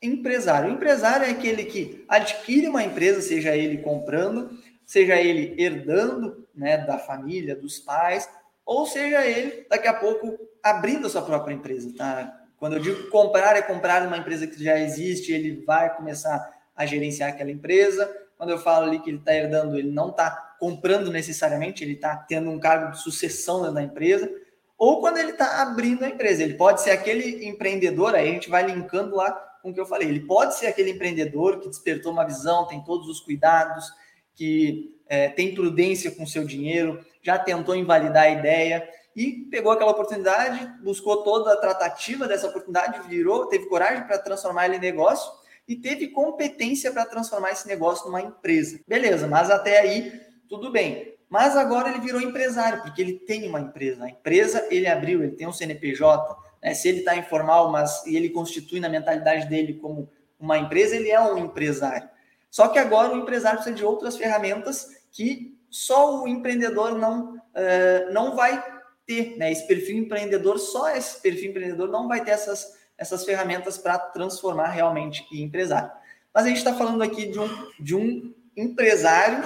empresário? 0.01 0.71
O 0.71 0.75
empresário 0.75 1.27
é 1.27 1.31
aquele 1.31 1.65
que 1.65 2.05
adquire 2.09 2.69
uma 2.69 2.85
empresa, 2.85 3.23
seja 3.23 3.57
ele 3.57 3.79
comprando, 3.79 4.59
seja 4.85 5.17
ele 5.17 5.55
herdando 5.61 6.47
né, 6.55 6.79
da 6.79 6.99
família, 6.99 7.57
dos 7.57 7.79
pais, 7.79 8.29
ou 8.65 8.87
seja 8.87 9.25
ele, 9.27 9.67
daqui 9.69 9.89
a 9.89 9.95
pouco, 9.95 10.39
abrindo 10.63 11.07
a 11.07 11.11
sua 11.11 11.23
própria 11.23 11.55
empresa, 11.55 11.93
tá? 11.97 12.42
Quando 12.63 12.75
eu 12.75 12.79
digo 12.79 13.11
comprar, 13.11 13.57
é 13.57 13.63
comprar 13.63 14.07
uma 14.07 14.17
empresa 14.17 14.47
que 14.47 14.63
já 14.63 14.79
existe, 14.79 15.33
ele 15.33 15.65
vai 15.67 15.97
começar 15.97 16.49
a 16.77 16.87
gerenciar 16.87 17.31
aquela 17.31 17.51
empresa. 17.51 18.09
Quando 18.39 18.51
eu 18.51 18.59
falo 18.59 18.87
ali 18.87 19.01
que 19.01 19.11
ele 19.11 19.19
está 19.19 19.35
herdando, 19.35 19.77
ele 19.77 19.91
não 19.91 20.11
está 20.11 20.55
comprando 20.61 21.11
necessariamente, 21.11 21.83
ele 21.83 21.95
está 21.95 22.15
tendo 22.15 22.49
um 22.49 22.61
cargo 22.61 22.93
de 22.93 23.03
sucessão 23.03 23.69
na 23.73 23.83
empresa. 23.83 24.31
Ou 24.79 25.01
quando 25.01 25.19
ele 25.19 25.33
está 25.33 25.61
abrindo 25.61 26.05
a 26.05 26.09
empresa, 26.09 26.45
ele 26.45 26.55
pode 26.55 26.83
ser 26.83 26.93
aquele 26.93 27.45
empreendedor, 27.49 28.15
aí 28.15 28.29
a 28.29 28.33
gente 28.33 28.49
vai 28.49 28.65
linkando 28.65 29.17
lá 29.17 29.33
com 29.61 29.71
o 29.71 29.75
que 29.75 29.81
eu 29.81 29.87
falei. 29.87 30.07
Ele 30.07 30.21
pode 30.21 30.55
ser 30.55 30.69
aquele 30.69 30.91
empreendedor 30.91 31.59
que 31.59 31.69
despertou 31.69 32.13
uma 32.13 32.25
visão, 32.25 32.69
tem 32.69 32.81
todos 32.85 33.09
os 33.09 33.19
cuidados, 33.19 33.93
que 34.37 35.01
é, 35.09 35.29
tem 35.29 35.53
prudência 35.53 36.13
com 36.13 36.25
seu 36.25 36.45
dinheiro, 36.45 37.05
já 37.25 37.41
tentou 37.41 37.75
invalidar 37.75 38.23
a 38.23 38.31
ideia 38.31 38.89
e 39.15 39.47
pegou 39.51 39.73
aquela 39.73 39.91
oportunidade, 39.91 40.67
buscou 40.83 41.23
toda 41.23 41.53
a 41.53 41.57
tratativa 41.57 42.27
dessa 42.27 42.49
oportunidade, 42.49 43.07
virou, 43.09 43.47
teve 43.47 43.67
coragem 43.67 44.05
para 44.05 44.19
transformar 44.19 44.67
ele 44.67 44.77
em 44.77 44.81
negócio 44.81 45.33
e 45.69 45.77
teve 45.77 46.09
competência 46.09 46.91
para 46.91 47.07
transformar 47.07 47.53
esse 47.53 47.67
negócio 47.69 48.07
numa 48.07 48.21
empresa. 48.21 48.81
Beleza, 48.87 49.27
mas 49.27 49.51
até 49.51 49.79
aí 49.79 50.21
tudo 50.49 50.71
bem. 50.71 51.17
Mas 51.29 51.57
agora 51.57 51.89
ele 51.89 52.01
virou 52.01 52.21
empresário, 52.21 52.83
porque 52.83 53.01
ele 53.01 53.15
tem 53.15 53.49
uma 53.49 53.61
empresa. 53.61 54.05
A 54.05 54.11
empresa 54.11 54.67
ele 54.71 54.87
abriu, 54.87 55.23
ele 55.23 55.33
tem 55.33 55.47
um 55.47 55.53
CNPJ. 55.53 56.37
Né? 56.63 56.75
Se 56.75 56.89
ele 56.89 56.99
está 56.99 57.17
informal, 57.17 57.71
mas 57.71 58.07
ele 58.07 58.29
constitui 58.29 58.81
na 58.81 58.89
mentalidade 58.89 59.49
dele 59.49 59.75
como 59.75 60.11
uma 60.39 60.59
empresa, 60.59 60.97
ele 60.97 61.11
é 61.11 61.21
um 61.21 61.39
empresário. 61.39 62.09
Só 62.51 62.69
que 62.69 62.79
agora 62.79 63.15
o 63.15 63.19
empresário 63.19 63.59
precisa 63.59 63.75
de 63.75 63.85
outras 63.85 64.17
ferramentas 64.17 64.89
que 65.11 65.59
só 65.71 66.23
o 66.23 66.29
empreendedor 66.29 66.99
não, 66.99 67.37
uh, 67.37 68.13
não 68.13 68.37
vai 68.37 68.63
ter, 69.07 69.37
né? 69.37 69.51
Esse 69.51 69.67
perfil 69.67 69.99
empreendedor, 69.99 70.59
só 70.59 70.91
esse 70.91 71.21
perfil 71.21 71.51
empreendedor 71.51 71.89
não 71.89 72.09
vai 72.09 72.25
ter 72.25 72.33
essas, 72.33 72.77
essas 72.97 73.25
ferramentas 73.25 73.79
para 73.79 73.99
transformar 73.99 74.69
realmente 74.69 75.27
em 75.33 75.43
empresário. 75.43 75.91
Mas 76.35 76.45
a 76.45 76.49
gente 76.49 76.59
está 76.59 76.75
falando 76.75 77.03
aqui 77.03 77.27
de 77.27 77.39
um, 77.39 77.49
de 77.79 77.95
um 77.95 78.35
empresário 78.57 79.45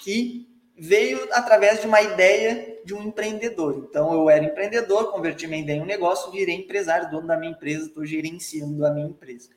que 0.00 0.48
veio 0.76 1.28
através 1.32 1.80
de 1.80 1.86
uma 1.86 2.02
ideia 2.02 2.80
de 2.84 2.94
um 2.94 3.02
empreendedor. 3.02 3.86
Então, 3.88 4.12
eu 4.12 4.28
era 4.28 4.44
empreendedor, 4.44 5.12
converti 5.12 5.46
minha 5.46 5.62
ideia 5.62 5.78
em 5.78 5.82
um 5.82 5.86
negócio, 5.86 6.32
virei 6.32 6.56
empresário, 6.56 7.10
dono 7.10 7.26
da 7.26 7.36
minha 7.36 7.52
empresa, 7.52 7.86
estou 7.86 8.04
gerenciando 8.04 8.84
a 8.84 8.90
minha 8.90 9.06
empresa. 9.06 9.50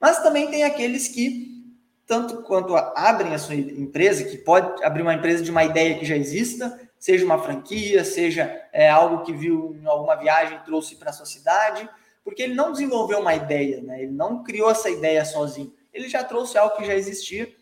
Mas 0.00 0.22
também 0.22 0.50
tem 0.50 0.64
aqueles 0.64 1.08
que, 1.08 1.64
tanto 2.06 2.42
quanto 2.42 2.74
abrem 2.76 3.34
a 3.34 3.38
sua 3.38 3.54
empresa, 3.54 4.24
que 4.24 4.36
pode 4.36 4.82
abrir 4.84 5.02
uma 5.02 5.14
empresa 5.14 5.42
de 5.42 5.50
uma 5.50 5.64
ideia 5.64 5.98
que 5.98 6.04
já 6.04 6.16
exista, 6.16 6.87
seja 6.98 7.24
uma 7.24 7.38
franquia, 7.38 8.04
seja 8.04 8.68
é, 8.72 8.88
algo 8.88 9.24
que 9.24 9.32
viu 9.32 9.76
em 9.80 9.86
alguma 9.86 10.16
viagem 10.16 10.58
trouxe 10.64 10.96
para 10.96 11.10
a 11.10 11.12
sua 11.12 11.26
cidade, 11.26 11.88
porque 12.24 12.42
ele 12.42 12.54
não 12.54 12.72
desenvolveu 12.72 13.20
uma 13.20 13.34
ideia, 13.34 13.80
né? 13.82 14.02
ele 14.02 14.12
não 14.12 14.42
criou 14.42 14.70
essa 14.70 14.90
ideia 14.90 15.24
sozinho, 15.24 15.72
ele 15.92 16.08
já 16.08 16.22
trouxe 16.24 16.58
algo 16.58 16.76
que 16.76 16.84
já 16.84 16.94
existia 16.94 17.52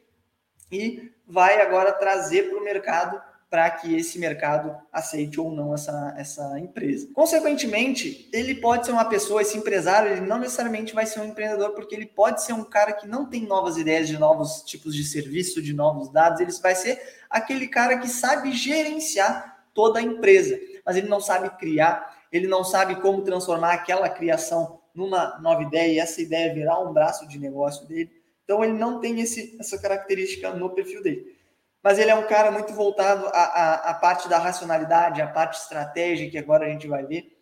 e 0.71 1.13
vai 1.27 1.61
agora 1.61 1.93
trazer 1.93 2.49
para 2.49 2.59
o 2.59 2.65
mercado 2.65 3.21
para 3.49 3.71
que 3.71 3.95
esse 3.95 4.19
mercado 4.19 4.77
aceite 4.93 5.41
ou 5.41 5.53
não 5.53 5.73
essa, 5.73 6.15
essa 6.19 6.59
empresa. 6.59 7.09
Consequentemente, 7.15 8.29
ele 8.33 8.57
pode 8.57 8.87
ser 8.87 8.93
uma 8.93 9.05
pessoa, 9.05 9.41
esse 9.41 9.57
empresário, 9.57 10.11
ele 10.11 10.27
não 10.27 10.39
necessariamente 10.39 10.95
vai 10.95 11.07
ser 11.07 11.21
um 11.21 11.27
empreendedor, 11.27 11.71
porque 11.71 11.95
ele 11.95 12.07
pode 12.07 12.43
ser 12.43 12.53
um 12.53 12.65
cara 12.65 12.93
que 12.93 13.07
não 13.07 13.27
tem 13.27 13.47
novas 13.47 13.77
ideias 13.77 14.09
de 14.09 14.19
novos 14.19 14.63
tipos 14.63 14.95
de 14.95 15.05
serviço, 15.05 15.63
de 15.63 15.73
novos 15.73 16.11
dados, 16.11 16.41
ele 16.41 16.53
vai 16.61 16.75
ser 16.75 17.01
aquele 17.31 17.69
cara 17.69 17.99
que 17.99 18.09
sabe 18.09 18.53
gerenciar 18.53 19.65
toda 19.73 20.01
a 20.01 20.03
empresa, 20.03 20.59
mas 20.85 20.97
ele 20.97 21.09
não 21.09 21.21
sabe 21.21 21.49
criar, 21.51 22.17
ele 22.33 22.49
não 22.49 22.65
sabe 22.65 22.97
como 22.97 23.23
transformar 23.23 23.75
aquela 23.75 24.09
criação 24.09 24.81
numa 24.93 25.39
nova 25.39 25.63
ideia 25.63 25.93
e 25.93 25.99
essa 25.99 26.21
ideia 26.21 26.53
virar 26.53 26.81
um 26.81 26.93
braço 26.93 27.29
de 27.29 27.39
negócio 27.39 27.87
dele. 27.87 28.11
Então 28.43 28.65
ele 28.65 28.73
não 28.73 29.01
tem 29.01 29.21
esse, 29.21 29.57
essa 29.61 29.79
característica 29.79 30.51
no 30.53 30.71
perfil 30.71 31.03
dele 31.03 31.36
mas 31.87 32.01
ele 32.01 32.11
é 32.11 32.17
um 32.17 32.27
cara 32.27 32.51
muito 32.51 32.73
voltado 32.73 33.29
à, 33.29 33.31
à, 33.31 33.75
à 33.91 33.95
parte 33.95 34.29
da 34.29 34.41
racionalidade, 34.41 35.23
à 35.23 35.29
parte 35.29 35.61
estratégica, 35.61 36.33
que 36.33 36.39
agora 36.39 36.67
a 36.67 36.69
gente 36.69 36.89
vai 36.89 37.07
ver. 37.07 37.39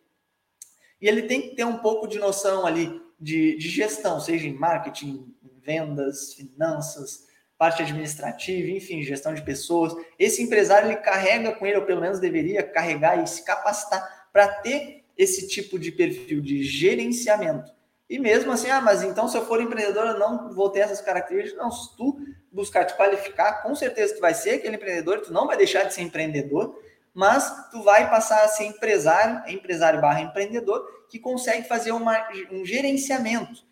E 1.00 1.08
ele 1.08 1.22
tem 1.22 1.40
que 1.40 1.56
ter 1.56 1.64
um 1.64 1.78
pouco 1.78 2.06
de 2.06 2.18
noção 2.18 2.66
ali 2.66 3.00
de, 3.18 3.56
de 3.56 3.68
gestão, 3.70 4.20
seja 4.20 4.46
em 4.46 4.52
marketing, 4.52 5.34
vendas, 5.62 6.34
finanças, 6.34 7.26
parte 7.56 7.80
administrativa, 7.80 8.68
enfim, 8.68 9.02
gestão 9.02 9.32
de 9.32 9.40
pessoas. 9.40 9.94
Esse 10.18 10.42
empresário 10.42 10.90
ele 10.90 11.00
carrega 11.00 11.52
com 11.52 11.64
ele, 11.64 11.78
ou 11.78 11.86
pelo 11.86 12.02
menos 12.02 12.20
deveria 12.20 12.62
carregar 12.62 13.22
e 13.22 13.26
se 13.26 13.46
capacitar 13.46 14.28
para 14.30 14.46
ter 14.46 15.06
esse 15.16 15.48
tipo 15.48 15.78
de 15.78 15.90
perfil 15.90 16.42
de 16.42 16.62
gerenciamento. 16.62 17.72
E 18.10 18.18
mesmo 18.18 18.52
assim, 18.52 18.68
ah, 18.68 18.82
mas 18.82 19.02
então 19.02 19.26
se 19.26 19.38
eu 19.38 19.46
for 19.46 19.62
empreendedor, 19.62 20.04
eu 20.04 20.18
não 20.18 20.52
vou 20.52 20.68
ter 20.68 20.80
essas 20.80 21.00
características. 21.00 21.58
Não, 21.58 21.70
se 21.70 21.96
tu 21.96 22.20
buscar 22.54 22.84
te 22.84 22.94
qualificar, 22.94 23.62
com 23.62 23.74
certeza 23.74 24.14
tu 24.14 24.20
vai 24.20 24.32
ser 24.32 24.50
aquele 24.52 24.76
empreendedor, 24.76 25.20
tu 25.20 25.32
não 25.32 25.46
vai 25.46 25.56
deixar 25.56 25.82
de 25.82 25.92
ser 25.92 26.02
empreendedor, 26.02 26.80
mas 27.12 27.70
tu 27.70 27.82
vai 27.82 28.08
passar 28.08 28.44
a 28.44 28.48
ser 28.48 28.64
empresário, 28.64 29.42
empresário 29.52 30.00
barra 30.00 30.20
empreendedor, 30.20 30.86
que 31.08 31.18
consegue 31.18 31.66
fazer 31.66 31.92
uma, 31.92 32.16
um 32.50 32.64
gerenciamento. 32.64 33.62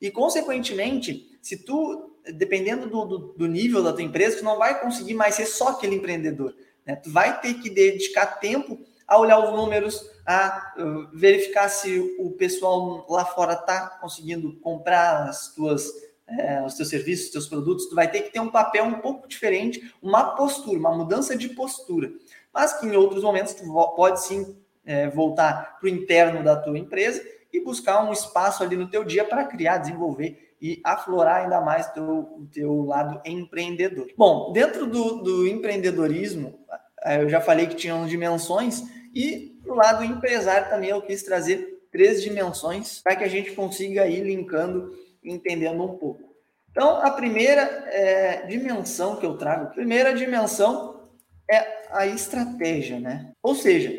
E, 0.00 0.10
consequentemente, 0.10 1.38
se 1.42 1.56
tu, 1.58 2.16
dependendo 2.34 2.88
do, 2.88 3.04
do, 3.04 3.18
do, 3.32 3.46
nível 3.46 3.82
da 3.82 3.92
tua 3.92 4.02
empresa, 4.02 4.38
tu 4.38 4.44
não 4.44 4.58
vai 4.58 4.80
conseguir 4.80 5.14
mais 5.14 5.34
ser 5.34 5.46
só 5.46 5.68
aquele 5.68 5.96
empreendedor. 5.96 6.54
Né? 6.86 6.96
Tu 6.96 7.10
vai 7.10 7.40
ter 7.40 7.54
que 7.54 7.70
dedicar 7.70 8.26
tempo 8.38 8.78
a 9.06 9.18
olhar 9.18 9.38
os 9.38 9.50
números, 9.50 10.08
a 10.26 10.74
uh, 10.78 11.18
verificar 11.18 11.68
se 11.68 11.98
o 12.18 12.30
pessoal 12.32 13.06
lá 13.08 13.24
fora 13.24 13.54
está 13.54 13.98
conseguindo 14.00 14.56
comprar 14.60 15.28
as 15.28 15.54
tuas 15.54 15.90
é, 16.38 16.62
os 16.64 16.74
teus 16.74 16.88
serviços, 16.88 17.26
os 17.26 17.32
teus 17.32 17.48
produtos, 17.48 17.86
tu 17.86 17.94
vai 17.94 18.10
ter 18.10 18.22
que 18.22 18.32
ter 18.32 18.40
um 18.40 18.50
papel 18.50 18.84
um 18.84 19.00
pouco 19.00 19.28
diferente, 19.28 19.92
uma 20.02 20.36
postura, 20.36 20.78
uma 20.78 20.96
mudança 20.96 21.36
de 21.36 21.48
postura. 21.50 22.12
Mas 22.52 22.78
que 22.78 22.86
em 22.86 22.96
outros 22.96 23.22
momentos 23.22 23.54
tu 23.54 23.64
pode 23.96 24.22
sim 24.22 24.56
é, 24.84 25.08
voltar 25.08 25.78
para 25.78 25.86
o 25.86 25.88
interno 25.88 26.42
da 26.42 26.56
tua 26.56 26.78
empresa 26.78 27.22
e 27.52 27.60
buscar 27.60 28.02
um 28.04 28.12
espaço 28.12 28.62
ali 28.62 28.76
no 28.76 28.88
teu 28.88 29.04
dia 29.04 29.24
para 29.24 29.44
criar, 29.44 29.78
desenvolver 29.78 30.54
e 30.60 30.80
aflorar 30.84 31.42
ainda 31.42 31.60
mais 31.60 31.90
teu, 31.92 32.04
o 32.04 32.48
teu 32.52 32.84
lado 32.84 33.20
empreendedor. 33.24 34.08
Bom, 34.16 34.52
dentro 34.52 34.86
do, 34.86 35.22
do 35.22 35.48
empreendedorismo, 35.48 36.58
é, 37.02 37.22
eu 37.22 37.28
já 37.28 37.40
falei 37.40 37.66
que 37.66 37.74
tinham 37.74 38.06
dimensões 38.06 38.82
e 39.14 39.58
do 39.64 39.74
lado 39.74 40.04
empresário 40.04 40.68
também 40.68 40.90
eu 40.90 41.02
quis 41.02 41.22
trazer 41.22 41.80
três 41.90 42.22
dimensões 42.22 43.00
para 43.02 43.16
que 43.16 43.24
a 43.24 43.28
gente 43.28 43.52
consiga 43.52 44.06
ir 44.06 44.22
linkando 44.22 44.92
entendendo 45.22 45.82
um 45.82 45.96
pouco. 45.96 46.30
Então, 46.70 46.96
a 46.98 47.10
primeira 47.10 47.62
é, 47.62 48.46
dimensão 48.46 49.16
que 49.16 49.26
eu 49.26 49.36
trago, 49.36 49.64
a 49.64 49.70
primeira 49.70 50.14
dimensão 50.14 51.10
é 51.50 51.88
a 51.90 52.06
estratégia, 52.06 53.00
né? 53.00 53.32
Ou 53.42 53.54
seja, 53.54 53.92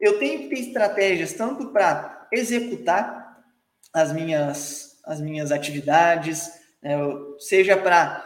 eu 0.00 0.18
tenho 0.18 0.40
que 0.40 0.48
ter 0.48 0.60
estratégias 0.60 1.34
tanto 1.34 1.68
para 1.68 2.26
executar 2.32 3.42
as 3.92 4.12
minhas, 4.12 4.98
as 5.04 5.20
minhas 5.20 5.52
atividades, 5.52 6.50
né? 6.82 6.96
seja 7.38 7.76
para 7.76 8.24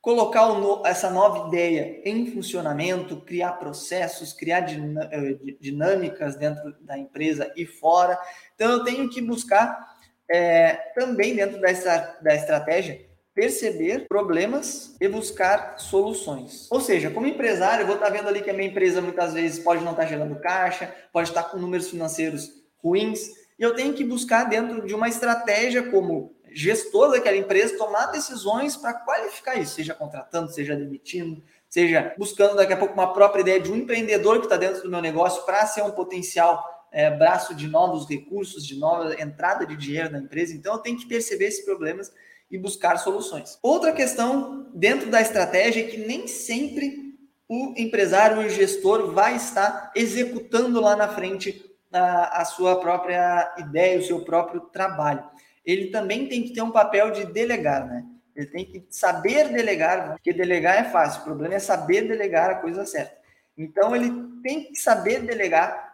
colocar 0.00 0.46
no, 0.54 0.86
essa 0.86 1.10
nova 1.10 1.48
ideia 1.48 2.00
em 2.04 2.30
funcionamento, 2.30 3.20
criar 3.22 3.54
processos, 3.54 4.32
criar 4.32 4.64
eh, 4.70 5.56
dinâmicas 5.60 6.36
dentro 6.36 6.76
da 6.80 6.96
empresa 6.96 7.52
e 7.56 7.66
fora. 7.66 8.16
Então, 8.54 8.70
eu 8.70 8.84
tenho 8.84 9.10
que 9.10 9.20
buscar 9.20 9.95
é, 10.30 10.74
também 10.94 11.34
dentro 11.34 11.60
dessa, 11.60 12.16
da 12.20 12.34
estratégia, 12.34 13.06
perceber 13.34 14.06
problemas 14.08 14.96
e 14.98 15.06
buscar 15.06 15.78
soluções. 15.78 16.66
Ou 16.70 16.80
seja, 16.80 17.10
como 17.10 17.26
empresário, 17.26 17.82
eu 17.82 17.86
vou 17.86 17.96
estar 17.96 18.08
vendo 18.08 18.28
ali 18.28 18.40
que 18.40 18.48
a 18.48 18.54
minha 18.54 18.68
empresa 18.68 19.02
muitas 19.02 19.34
vezes 19.34 19.58
pode 19.58 19.84
não 19.84 19.92
estar 19.92 20.06
gerando 20.06 20.40
caixa, 20.40 20.92
pode 21.12 21.28
estar 21.28 21.42
com 21.44 21.58
números 21.58 21.90
financeiros 21.90 22.50
ruins, 22.82 23.28
e 23.58 23.62
eu 23.62 23.74
tenho 23.74 23.92
que 23.92 24.04
buscar 24.04 24.44
dentro 24.44 24.86
de 24.86 24.94
uma 24.94 25.08
estratégia 25.08 25.90
como 25.90 26.34
gestor 26.50 27.10
daquela 27.10 27.36
empresa 27.36 27.76
tomar 27.76 28.06
decisões 28.06 28.76
para 28.76 28.94
qualificar 28.94 29.56
isso, 29.56 29.74
seja 29.74 29.92
contratando, 29.92 30.50
seja 30.50 30.74
demitindo, 30.74 31.42
seja 31.68 32.14
buscando 32.16 32.56
daqui 32.56 32.72
a 32.72 32.76
pouco 32.76 32.94
uma 32.94 33.12
própria 33.12 33.42
ideia 33.42 33.60
de 33.60 33.70
um 33.70 33.76
empreendedor 33.76 34.38
que 34.38 34.46
está 34.46 34.56
dentro 34.56 34.82
do 34.82 34.90
meu 34.90 35.02
negócio 35.02 35.44
para 35.44 35.66
ser 35.66 35.82
um 35.82 35.90
potencial 35.90 36.75
é, 36.96 37.10
braço 37.10 37.54
de 37.54 37.68
novos 37.68 38.08
recursos, 38.08 38.66
de 38.66 38.74
nova 38.74 39.20
entrada 39.20 39.66
de 39.66 39.76
dinheiro 39.76 40.10
na 40.10 40.18
empresa. 40.18 40.54
Então, 40.54 40.72
eu 40.72 40.78
tenho 40.78 40.96
que 40.96 41.04
perceber 41.04 41.44
esses 41.44 41.62
problemas 41.62 42.10
e 42.50 42.56
buscar 42.56 42.96
soluções. 42.96 43.58
Outra 43.62 43.92
questão 43.92 44.70
dentro 44.74 45.10
da 45.10 45.20
estratégia 45.20 45.82
é 45.82 45.88
que 45.88 45.98
nem 45.98 46.26
sempre 46.26 47.14
o 47.46 47.74
empresário 47.76 48.38
o 48.38 48.48
gestor 48.48 49.12
vai 49.12 49.36
estar 49.36 49.92
executando 49.94 50.80
lá 50.80 50.96
na 50.96 51.06
frente 51.06 51.70
a, 51.92 52.40
a 52.40 52.44
sua 52.46 52.80
própria 52.80 53.54
ideia, 53.58 53.98
o 53.98 54.02
seu 54.02 54.24
próprio 54.24 54.62
trabalho. 54.62 55.22
Ele 55.66 55.88
também 55.88 56.26
tem 56.28 56.44
que 56.44 56.54
ter 56.54 56.62
um 56.62 56.70
papel 56.70 57.10
de 57.10 57.26
delegar, 57.26 57.86
né? 57.86 58.06
Ele 58.34 58.46
tem 58.46 58.64
que 58.64 58.86
saber 58.88 59.50
delegar, 59.50 60.12
porque 60.12 60.32
delegar 60.32 60.78
é 60.78 60.84
fácil, 60.84 61.20
o 61.20 61.24
problema 61.24 61.56
é 61.56 61.58
saber 61.58 62.08
delegar 62.08 62.48
a 62.48 62.54
coisa 62.54 62.86
certa. 62.86 63.18
Então, 63.56 63.94
ele 63.94 64.10
tem 64.42 64.64
que 64.64 64.76
saber 64.76 65.20
delegar 65.20 65.86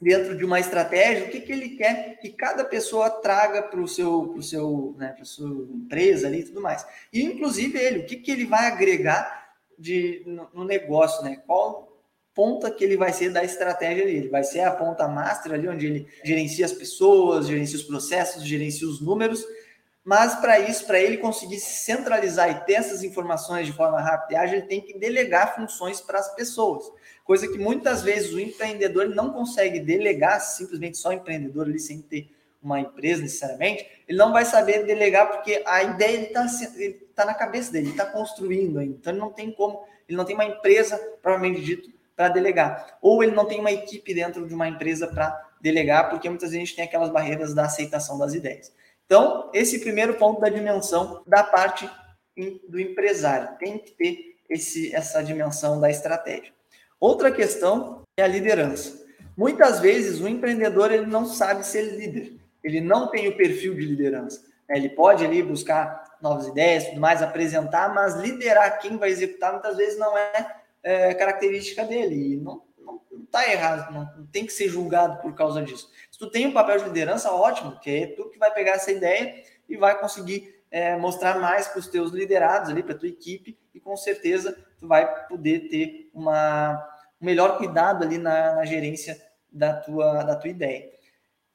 dentro 0.00 0.36
de 0.36 0.44
uma 0.44 0.60
estratégia, 0.60 1.24
o 1.24 1.30
que, 1.30 1.40
que 1.40 1.52
ele 1.52 1.70
quer 1.70 2.18
que 2.20 2.30
cada 2.30 2.64
pessoa 2.64 3.08
traga 3.08 3.62
para 3.62 3.80
o 3.80 3.88
seu, 3.88 4.28
pro 4.28 4.42
seu, 4.42 4.94
né, 4.98 5.16
sua 5.22 5.48
empresa 5.48 6.26
ali 6.26 6.40
e 6.40 6.44
tudo 6.44 6.60
mais. 6.60 6.86
E 7.12 7.22
inclusive 7.22 7.78
ele, 7.78 8.00
o 8.00 8.06
que, 8.06 8.16
que 8.16 8.30
ele 8.30 8.44
vai 8.44 8.66
agregar 8.66 9.46
de, 9.78 10.22
no, 10.26 10.48
no, 10.52 10.64
negócio, 10.64 11.24
né? 11.24 11.42
Qual 11.46 11.96
ponta 12.34 12.70
que 12.70 12.84
ele 12.84 12.96
vai 12.96 13.12
ser 13.12 13.30
da 13.30 13.44
estratégia 13.44 14.04
dele? 14.04 14.28
Vai 14.28 14.44
ser 14.44 14.60
a 14.60 14.70
ponta 14.70 15.08
master 15.08 15.52
ali, 15.52 15.68
onde 15.68 15.86
ele 15.86 16.08
gerencia 16.22 16.66
as 16.66 16.72
pessoas, 16.72 17.46
gerencia 17.46 17.76
os 17.76 17.84
processos, 17.84 18.44
gerencia 18.44 18.86
os 18.86 19.00
números, 19.00 19.44
mas 20.06 20.36
para 20.36 20.60
isso, 20.60 20.86
para 20.86 21.00
ele 21.00 21.16
conseguir 21.16 21.58
centralizar 21.58 22.48
e 22.48 22.64
ter 22.64 22.74
essas 22.74 23.02
informações 23.02 23.66
de 23.66 23.72
forma 23.72 24.00
rápida 24.00 24.34
e 24.34 24.36
ágil, 24.36 24.58
ele 24.58 24.66
tem 24.68 24.80
que 24.80 24.96
delegar 24.96 25.56
funções 25.56 26.00
para 26.00 26.20
as 26.20 26.32
pessoas. 26.36 26.84
Coisa 27.24 27.48
que 27.48 27.58
muitas 27.58 28.04
vezes 28.04 28.32
o 28.32 28.38
empreendedor 28.38 29.08
não 29.08 29.32
consegue 29.32 29.80
delegar, 29.80 30.40
simplesmente 30.40 30.96
só 30.96 31.12
empreendedor 31.12 31.66
ali 31.66 31.80
sem 31.80 32.00
ter 32.00 32.30
uma 32.62 32.78
empresa 32.78 33.20
necessariamente, 33.20 33.84
ele 34.06 34.16
não 34.16 34.32
vai 34.32 34.44
saber 34.44 34.86
delegar 34.86 35.26
porque 35.28 35.60
a 35.66 35.82
ideia 35.82 36.28
está 36.28 36.46
tá 37.16 37.24
na 37.24 37.34
cabeça 37.34 37.72
dele, 37.72 37.86
ele 37.86 37.90
está 37.90 38.06
construindo 38.06 38.78
ainda, 38.78 38.94
então 38.94 39.12
ele 39.12 39.18
não 39.18 39.32
tem 39.32 39.50
como, 39.50 39.82
ele 40.08 40.16
não 40.16 40.24
tem 40.24 40.36
uma 40.36 40.44
empresa, 40.44 40.96
provavelmente 41.20 41.64
dito, 41.64 41.90
para 42.14 42.28
delegar, 42.28 42.96
ou 43.02 43.24
ele 43.24 43.34
não 43.34 43.44
tem 43.44 43.58
uma 43.58 43.72
equipe 43.72 44.14
dentro 44.14 44.46
de 44.46 44.54
uma 44.54 44.68
empresa 44.68 45.08
para 45.08 45.36
delegar, 45.60 46.08
porque 46.10 46.28
muitas 46.28 46.50
vezes 46.50 46.62
a 46.62 46.64
gente 46.64 46.76
tem 46.76 46.84
aquelas 46.84 47.10
barreiras 47.10 47.52
da 47.52 47.64
aceitação 47.64 48.16
das 48.16 48.34
ideias. 48.34 48.72
Então, 49.06 49.50
esse 49.54 49.78
primeiro 49.78 50.14
ponto 50.14 50.40
da 50.40 50.48
dimensão 50.48 51.22
da 51.26 51.42
parte 51.42 51.88
do 52.68 52.78
empresário. 52.78 53.56
Tem 53.58 53.78
que 53.78 53.92
ter 53.92 54.36
esse, 54.48 54.94
essa 54.94 55.22
dimensão 55.22 55.80
da 55.80 55.90
estratégia. 55.90 56.52
Outra 57.00 57.30
questão 57.30 58.02
é 58.16 58.22
a 58.22 58.26
liderança. 58.26 59.04
Muitas 59.36 59.80
vezes 59.80 60.20
o 60.20 60.28
empreendedor 60.28 60.92
ele 60.92 61.06
não 61.06 61.26
sabe 61.26 61.64
ser 61.64 61.82
líder, 61.82 62.36
ele 62.64 62.80
não 62.80 63.10
tem 63.10 63.28
o 63.28 63.36
perfil 63.36 63.74
de 63.74 63.84
liderança. 63.84 64.44
Ele 64.68 64.88
pode 64.88 65.24
ali 65.24 65.42
buscar 65.42 66.16
novas 66.20 66.48
ideias, 66.48 66.86
tudo 66.86 67.00
mais, 67.00 67.22
apresentar, 67.22 67.94
mas 67.94 68.16
liderar 68.16 68.80
quem 68.80 68.96
vai 68.96 69.10
executar 69.10 69.52
muitas 69.52 69.76
vezes 69.76 69.98
não 69.98 70.16
é, 70.16 70.56
é 70.82 71.14
característica 71.14 71.84
dele. 71.84 72.32
E 72.32 72.36
não 72.36 72.62
está 73.24 73.48
errado, 73.50 73.92
não 73.92 74.26
tem 74.26 74.46
que 74.46 74.52
ser 74.52 74.68
julgado 74.68 75.20
por 75.20 75.34
causa 75.34 75.62
disso. 75.62 75.90
Se 76.16 76.20
tu 76.20 76.30
tem 76.30 76.46
um 76.46 76.52
papel 76.52 76.78
de 76.78 76.84
liderança, 76.84 77.30
ótimo, 77.30 77.78
que 77.78 77.90
é 77.90 78.06
tu 78.06 78.30
que 78.30 78.38
vai 78.38 78.50
pegar 78.50 78.72
essa 78.72 78.90
ideia 78.90 79.34
e 79.68 79.76
vai 79.76 80.00
conseguir 80.00 80.62
é, 80.70 80.96
mostrar 80.96 81.38
mais 81.38 81.68
para 81.68 81.78
os 81.78 81.88
teus 81.88 82.10
liderados 82.10 82.70
ali, 82.70 82.82
para 82.82 82.94
tua 82.94 83.10
equipe, 83.10 83.58
e 83.74 83.78
com 83.78 83.94
certeza 83.98 84.56
tu 84.80 84.88
vai 84.88 85.26
poder 85.26 85.68
ter 85.68 86.08
uma, 86.14 86.72
um 87.20 87.26
melhor 87.26 87.58
cuidado 87.58 88.02
ali 88.02 88.16
na, 88.16 88.54
na 88.54 88.64
gerência 88.64 89.22
da 89.52 89.74
tua, 89.74 90.22
da 90.22 90.34
tua 90.34 90.48
ideia. 90.48 90.90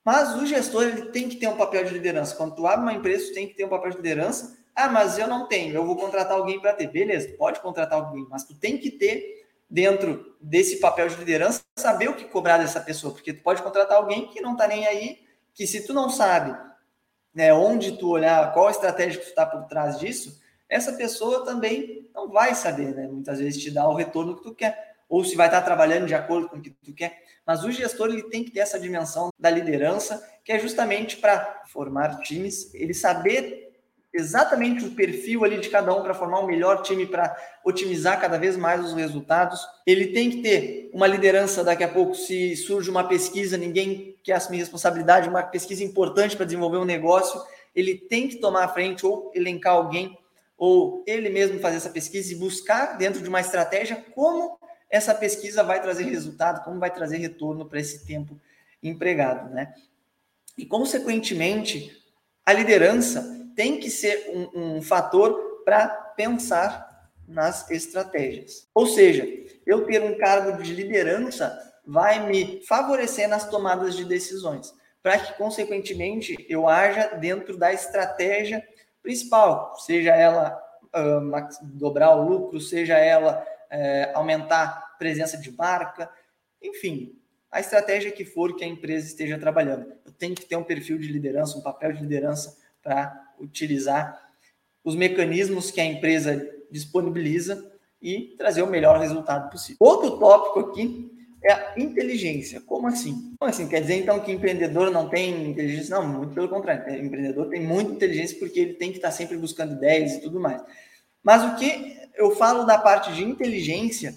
Mas 0.05 0.35
o 0.35 0.45
gestor 0.45 0.83
ele 0.83 1.07
tem 1.07 1.27
que 1.27 1.37
ter 1.37 1.47
um 1.47 1.57
papel 1.57 1.83
de 1.83 1.91
liderança. 1.91 2.35
Quando 2.35 2.53
tu 2.53 2.67
abre 2.67 2.81
uma 2.81 2.93
empresa, 2.93 3.29
tu 3.29 3.33
tem 3.33 3.47
que 3.47 3.55
ter 3.55 3.65
um 3.65 3.69
papel 3.69 3.89
de 3.89 3.97
liderança. 3.97 4.55
Ah, 4.75 4.89
mas 4.89 5.17
eu 5.17 5.25
não 5.25 5.47
tenho, 5.47 5.73
eu 5.73 5.83
vou 5.83 5.95
contratar 5.95 6.37
alguém 6.37 6.61
para 6.61 6.73
ter. 6.73 6.85
Beleza, 6.85 7.33
pode 7.35 7.59
contratar 7.61 7.99
alguém, 7.99 8.27
mas 8.29 8.43
tu 8.43 8.53
tem 8.53 8.77
que 8.77 8.91
ter 8.91 9.40
dentro 9.71 10.35
desse 10.41 10.81
papel 10.81 11.07
de 11.07 11.15
liderança 11.15 11.61
saber 11.79 12.09
o 12.09 12.13
que 12.13 12.25
cobrar 12.25 12.57
dessa 12.57 12.81
pessoa, 12.81 13.13
porque 13.13 13.31
tu 13.31 13.41
pode 13.41 13.63
contratar 13.63 13.97
alguém 13.97 14.27
que 14.27 14.41
não 14.41 14.51
está 14.51 14.67
nem 14.67 14.85
aí, 14.85 15.19
que 15.53 15.65
se 15.65 15.87
tu 15.87 15.93
não 15.93 16.09
sabe 16.09 16.53
né, 17.33 17.53
onde 17.53 17.97
tu 17.97 18.09
olhar, 18.09 18.53
qual 18.53 18.69
estratégia 18.69 19.17
que 19.17 19.25
tu 19.25 19.29
está 19.29 19.45
por 19.45 19.63
trás 19.67 19.97
disso, 19.97 20.41
essa 20.67 20.91
pessoa 20.93 21.45
também 21.45 22.09
não 22.13 22.29
vai 22.29 22.53
saber, 22.53 22.93
né? 22.93 23.07
Muitas 23.07 23.39
vezes 23.39 23.61
te 23.61 23.71
dá 23.71 23.87
o 23.87 23.95
retorno 23.95 24.35
que 24.35 24.43
tu 24.43 24.53
quer, 24.53 24.95
ou 25.07 25.23
se 25.23 25.35
vai 25.35 25.47
estar 25.47 25.61
trabalhando 25.61 26.05
de 26.05 26.13
acordo 26.13 26.49
com 26.49 26.57
o 26.57 26.61
que 26.61 26.69
tu 26.69 26.93
quer. 26.93 27.23
Mas 27.45 27.63
o 27.63 27.71
gestor 27.71 28.09
ele 28.09 28.23
tem 28.23 28.43
que 28.43 28.51
ter 28.51 28.59
essa 28.59 28.79
dimensão 28.79 29.29
da 29.39 29.49
liderança, 29.49 30.21
que 30.43 30.51
é 30.51 30.59
justamente 30.59 31.17
para 31.17 31.63
formar 31.67 32.19
times, 32.19 32.73
ele 32.73 32.93
saber 32.93 33.70
exatamente 34.13 34.85
o 34.85 34.91
perfil 34.91 35.43
ali 35.45 35.59
de 35.59 35.69
cada 35.69 35.95
um 35.95 36.03
para 36.03 36.13
formar 36.13 36.41
um 36.41 36.47
melhor 36.47 36.81
time 36.81 37.05
para 37.05 37.35
otimizar 37.63 38.19
cada 38.19 38.37
vez 38.37 38.57
mais 38.57 38.83
os 38.83 38.93
resultados. 38.93 39.65
Ele 39.85 40.07
tem 40.07 40.29
que 40.29 40.41
ter 40.41 40.89
uma 40.93 41.07
liderança 41.07 41.63
daqui 41.63 41.83
a 41.83 41.87
pouco 41.87 42.13
se 42.15 42.55
surge 42.55 42.89
uma 42.89 43.07
pesquisa, 43.07 43.57
ninguém 43.57 44.17
quer 44.23 44.33
assumir 44.33 44.57
responsabilidade, 44.57 45.29
uma 45.29 45.43
pesquisa 45.43 45.83
importante 45.83 46.35
para 46.35 46.45
desenvolver 46.45 46.77
um 46.77 46.85
negócio, 46.85 47.41
ele 47.73 47.95
tem 47.95 48.27
que 48.27 48.35
tomar 48.37 48.65
a 48.65 48.67
frente 48.67 49.05
ou 49.05 49.31
elencar 49.33 49.73
alguém 49.73 50.17
ou 50.57 51.03
ele 51.07 51.29
mesmo 51.29 51.59
fazer 51.59 51.77
essa 51.77 51.89
pesquisa 51.89 52.33
e 52.33 52.35
buscar 52.35 52.97
dentro 52.97 53.21
de 53.21 53.29
uma 53.29 53.39
estratégia 53.39 53.95
como 54.13 54.59
essa 54.89 55.15
pesquisa 55.15 55.63
vai 55.63 55.81
trazer 55.81 56.03
resultado, 56.03 56.63
como 56.63 56.79
vai 56.79 56.91
trazer 56.91 57.17
retorno 57.17 57.65
para 57.65 57.79
esse 57.79 58.05
tempo 58.05 58.39
empregado, 58.83 59.49
né? 59.53 59.73
E 60.57 60.65
consequentemente, 60.65 61.97
a 62.45 62.51
liderança 62.51 63.40
tem 63.55 63.79
que 63.79 63.89
ser 63.89 64.31
um, 64.53 64.77
um 64.77 64.81
fator 64.81 65.63
para 65.65 65.87
pensar 65.87 67.09
nas 67.27 67.69
estratégias. 67.71 68.67
Ou 68.73 68.85
seja, 68.85 69.27
eu 69.65 69.85
ter 69.85 70.01
um 70.01 70.17
cargo 70.17 70.61
de 70.61 70.73
liderança 70.73 71.57
vai 71.85 72.27
me 72.27 72.61
favorecer 72.65 73.27
nas 73.27 73.49
tomadas 73.49 73.95
de 73.95 74.05
decisões, 74.05 74.73
para 75.01 75.17
que, 75.17 75.33
consequentemente, 75.33 76.45
eu 76.49 76.67
haja 76.67 77.15
dentro 77.15 77.57
da 77.57 77.73
estratégia 77.73 78.63
principal, 79.01 79.75
seja 79.79 80.15
ela 80.15 80.61
uh, 80.95 81.67
dobrar 81.73 82.15
o 82.15 82.27
lucro, 82.27 82.59
seja 82.59 82.97
ela 82.97 83.43
uh, 83.71 84.17
aumentar 84.17 84.63
a 84.63 84.97
presença 84.97 85.37
de 85.37 85.51
marca, 85.51 86.09
enfim, 86.61 87.17
a 87.49 87.59
estratégia 87.59 88.11
que 88.11 88.23
for 88.23 88.55
que 88.55 88.63
a 88.63 88.67
empresa 88.67 89.07
esteja 89.07 89.37
trabalhando. 89.37 89.91
Eu 90.05 90.11
tenho 90.11 90.35
que 90.35 90.45
ter 90.45 90.55
um 90.55 90.63
perfil 90.63 90.97
de 90.97 91.11
liderança, 91.11 91.57
um 91.57 91.61
papel 91.61 91.91
de 91.91 92.01
liderança 92.01 92.57
para 92.81 93.30
utilizar 93.41 94.31
os 94.83 94.95
mecanismos 94.95 95.71
que 95.71 95.81
a 95.81 95.85
empresa 95.85 96.47
disponibiliza 96.71 97.71
e 98.01 98.35
trazer 98.37 98.61
o 98.61 98.67
melhor 98.67 98.99
resultado 98.99 99.49
possível. 99.49 99.77
Outro 99.79 100.17
tópico 100.17 100.59
aqui 100.59 101.11
é 101.43 101.51
a 101.51 101.73
inteligência. 101.77 102.61
Como 102.61 102.87
assim? 102.87 103.35
Como 103.37 103.49
assim? 103.49 103.67
Quer 103.67 103.81
dizer 103.81 103.95
então 103.95 104.19
que 104.19 104.31
empreendedor 104.31 104.91
não 104.91 105.09
tem 105.09 105.49
inteligência? 105.49 105.95
Não, 105.95 106.07
muito 106.07 106.33
pelo 106.33 106.49
contrário. 106.49 106.83
O 106.85 107.05
empreendedor 107.05 107.49
tem 107.49 107.61
muita 107.61 107.91
inteligência 107.91 108.37
porque 108.39 108.59
ele 108.59 108.73
tem 108.73 108.91
que 108.91 108.97
estar 108.97 109.11
sempre 109.11 109.37
buscando 109.37 109.73
ideias 109.73 110.13
e 110.13 110.21
tudo 110.21 110.39
mais. 110.39 110.61
Mas 111.23 111.43
o 111.43 111.55
que 111.55 111.97
eu 112.15 112.35
falo 112.35 112.63
da 112.63 112.77
parte 112.77 113.13
de 113.13 113.23
inteligência 113.23 114.15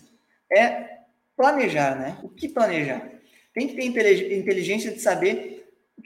é 0.50 0.98
planejar, 1.36 1.98
né? 1.98 2.18
O 2.22 2.28
que 2.28 2.48
planejar? 2.48 3.10
Tem 3.52 3.68
que 3.68 3.74
ter 3.74 3.84
inteligência 4.36 4.90
de 4.90 5.00
saber 5.00 5.53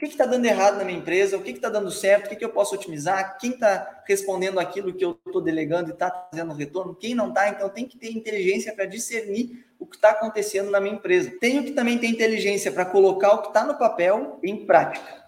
que 0.07 0.13
está 0.13 0.25
dando 0.25 0.45
errado 0.45 0.77
na 0.77 0.85
minha 0.85 0.97
empresa, 0.97 1.35
o 1.35 1.41
que 1.41 1.51
está 1.51 1.69
dando 1.69 1.91
certo, 1.91 2.25
o 2.25 2.29
que, 2.29 2.37
que 2.37 2.45
eu 2.45 2.49
posso 2.49 2.73
otimizar, 2.73 3.37
quem 3.37 3.51
está 3.51 4.01
respondendo 4.07 4.57
aquilo 4.57 4.93
que 4.93 5.03
eu 5.03 5.19
estou 5.27 5.41
delegando 5.41 5.89
e 5.89 5.93
está 5.93 6.09
trazendo 6.09 6.53
retorno, 6.53 6.95
quem 6.95 7.13
não 7.13 7.27
está, 7.27 7.49
então 7.49 7.67
tem 7.69 7.85
que 7.85 7.97
ter 7.97 8.09
inteligência 8.11 8.73
para 8.73 8.85
discernir 8.85 9.65
o 9.77 9.85
que 9.85 9.97
está 9.97 10.11
acontecendo 10.11 10.71
na 10.71 10.79
minha 10.79 10.95
empresa. 10.95 11.33
Tenho 11.41 11.65
que 11.65 11.71
também 11.71 11.97
ter 11.97 12.07
inteligência 12.07 12.71
para 12.71 12.85
colocar 12.85 13.33
o 13.33 13.41
que 13.41 13.47
está 13.49 13.65
no 13.65 13.77
papel 13.77 14.39
em 14.41 14.65
prática. 14.65 15.25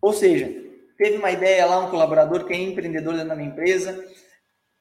Ou 0.00 0.12
seja, 0.12 0.46
teve 0.96 1.16
uma 1.16 1.32
ideia 1.32 1.66
lá, 1.66 1.84
um 1.84 1.90
colaborador 1.90 2.44
que 2.44 2.52
é 2.52 2.56
empreendedor 2.56 3.16
da 3.16 3.34
minha 3.34 3.48
empresa, 3.48 4.04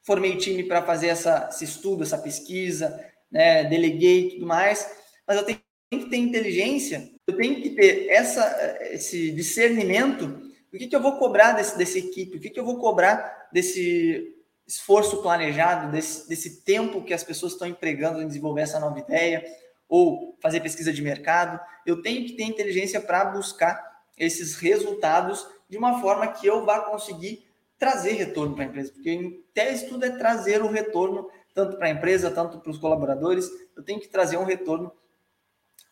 formei 0.04 0.38
time 0.38 0.64
para 0.64 0.84
fazer 0.84 1.08
essa, 1.08 1.50
esse 1.52 1.64
estudo, 1.64 2.04
essa 2.04 2.20
pesquisa, 2.20 3.04
né, 3.32 3.64
deleguei 3.64 4.28
e 4.28 4.30
tudo 4.32 4.46
mais, 4.46 4.88
mas 5.28 5.38
eu 5.38 5.44
tenho 5.44 5.60
que 5.92 6.10
ter 6.10 6.18
inteligência 6.18 7.10
eu 7.32 7.38
tenho 7.38 7.62
que 7.62 7.72
ter 7.72 8.08
essa, 8.10 8.78
esse 8.92 9.32
discernimento 9.32 10.52
o 10.74 10.78
que, 10.78 10.88
que 10.88 10.96
eu 10.96 11.02
vou 11.02 11.18
cobrar 11.18 11.52
desse, 11.52 11.78
dessa 11.78 12.00
equipe, 12.00 12.38
o 12.38 12.40
que, 12.40 12.50
que 12.50 12.60
eu 12.60 12.64
vou 12.64 12.80
cobrar 12.80 13.50
desse 13.52 14.36
esforço 14.66 15.22
planejado, 15.22 15.92
desse, 15.92 16.30
desse 16.30 16.62
tempo 16.62 17.04
que 17.04 17.14
as 17.14 17.24
pessoas 17.24 17.54
estão 17.54 17.68
empregando 17.68 18.22
em 18.22 18.28
desenvolver 18.28 18.62
essa 18.62 18.80
nova 18.80 18.98
ideia, 18.98 19.44
ou 19.90 20.38
fazer 20.40 20.62
pesquisa 20.62 20.94
de 20.94 21.02
mercado. 21.02 21.60
Eu 21.86 22.02
tenho 22.02 22.26
que 22.26 22.34
ter 22.34 22.44
inteligência 22.44 23.02
para 23.02 23.26
buscar 23.26 24.02
esses 24.18 24.56
resultados 24.56 25.46
de 25.70 25.78
uma 25.78 26.00
forma 26.00 26.28
que 26.28 26.48
eu 26.48 26.66
vá 26.66 26.80
conseguir 26.80 27.46
trazer 27.78 28.14
retorno 28.14 28.56
para 28.56 28.64
a 28.64 28.68
empresa, 28.68 28.94
porque 28.94 29.12
em 29.12 29.44
tese 29.54 29.90
tudo 29.90 30.06
é 30.06 30.12
trazer 30.12 30.62
o 30.62 30.72
retorno 30.72 31.30
tanto 31.54 31.76
para 31.76 31.88
a 31.88 31.90
empresa, 31.90 32.32
tanto 32.32 32.60
para 32.60 32.72
os 32.72 32.78
colaboradores. 32.78 33.50
Eu 33.76 33.84
tenho 33.84 34.00
que 34.00 34.08
trazer 34.08 34.38
um 34.38 34.46
retorno 34.46 34.90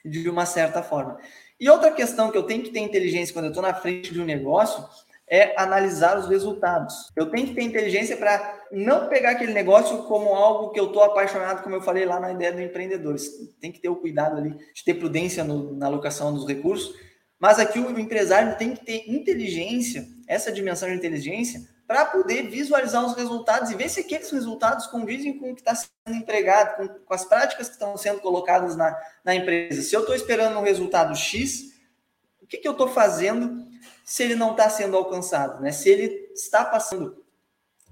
de 0.04 0.30
uma 0.30 0.46
certa 0.46 0.82
forma. 0.82 1.18
E 1.60 1.70
outra 1.70 1.92
questão 1.92 2.32
que 2.32 2.38
eu 2.38 2.44
tenho 2.44 2.64
que 2.64 2.72
ter 2.72 2.80
inteligência 2.80 3.34
quando 3.34 3.46
eu 3.46 3.52
estou 3.52 3.64
na 3.64 3.74
frente 3.74 4.14
de 4.14 4.22
um 4.22 4.26
negócio 4.26 4.84
é 5.30 5.54
analisar 5.62 6.18
os 6.18 6.28
resultados. 6.28 7.12
Eu 7.16 7.30
tenho 7.30 7.48
que 7.48 7.54
ter 7.54 7.62
inteligência 7.62 8.18
para 8.18 8.66
não 8.72 9.08
pegar 9.08 9.32
aquele 9.32 9.54
negócio 9.54 10.04
como 10.04 10.34
algo 10.34 10.72
que 10.72 10.80
eu 10.80 10.88
estou 10.88 11.04
apaixonado, 11.04 11.62
como 11.62 11.76
eu 11.76 11.82
falei 11.82 12.04
lá 12.06 12.20
na 12.20 12.32
ideia 12.32 12.52
do 12.52 12.62
empreendedor. 12.62 13.16
Tem 13.62 13.72
que 13.72 13.80
ter 13.80 13.90
o 13.90 13.96
cuidado 13.96 14.38
ali 14.38 14.56
de 14.74 14.84
ter 14.84 14.96
prudência 14.96 15.44
no, 15.44 15.76
na 15.76 15.86
alocação 15.86 16.34
dos 16.34 16.48
recursos. 16.48 16.96
Mas 17.40 17.60
aqui 17.60 17.80
o 17.80 18.00
empresário 18.00 18.58
tem 18.58 18.76
que 18.76 18.84
ter 18.84 19.10
inteligência, 19.10 20.08
essa 20.28 20.52
dimensão 20.52 20.90
de 20.90 20.96
inteligência, 20.96 21.62
para 21.89 22.06
poder 22.06 22.43
visualizar 22.43 23.04
os 23.04 23.15
resultados 23.15 23.71
e 23.71 23.75
ver 23.75 23.89
se 23.89 24.02
aqueles 24.02 24.30
resultados 24.30 24.86
condizem 24.86 25.39
com 25.39 25.49
o 25.49 25.56
que 25.56 25.62
está 25.62 25.73
sendo 25.73 26.17
empregado, 26.17 26.78
com, 26.78 26.88
com, 26.88 27.13
as 27.15 27.25
práticas 27.25 27.67
que 27.67 27.73
estão 27.73 27.97
sendo 27.97 28.21
colocadas 28.21 28.75
na, 28.75 28.95
na 29.25 29.34
empresa. 29.34 29.82
Se 29.82 29.95
eu 29.95 30.02
estou 30.02 30.13
esperando 30.13 30.60
um 30.60 30.62
resultado 30.62 31.15
X, 31.15 31.80
o 32.39 32.45
que, 32.45 32.58
que 32.58 32.67
eu 32.67 32.73
estou 32.73 32.89
fazendo 32.89 33.67
se 34.06 34.21
ele 34.21 34.36
não 34.36 34.52
está 34.52 34.69
sendo 34.69 34.95
alcançado? 34.95 35.63
Né? 35.63 35.71
Se 35.71 35.89
ele 35.89 36.30
está 36.32 36.63
passando 36.63 37.25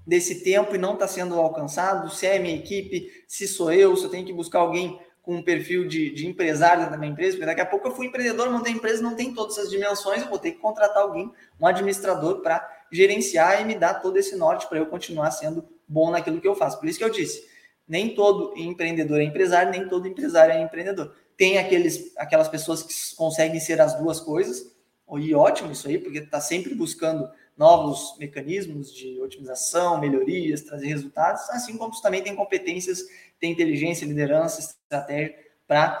desse 0.06 0.44
tempo 0.44 0.76
e 0.76 0.78
não 0.78 0.94
está 0.94 1.08
sendo 1.08 1.34
alcançado, 1.34 2.08
se 2.08 2.24
é 2.24 2.36
a 2.36 2.40
minha 2.40 2.54
equipe, 2.54 3.24
se 3.26 3.48
sou 3.48 3.72
eu, 3.72 3.96
se 3.96 4.04
eu 4.04 4.10
tenho 4.10 4.24
que 4.24 4.32
buscar 4.32 4.60
alguém 4.60 4.96
com 5.22 5.34
um 5.34 5.42
perfil 5.42 5.88
de, 5.88 6.10
de 6.10 6.24
empresário 6.24 6.88
da 6.88 6.96
minha 6.96 7.10
empresa, 7.10 7.32
porque 7.32 7.46
daqui 7.46 7.62
a 7.62 7.66
pouco 7.66 7.88
eu 7.88 7.96
fui 7.96 8.06
empreendedor, 8.06 8.48
montei 8.48 8.72
empresa, 8.72 9.02
não 9.02 9.16
tem 9.16 9.34
todas 9.34 9.58
essas 9.58 9.68
dimensões, 9.68 10.22
eu 10.22 10.28
vou 10.28 10.38
ter 10.38 10.52
que 10.52 10.58
contratar 10.58 11.02
alguém, 11.02 11.32
um 11.60 11.66
administrador, 11.66 12.42
para 12.42 12.77
gerenciar 12.90 13.60
e 13.60 13.64
me 13.64 13.74
dar 13.74 13.94
todo 13.94 14.16
esse 14.16 14.36
norte 14.36 14.66
para 14.68 14.78
eu 14.78 14.86
continuar 14.86 15.30
sendo 15.30 15.68
bom 15.86 16.10
naquilo 16.10 16.40
que 16.40 16.48
eu 16.48 16.54
faço. 16.54 16.78
Por 16.78 16.88
isso 16.88 16.98
que 16.98 17.04
eu 17.04 17.10
disse, 17.10 17.46
nem 17.86 18.14
todo 18.14 18.52
empreendedor 18.56 19.20
é 19.20 19.24
empresário, 19.24 19.70
nem 19.70 19.88
todo 19.88 20.06
empresário 20.06 20.52
é 20.52 20.60
empreendedor. 20.60 21.14
Tem 21.36 21.58
aqueles, 21.58 22.12
aquelas 22.16 22.48
pessoas 22.48 22.82
que 22.82 23.16
conseguem 23.16 23.60
ser 23.60 23.80
as 23.80 23.94
duas 23.94 24.20
coisas, 24.20 24.76
e 25.16 25.34
ótimo 25.34 25.72
isso 25.72 25.88
aí, 25.88 25.98
porque 25.98 26.18
está 26.18 26.40
sempre 26.40 26.74
buscando 26.74 27.30
novos 27.56 28.16
mecanismos 28.18 28.94
de 28.94 29.20
otimização, 29.20 30.00
melhorias, 30.00 30.62
trazer 30.62 30.86
resultados, 30.86 31.48
assim 31.50 31.76
como 31.76 31.98
também 32.00 32.22
tem 32.22 32.36
competências, 32.36 33.02
tem 33.40 33.50
inteligência, 33.50 34.06
liderança, 34.06 34.60
estratégia 34.60 35.34
para 35.66 36.00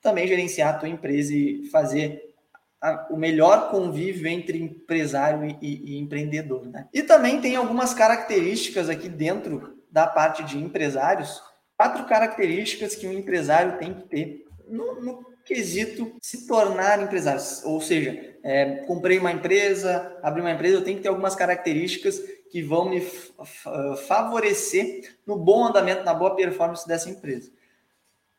também 0.00 0.26
gerenciar 0.26 0.74
a 0.74 0.78
tua 0.78 0.88
empresa 0.88 1.34
e 1.34 1.66
fazer 1.66 2.31
a, 2.82 3.06
o 3.10 3.16
melhor 3.16 3.70
convívio 3.70 4.26
entre 4.26 4.58
empresário 4.58 5.56
e, 5.62 5.94
e, 5.94 5.98
empreendedor. 5.98 6.66
Né? 6.66 6.88
E 6.92 7.02
também 7.02 7.40
tem 7.40 7.54
algumas 7.54 7.94
características 7.94 8.88
aqui 8.88 9.08
dentro 9.08 9.78
da 9.90 10.06
parte 10.06 10.42
de 10.42 10.58
empresários, 10.58 11.40
quatro 11.76 12.04
características 12.06 12.96
que 12.96 13.06
um 13.06 13.12
empresário 13.12 13.78
tem 13.78 13.94
que 13.94 14.02
ter 14.08 14.46
no, 14.66 15.00
no 15.00 15.24
quesito 15.44 16.16
se 16.20 16.46
tornar 16.46 17.00
empresário. 17.00 17.40
Ou 17.64 17.80
seja, 17.80 18.36
é, 18.42 18.76
comprei 18.86 19.18
uma 19.18 19.30
empresa, 19.30 20.18
abri 20.22 20.40
uma 20.40 20.50
empresa, 20.50 20.76
eu 20.76 20.84
tenho 20.84 20.96
que 20.96 21.02
ter 21.02 21.08
algumas 21.08 21.36
características 21.36 22.20
que 22.50 22.62
vão 22.62 22.88
me 22.88 23.00
favorecer 24.06 25.16
no 25.26 25.36
bom 25.36 25.66
andamento, 25.66 26.04
na 26.04 26.12
boa 26.12 26.34
performance 26.34 26.86
dessa 26.86 27.08
empresa. 27.08 27.50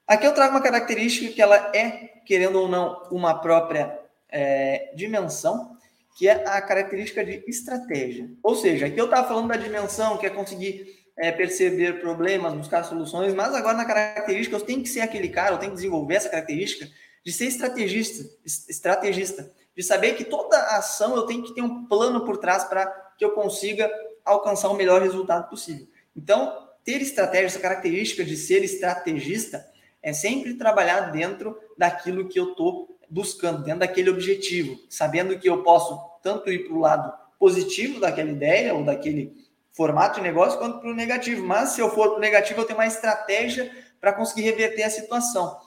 Aqui 0.06 0.28
eu 0.28 0.34
trago 0.34 0.54
uma 0.54 0.62
característica 0.62 1.34
que 1.34 1.42
ela 1.42 1.72
é, 1.74 1.90
querendo 2.26 2.60
ou 2.60 2.68
não, 2.68 3.08
uma 3.10 3.40
própria 3.40 4.03
é, 4.34 4.92
dimensão, 4.96 5.78
que 6.18 6.28
é 6.28 6.48
a 6.48 6.62
característica 6.62 7.24
de 7.24 7.44
estratégia. 7.48 8.30
Ou 8.42 8.56
seja, 8.56 8.88
aqui 8.88 9.00
eu 9.00 9.06
estava 9.06 9.28
falando 9.28 9.50
da 9.50 9.56
dimensão, 9.56 10.18
que 10.18 10.26
é 10.26 10.30
conseguir 10.30 11.04
é, 11.16 11.32
perceber 11.32 12.00
problemas, 12.02 12.54
buscar 12.54 12.84
soluções, 12.84 13.34
mas 13.34 13.54
agora 13.54 13.78
na 13.78 13.86
característica 13.86 14.56
eu 14.56 14.62
tenho 14.62 14.82
que 14.82 14.90
ser 14.90 15.02
aquele 15.02 15.30
cara, 15.30 15.54
eu 15.54 15.60
tenho 15.60 15.72
que 15.72 15.78
desenvolver 15.78 16.16
essa 16.16 16.30
característica 16.30 16.90
de 17.24 17.32
ser 17.32 17.46
estrategista, 17.46 18.24
estrategista, 18.44 19.52
de 19.76 19.84
saber 19.84 20.16
que 20.16 20.26
toda 20.26 20.58
ação 20.76 21.16
eu 21.16 21.24
tenho 21.24 21.44
que 21.44 21.54
ter 21.54 21.62
um 21.62 21.86
plano 21.86 22.26
por 22.26 22.38
trás 22.38 22.64
para 22.64 22.86
que 23.18 23.24
eu 23.24 23.32
consiga 23.32 23.90
alcançar 24.26 24.70
o 24.70 24.76
melhor 24.76 25.02
resultado 25.02 25.50
possível. 25.50 25.88
Então, 26.16 26.68
ter 26.84 27.02
estratégia, 27.02 27.46
essa 27.48 27.60
característica 27.60 28.24
de 28.26 28.36
ser 28.36 28.64
estrategista, 28.64 29.66
é 30.02 30.12
sempre 30.12 30.56
trabalhar 30.56 31.12
dentro 31.12 31.58
daquilo 31.78 32.28
que 32.28 32.40
eu 32.40 32.52
estou 32.52 32.93
buscando, 33.14 33.64
dentro 33.64 33.82
daquele 33.82 34.10
objetivo, 34.10 34.80
sabendo 34.90 35.38
que 35.38 35.48
eu 35.48 35.62
posso 35.62 36.00
tanto 36.24 36.52
ir 36.52 36.66
para 36.66 36.74
o 36.74 36.80
lado 36.80 37.14
positivo 37.38 38.00
daquela 38.00 38.32
ideia 38.32 38.74
ou 38.74 38.84
daquele 38.84 39.46
formato 39.72 40.16
de 40.16 40.22
negócio 40.22 40.58
quanto 40.58 40.80
para 40.80 40.90
o 40.90 40.96
negativo. 40.96 41.46
Mas 41.46 41.70
se 41.70 41.82
eu 41.82 41.92
for 41.92 42.10
para 42.10 42.18
o 42.18 42.22
negativo, 42.22 42.62
eu 42.62 42.66
tenho 42.66 42.80
uma 42.80 42.88
estratégia 42.88 43.72
para 44.02 44.14
conseguir 44.14 44.42
reverter 44.42 44.84
a 44.84 44.90
situação. 44.90 45.60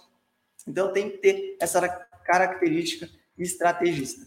Então 0.67 0.93
tem 0.93 1.09
que 1.09 1.19
ter 1.19 1.57
essa 1.61 1.81
característica 2.25 3.09
estrategista. 3.39 4.27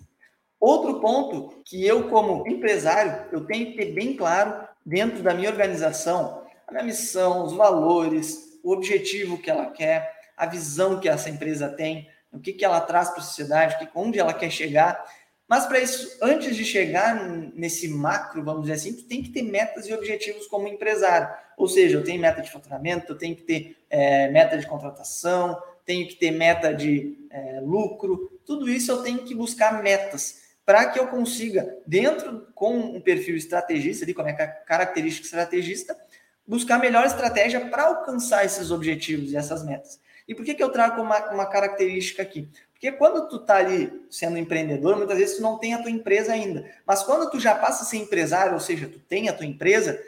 Outro 0.58 1.02
ponto 1.02 1.62
que 1.66 1.86
eu, 1.86 2.10
como 2.10 2.48
empresário, 2.48 3.26
eu 3.32 3.46
tenho 3.46 3.68
que 3.68 3.78
ter 3.78 3.94
bem 3.94 4.16
claro 4.16 4.66
dentro 4.86 5.22
da 5.22 5.34
minha 5.34 5.50
organização, 5.50 6.44
a 6.68 6.72
minha 6.72 6.84
missão, 6.84 7.44
os 7.44 7.54
valores, 7.54 8.60
o 8.64 8.72
objetivo 8.72 9.38
que 9.38 9.50
ela 9.50 9.68
quer, 9.68 10.14
a 10.38 10.46
visão 10.46 11.00
que 11.00 11.10
essa 11.10 11.30
empresa 11.30 11.68
tem, 11.70 12.08
o 12.32 12.40
que, 12.40 12.54
que 12.54 12.66
ela 12.66 12.82
traz 12.82 13.10
para 13.10 13.20
a 13.20 13.24
sociedade, 13.24 13.90
onde 13.96 14.20
ela 14.20 14.34
quer 14.34 14.50
chegar 14.50 15.04
mas 15.50 15.66
para 15.66 15.80
isso, 15.80 16.16
antes 16.22 16.56
de 16.56 16.64
chegar 16.64 17.16
nesse 17.56 17.88
macro, 17.88 18.44
vamos 18.44 18.62
dizer 18.62 18.74
assim, 18.74 18.94
tu 18.94 19.06
tem 19.06 19.24
que 19.24 19.32
ter 19.32 19.42
metas 19.42 19.88
e 19.88 19.94
objetivos 19.94 20.46
como 20.46 20.68
empresário. 20.68 21.28
Ou 21.58 21.68
seja, 21.68 21.98
eu 21.98 22.04
tenho 22.04 22.22
meta 22.22 22.40
de 22.40 22.52
faturamento, 22.52 23.12
eu 23.12 23.18
tenho 23.18 23.36
que 23.36 23.42
ter 23.42 23.76
é, 23.90 24.30
meta 24.30 24.60
de 24.60 24.68
contratação, 24.68 25.60
tenho 25.84 26.08
que 26.08 26.14
ter 26.14 26.30
meta 26.30 26.72
de 26.72 27.18
é, 27.32 27.62
lucro, 27.62 28.40
tudo 28.46 28.70
isso 28.70 28.92
eu 28.92 29.02
tenho 29.02 29.26
que 29.26 29.34
buscar 29.34 29.82
metas 29.82 30.50
para 30.64 30.86
que 30.86 31.00
eu 31.00 31.08
consiga, 31.08 31.80
dentro 31.84 32.46
com 32.54 32.78
um 32.78 33.02
perfil 33.02 33.36
estrategista, 33.36 34.06
ali, 34.06 34.14
com 34.14 34.22
a 34.22 34.26
minha 34.26 34.38
característica 34.38 35.26
estrategista, 35.26 35.98
buscar 36.46 36.76
a 36.76 36.80
melhor 36.80 37.08
estratégia 37.08 37.60
para 37.70 37.86
alcançar 37.86 38.46
esses 38.46 38.70
objetivos 38.70 39.32
e 39.32 39.36
essas 39.36 39.66
metas. 39.66 40.00
E 40.30 40.36
por 40.36 40.46
que, 40.46 40.54
que 40.54 40.62
eu 40.62 40.70
trago 40.70 41.02
uma, 41.02 41.18
uma 41.32 41.48
característica 41.48 42.22
aqui? 42.22 42.48
Porque 42.72 42.92
quando 42.92 43.28
tu 43.28 43.40
tá 43.40 43.56
ali 43.56 44.06
sendo 44.12 44.38
empreendedor, 44.38 44.96
muitas 44.96 45.18
vezes 45.18 45.38
tu 45.38 45.42
não 45.42 45.58
tem 45.58 45.74
a 45.74 45.82
tua 45.82 45.90
empresa 45.90 46.32
ainda. 46.32 46.70
Mas 46.86 47.02
quando 47.02 47.32
tu 47.32 47.40
já 47.40 47.56
passa 47.56 47.82
a 47.82 47.86
ser 47.88 47.98
empresário, 47.98 48.54
ou 48.54 48.60
seja, 48.60 48.88
tu 48.88 49.00
tem 49.00 49.28
a 49.28 49.34
tua 49.34 49.48
empresa, 49.48 50.00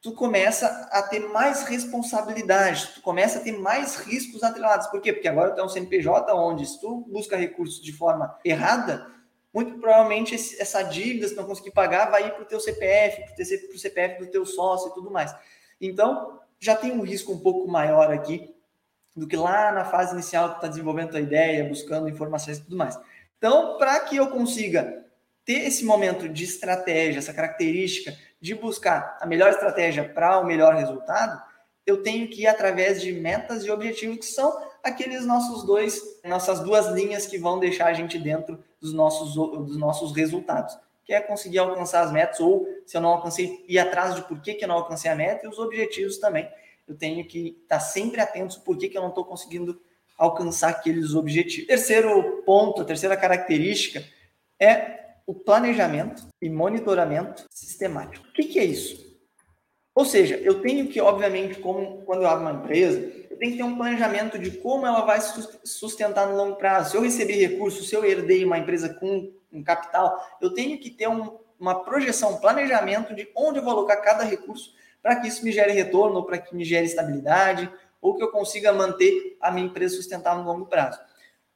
tu 0.00 0.12
começa 0.12 0.88
a 0.90 1.02
ter 1.02 1.20
mais 1.20 1.64
responsabilidade, 1.64 2.94
tu 2.94 3.02
começa 3.02 3.40
a 3.40 3.42
ter 3.42 3.52
mais 3.52 3.96
riscos 3.96 4.42
atrelados. 4.42 4.86
Por 4.86 5.02
quê? 5.02 5.12
Porque 5.12 5.28
agora 5.28 5.50
tu 5.50 5.60
é 5.60 5.64
um 5.64 5.68
CNPJ 5.68 6.34
onde 6.34 6.64
se 6.64 6.80
tu 6.80 7.06
busca 7.06 7.36
recursos 7.36 7.82
de 7.82 7.92
forma 7.92 8.38
errada, 8.42 9.06
muito 9.52 9.78
provavelmente 9.78 10.34
essa 10.34 10.82
dívida, 10.82 11.28
se 11.28 11.36
não 11.36 11.44
conseguir 11.44 11.72
pagar, 11.72 12.10
vai 12.10 12.26
ir 12.26 12.30
para 12.30 12.42
o 12.42 12.46
teu 12.46 12.58
CPF, 12.58 13.22
para 13.34 13.74
o 13.74 13.78
CPF 13.78 14.24
do 14.24 14.30
teu 14.30 14.46
sócio 14.46 14.88
e 14.88 14.94
tudo 14.94 15.10
mais. 15.10 15.36
Então, 15.78 16.40
já 16.58 16.74
tem 16.74 16.90
um 16.90 17.02
risco 17.02 17.32
um 17.32 17.38
pouco 17.38 17.68
maior 17.68 18.10
aqui 18.10 18.56
do 19.18 19.26
que 19.26 19.36
lá 19.36 19.72
na 19.72 19.84
fase 19.84 20.14
inicial 20.14 20.50
que 20.50 20.54
está 20.56 20.68
desenvolvendo 20.68 21.16
a 21.16 21.20
ideia, 21.20 21.68
buscando 21.68 22.08
informações 22.08 22.58
e 22.58 22.62
tudo 22.62 22.76
mais. 22.76 22.98
Então, 23.36 23.76
para 23.76 23.98
que 24.00 24.16
eu 24.16 24.28
consiga 24.28 25.04
ter 25.44 25.66
esse 25.66 25.84
momento 25.84 26.28
de 26.28 26.44
estratégia, 26.44 27.18
essa 27.18 27.34
característica 27.34 28.16
de 28.40 28.54
buscar 28.54 29.18
a 29.20 29.26
melhor 29.26 29.50
estratégia 29.50 30.08
para 30.08 30.38
o 30.38 30.46
melhor 30.46 30.74
resultado, 30.74 31.42
eu 31.84 32.02
tenho 32.02 32.28
que 32.28 32.42
ir 32.42 32.46
através 32.46 33.00
de 33.00 33.12
metas 33.12 33.64
e 33.64 33.70
objetivos 33.70 34.18
que 34.18 34.26
são 34.26 34.56
aqueles 34.84 35.24
nossos 35.24 35.64
dois, 35.64 36.00
nossas 36.24 36.60
duas 36.60 36.88
linhas 36.88 37.26
que 37.26 37.38
vão 37.38 37.58
deixar 37.58 37.86
a 37.86 37.92
gente 37.94 38.18
dentro 38.18 38.62
dos 38.80 38.92
nossos, 38.92 39.34
dos 39.34 39.76
nossos 39.76 40.14
resultados, 40.14 40.78
que 41.04 41.12
é 41.12 41.20
conseguir 41.20 41.58
alcançar 41.58 42.02
as 42.02 42.12
metas 42.12 42.38
ou 42.38 42.68
se 42.86 42.96
eu 42.96 43.00
não 43.00 43.10
alcancei 43.10 43.64
ir 43.66 43.78
atrás 43.78 44.14
de 44.14 44.22
por 44.22 44.40
que, 44.40 44.54
que 44.54 44.64
eu 44.64 44.68
não 44.68 44.76
alcancei 44.76 45.10
a 45.10 45.14
meta 45.16 45.46
e 45.46 45.48
os 45.48 45.58
objetivos 45.58 46.18
também 46.18 46.48
eu 46.88 46.96
tenho 46.96 47.24
que 47.26 47.58
estar 47.62 47.80
sempre 47.80 48.20
atento 48.20 48.60
por 48.62 48.76
que, 48.78 48.88
que 48.88 48.96
eu 48.96 49.02
não 49.02 49.10
estou 49.10 49.24
conseguindo 49.24 49.80
alcançar 50.16 50.70
aqueles 50.70 51.14
objetivos. 51.14 51.68
Terceiro 51.68 52.42
ponto, 52.44 52.82
a 52.82 52.84
terceira 52.84 53.16
característica 53.16 54.02
é 54.58 54.98
o 55.26 55.34
planejamento 55.34 56.26
e 56.40 56.48
monitoramento 56.48 57.44
sistemático. 57.50 58.26
O 58.26 58.32
que, 58.32 58.44
que 58.44 58.58
é 58.58 58.64
isso? 58.64 59.06
Ou 59.94 60.04
seja, 60.04 60.36
eu 60.36 60.62
tenho 60.62 60.88
que, 60.88 61.00
obviamente, 61.00 61.60
como 61.60 62.02
quando 62.02 62.22
eu 62.22 62.28
abro 62.28 62.42
uma 62.42 62.52
empresa, 62.52 62.98
eu 63.30 63.36
tenho 63.36 63.52
que 63.52 63.58
ter 63.58 63.64
um 63.64 63.76
planejamento 63.76 64.38
de 64.38 64.52
como 64.52 64.86
ela 64.86 65.02
vai 65.02 65.18
sustentar 65.64 66.26
no 66.28 66.36
longo 66.36 66.56
prazo. 66.56 66.92
Se 66.92 66.96
eu 66.96 67.02
receber 67.02 67.34
recursos, 67.34 67.88
se 67.88 67.94
eu 67.94 68.04
herdei 68.04 68.44
uma 68.44 68.58
empresa 68.58 68.94
com 68.94 69.30
um 69.52 69.62
capital, 69.62 70.24
eu 70.40 70.54
tenho 70.54 70.78
que 70.78 70.90
ter 70.90 71.08
um, 71.08 71.36
uma 71.58 71.84
projeção, 71.84 72.34
um 72.34 72.38
planejamento 72.38 73.14
de 73.14 73.28
onde 73.34 73.58
eu 73.58 73.62
vou 73.62 73.72
alocar 73.72 74.00
cada 74.02 74.24
recurso 74.24 74.72
para 75.02 75.16
que 75.16 75.28
isso 75.28 75.44
me 75.44 75.52
gere 75.52 75.72
retorno, 75.72 76.24
para 76.24 76.38
que 76.38 76.54
me 76.54 76.64
gere 76.64 76.86
estabilidade, 76.86 77.70
ou 78.00 78.16
que 78.16 78.22
eu 78.22 78.30
consiga 78.30 78.72
manter 78.72 79.36
a 79.40 79.50
minha 79.50 79.66
empresa 79.66 79.96
sustentável 79.96 80.42
no 80.42 80.52
longo 80.52 80.66
prazo. 80.66 81.00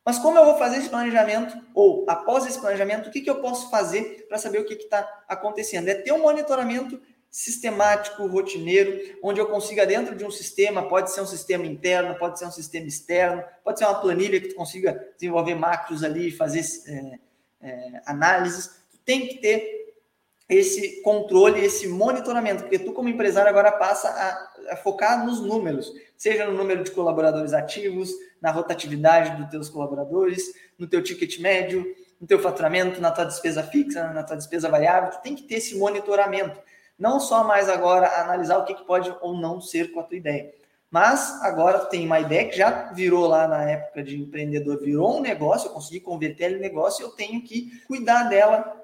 Mas 0.05 0.19
como 0.19 0.37
eu 0.39 0.45
vou 0.45 0.59
fazer 0.59 0.79
esse 0.79 0.89
planejamento, 0.89 1.57
ou 1.75 2.05
após 2.09 2.45
esse 2.45 2.61
planejamento, 2.61 3.09
o 3.09 3.13
que, 3.13 3.21
que 3.21 3.31
eu 3.31 3.41
posso 3.41 3.71
fazer 3.71 4.27
para 4.29 4.39
saber 4.39 4.59
o 4.59 4.65
que 4.65 4.75
está 4.75 5.09
acontecendo? 5.29 5.89
É 5.89 5.95
ter 5.95 6.13
um 6.13 6.23
monitoramento 6.23 7.01
sistemático, 7.31 8.27
rotineiro, 8.27 9.17
onde 9.23 9.41
eu 9.41 9.47
consiga, 9.47 9.87
dentro 9.87 10.15
de 10.15 10.25
um 10.25 10.31
sistema, 10.31 10.87
pode 10.87 11.11
ser 11.13 11.23
um 11.23 11.27
sistema 11.27 11.65
interno, 11.65 12.15
pode 12.17 12.39
ser 12.39 12.45
um 12.45 12.51
sistema 12.51 12.87
externo, 12.87 13.43
pode 13.65 13.79
ser 13.79 13.87
uma 13.87 13.95
planilha 13.95 14.39
que 14.39 14.49
tu 14.49 14.55
consiga 14.55 15.09
desenvolver 15.17 15.55
macros 15.55 16.05
ali, 16.05 16.31
fazer 16.31 16.63
é, 16.87 17.19
é, 17.63 18.03
análises. 18.05 18.83
Tu 18.91 18.99
tem 19.05 19.29
que 19.29 19.39
ter 19.39 19.82
esse 20.53 21.01
controle, 21.03 21.65
esse 21.65 21.89
monitoramento, 21.89 22.63
porque 22.63 22.79
tu 22.79 22.93
como 22.93 23.09
empresário 23.09 23.49
agora 23.49 23.73
passa 23.73 24.09
a, 24.09 24.73
a, 24.73 24.77
focar 24.77 25.25
nos 25.25 25.41
números, 25.41 25.93
seja 26.17 26.47
no 26.47 26.53
número 26.53 26.85
de 26.85 26.91
colaboradores 26.91 27.53
ativos, 27.53 28.11
na 28.41 28.51
rotatividade 28.51 29.41
dos 29.41 29.51
teus 29.51 29.69
colaboradores, 29.69 30.53
no 30.79 30.87
teu 30.87 31.03
ticket 31.03 31.39
médio, 31.41 31.95
no 32.21 32.27
teu 32.27 32.39
faturamento, 32.39 33.01
na 33.01 33.11
tua 33.11 33.25
despesa 33.25 33.63
fixa, 33.63 34.09
na 34.13 34.23
tua 34.23 34.37
despesa 34.37 34.69
variável, 34.69 35.11
tu 35.11 35.23
tem 35.23 35.35
que 35.35 35.43
ter 35.43 35.57
esse 35.57 35.77
monitoramento, 35.77 36.61
não 36.99 37.19
só 37.19 37.45
mais 37.45 37.69
agora 37.69 38.21
analisar 38.21 38.59
o 38.59 38.65
que, 38.65 38.75
que 38.75 38.85
pode 38.85 39.15
ou 39.21 39.37
não 39.37 39.61
ser 39.61 39.93
com 39.93 40.01
a 40.01 40.05
tua 40.05 40.17
ideia, 40.17 40.53
mas 40.93 41.43
agora 41.43 41.87
tem 41.87 42.05
uma 42.05 42.21
ideia 42.21 42.47
que 42.47 42.55
já 42.55 42.93
virou 42.93 43.27
lá 43.27 43.49
na 43.49 43.63
época 43.63 44.03
de 44.03 44.21
empreendedor, 44.21 44.79
virou 44.79 45.17
um 45.17 45.23
negócio, 45.23 45.69
eu 45.69 45.73
consegui 45.73 46.01
converter 46.01 46.45
ele 46.45 46.57
em 46.57 46.61
negócio, 46.61 47.03
eu 47.03 47.09
tenho 47.13 47.43
que 47.43 47.71
cuidar 47.87 48.25
dela 48.25 48.79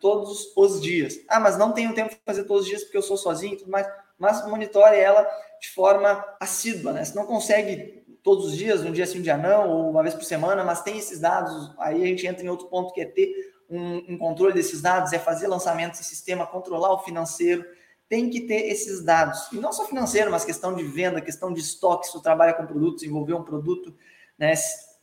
todos 0.00 0.52
os 0.56 0.82
dias. 0.82 1.20
Ah, 1.28 1.38
mas 1.38 1.56
não 1.56 1.70
tenho 1.70 1.94
tempo 1.94 2.10
de 2.10 2.20
fazer 2.26 2.42
todos 2.42 2.64
os 2.64 2.68
dias 2.68 2.82
porque 2.82 2.96
eu 2.96 3.02
sou 3.02 3.16
sozinho 3.16 3.54
e 3.54 3.58
tudo 3.58 3.70
mais. 3.70 3.86
Mas 4.18 4.44
monitore 4.48 4.96
ela 4.96 5.24
de 5.60 5.70
forma 5.70 6.24
assídua, 6.40 6.92
né? 6.92 7.04
Se 7.04 7.14
não 7.14 7.24
consegue 7.24 8.04
todos 8.24 8.46
os 8.46 8.56
dias, 8.56 8.82
um 8.82 8.90
dia 8.90 9.06
sim, 9.06 9.20
um 9.20 9.22
dia 9.22 9.36
não, 9.36 9.70
ou 9.70 9.88
uma 9.88 10.02
vez 10.02 10.16
por 10.16 10.24
semana, 10.24 10.64
mas 10.64 10.82
tem 10.82 10.98
esses 10.98 11.20
dados, 11.20 11.72
aí 11.78 12.02
a 12.02 12.06
gente 12.06 12.26
entra 12.26 12.44
em 12.44 12.48
outro 12.48 12.66
ponto 12.66 12.92
que 12.92 13.00
é 13.00 13.04
ter 13.04 13.32
um, 13.70 14.14
um 14.14 14.18
controle 14.18 14.52
desses 14.52 14.82
dados, 14.82 15.12
é 15.12 15.18
fazer 15.20 15.46
lançamentos 15.46 16.00
em 16.00 16.02
sistema, 16.02 16.44
controlar 16.44 16.92
o 16.92 16.98
financeiro, 16.98 17.64
tem 18.08 18.30
que 18.30 18.42
ter 18.42 18.68
esses 18.68 19.02
dados. 19.02 19.50
E 19.52 19.56
não 19.56 19.72
só 19.72 19.86
financeiro, 19.86 20.30
mas 20.30 20.44
questão 20.44 20.74
de 20.74 20.84
venda, 20.84 21.20
questão 21.20 21.52
de 21.52 21.60
estoque, 21.60 22.06
se 22.06 22.12
tu 22.12 22.20
trabalha 22.20 22.54
com 22.54 22.66
produtos, 22.66 23.00
desenvolver 23.00 23.34
um 23.34 23.42
produto, 23.42 23.94
né? 24.38 24.54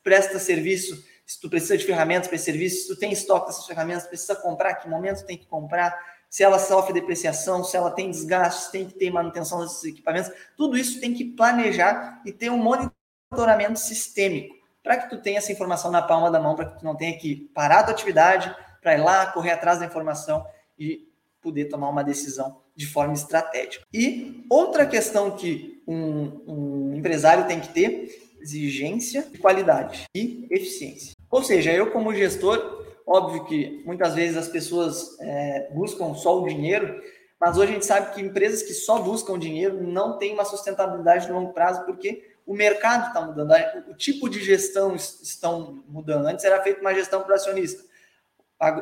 presta 0.04 0.40
serviço, 0.40 1.04
se 1.26 1.40
tu 1.40 1.50
precisa 1.50 1.78
de 1.78 1.86
ferramentas 1.86 2.28
para 2.28 2.36
esse 2.36 2.46
serviço, 2.46 2.84
se 2.84 2.88
tu 2.88 2.96
tem 2.96 3.12
estoque 3.12 3.48
dessas 3.48 3.66
ferramentas, 3.66 4.06
precisa 4.06 4.36
comprar, 4.36 4.76
que 4.76 4.90
momento 4.90 5.26
tem 5.26 5.38
que 5.38 5.46
comprar, 5.46 5.98
se 6.30 6.44
ela 6.44 6.60
sofre 6.60 6.94
depreciação, 6.94 7.64
se 7.64 7.78
ela 7.78 7.92
tem 7.92 8.10
desgastes, 8.10 8.72
tem 8.72 8.86
que 8.86 8.94
ter 8.94 9.12
manutenção 9.12 9.62
desses 9.62 9.84
equipamentos, 9.84 10.32
tudo 10.58 10.76
isso 10.78 11.00
tem 11.00 11.14
que 11.14 11.26
planejar 11.26 12.22
e 12.26 12.32
ter 12.32 12.50
um 12.50 12.58
monitoramento 12.58 13.80
sistêmico. 13.80 14.56
para 14.82 14.98
que 14.98 15.10
tu 15.10 15.22
tenha 15.22 15.38
essa 15.38 15.50
informação 15.50 15.90
na 15.90 16.02
palma 16.02 16.30
da 16.30 16.42
mão, 16.42 16.56
para 16.56 16.66
que 16.66 16.80
tu 16.80 16.84
não 16.84 16.94
tenha 16.94 17.18
que 17.18 17.50
parar 17.54 17.80
a 17.80 17.84
tua 17.84 17.94
atividade, 17.94 18.54
para 18.82 18.96
ir 18.96 18.98
lá, 18.98 19.28
correr 19.28 19.52
atrás 19.52 19.80
da 19.80 19.86
informação 19.86 20.46
e 20.78 21.08
poder 21.44 21.66
tomar 21.66 21.90
uma 21.90 22.04
decisão 22.04 22.58
de 22.76 22.88
forma 22.88 23.14
estratégica. 23.14 23.86
E 23.94 24.46
outra 24.50 24.86
questão 24.86 25.32
que 25.32 25.84
um, 25.88 26.42
um 26.48 26.96
empresário 26.96 27.46
tem 27.46 27.60
que 27.60 27.70
ter, 27.70 28.24
exigência 28.42 29.24
de 29.32 29.38
qualidade 29.38 30.06
e 30.16 30.48
eficiência. 30.50 31.14
Ou 31.30 31.44
seja, 31.44 31.72
eu 31.72 31.92
como 31.92 32.14
gestor, 32.14 32.86
óbvio 33.06 33.46
que 33.46 33.82
muitas 33.86 34.16
vezes 34.16 34.36
as 34.36 34.48
pessoas 34.48 35.18
é, 35.20 35.70
buscam 35.74 36.14
só 36.14 36.42
o 36.42 36.48
dinheiro, 36.48 37.02
mas 37.40 37.58
hoje 37.58 37.72
a 37.72 37.74
gente 37.76 37.86
sabe 37.86 38.14
que 38.14 38.22
empresas 38.22 38.64
que 38.64 38.74
só 38.74 39.00
buscam 39.00 39.38
dinheiro 39.38 39.82
não 39.82 40.18
têm 40.18 40.34
uma 40.34 40.46
sustentabilidade 40.46 41.28
no 41.28 41.36
longo 41.36 41.54
prazo, 41.54 41.86
porque 41.86 42.34
o 42.46 42.54
mercado 42.54 43.08
está 43.08 43.22
mudando, 43.22 43.54
o 43.90 43.94
tipo 43.94 44.30
de 44.30 44.44
gestão 44.44 44.96
estão 44.96 45.84
mudando. 45.88 46.26
Antes 46.26 46.44
era 46.44 46.62
feita 46.62 46.82
uma 46.82 46.94
gestão 46.94 47.24
para 47.24 47.36
acionista. 47.36 47.84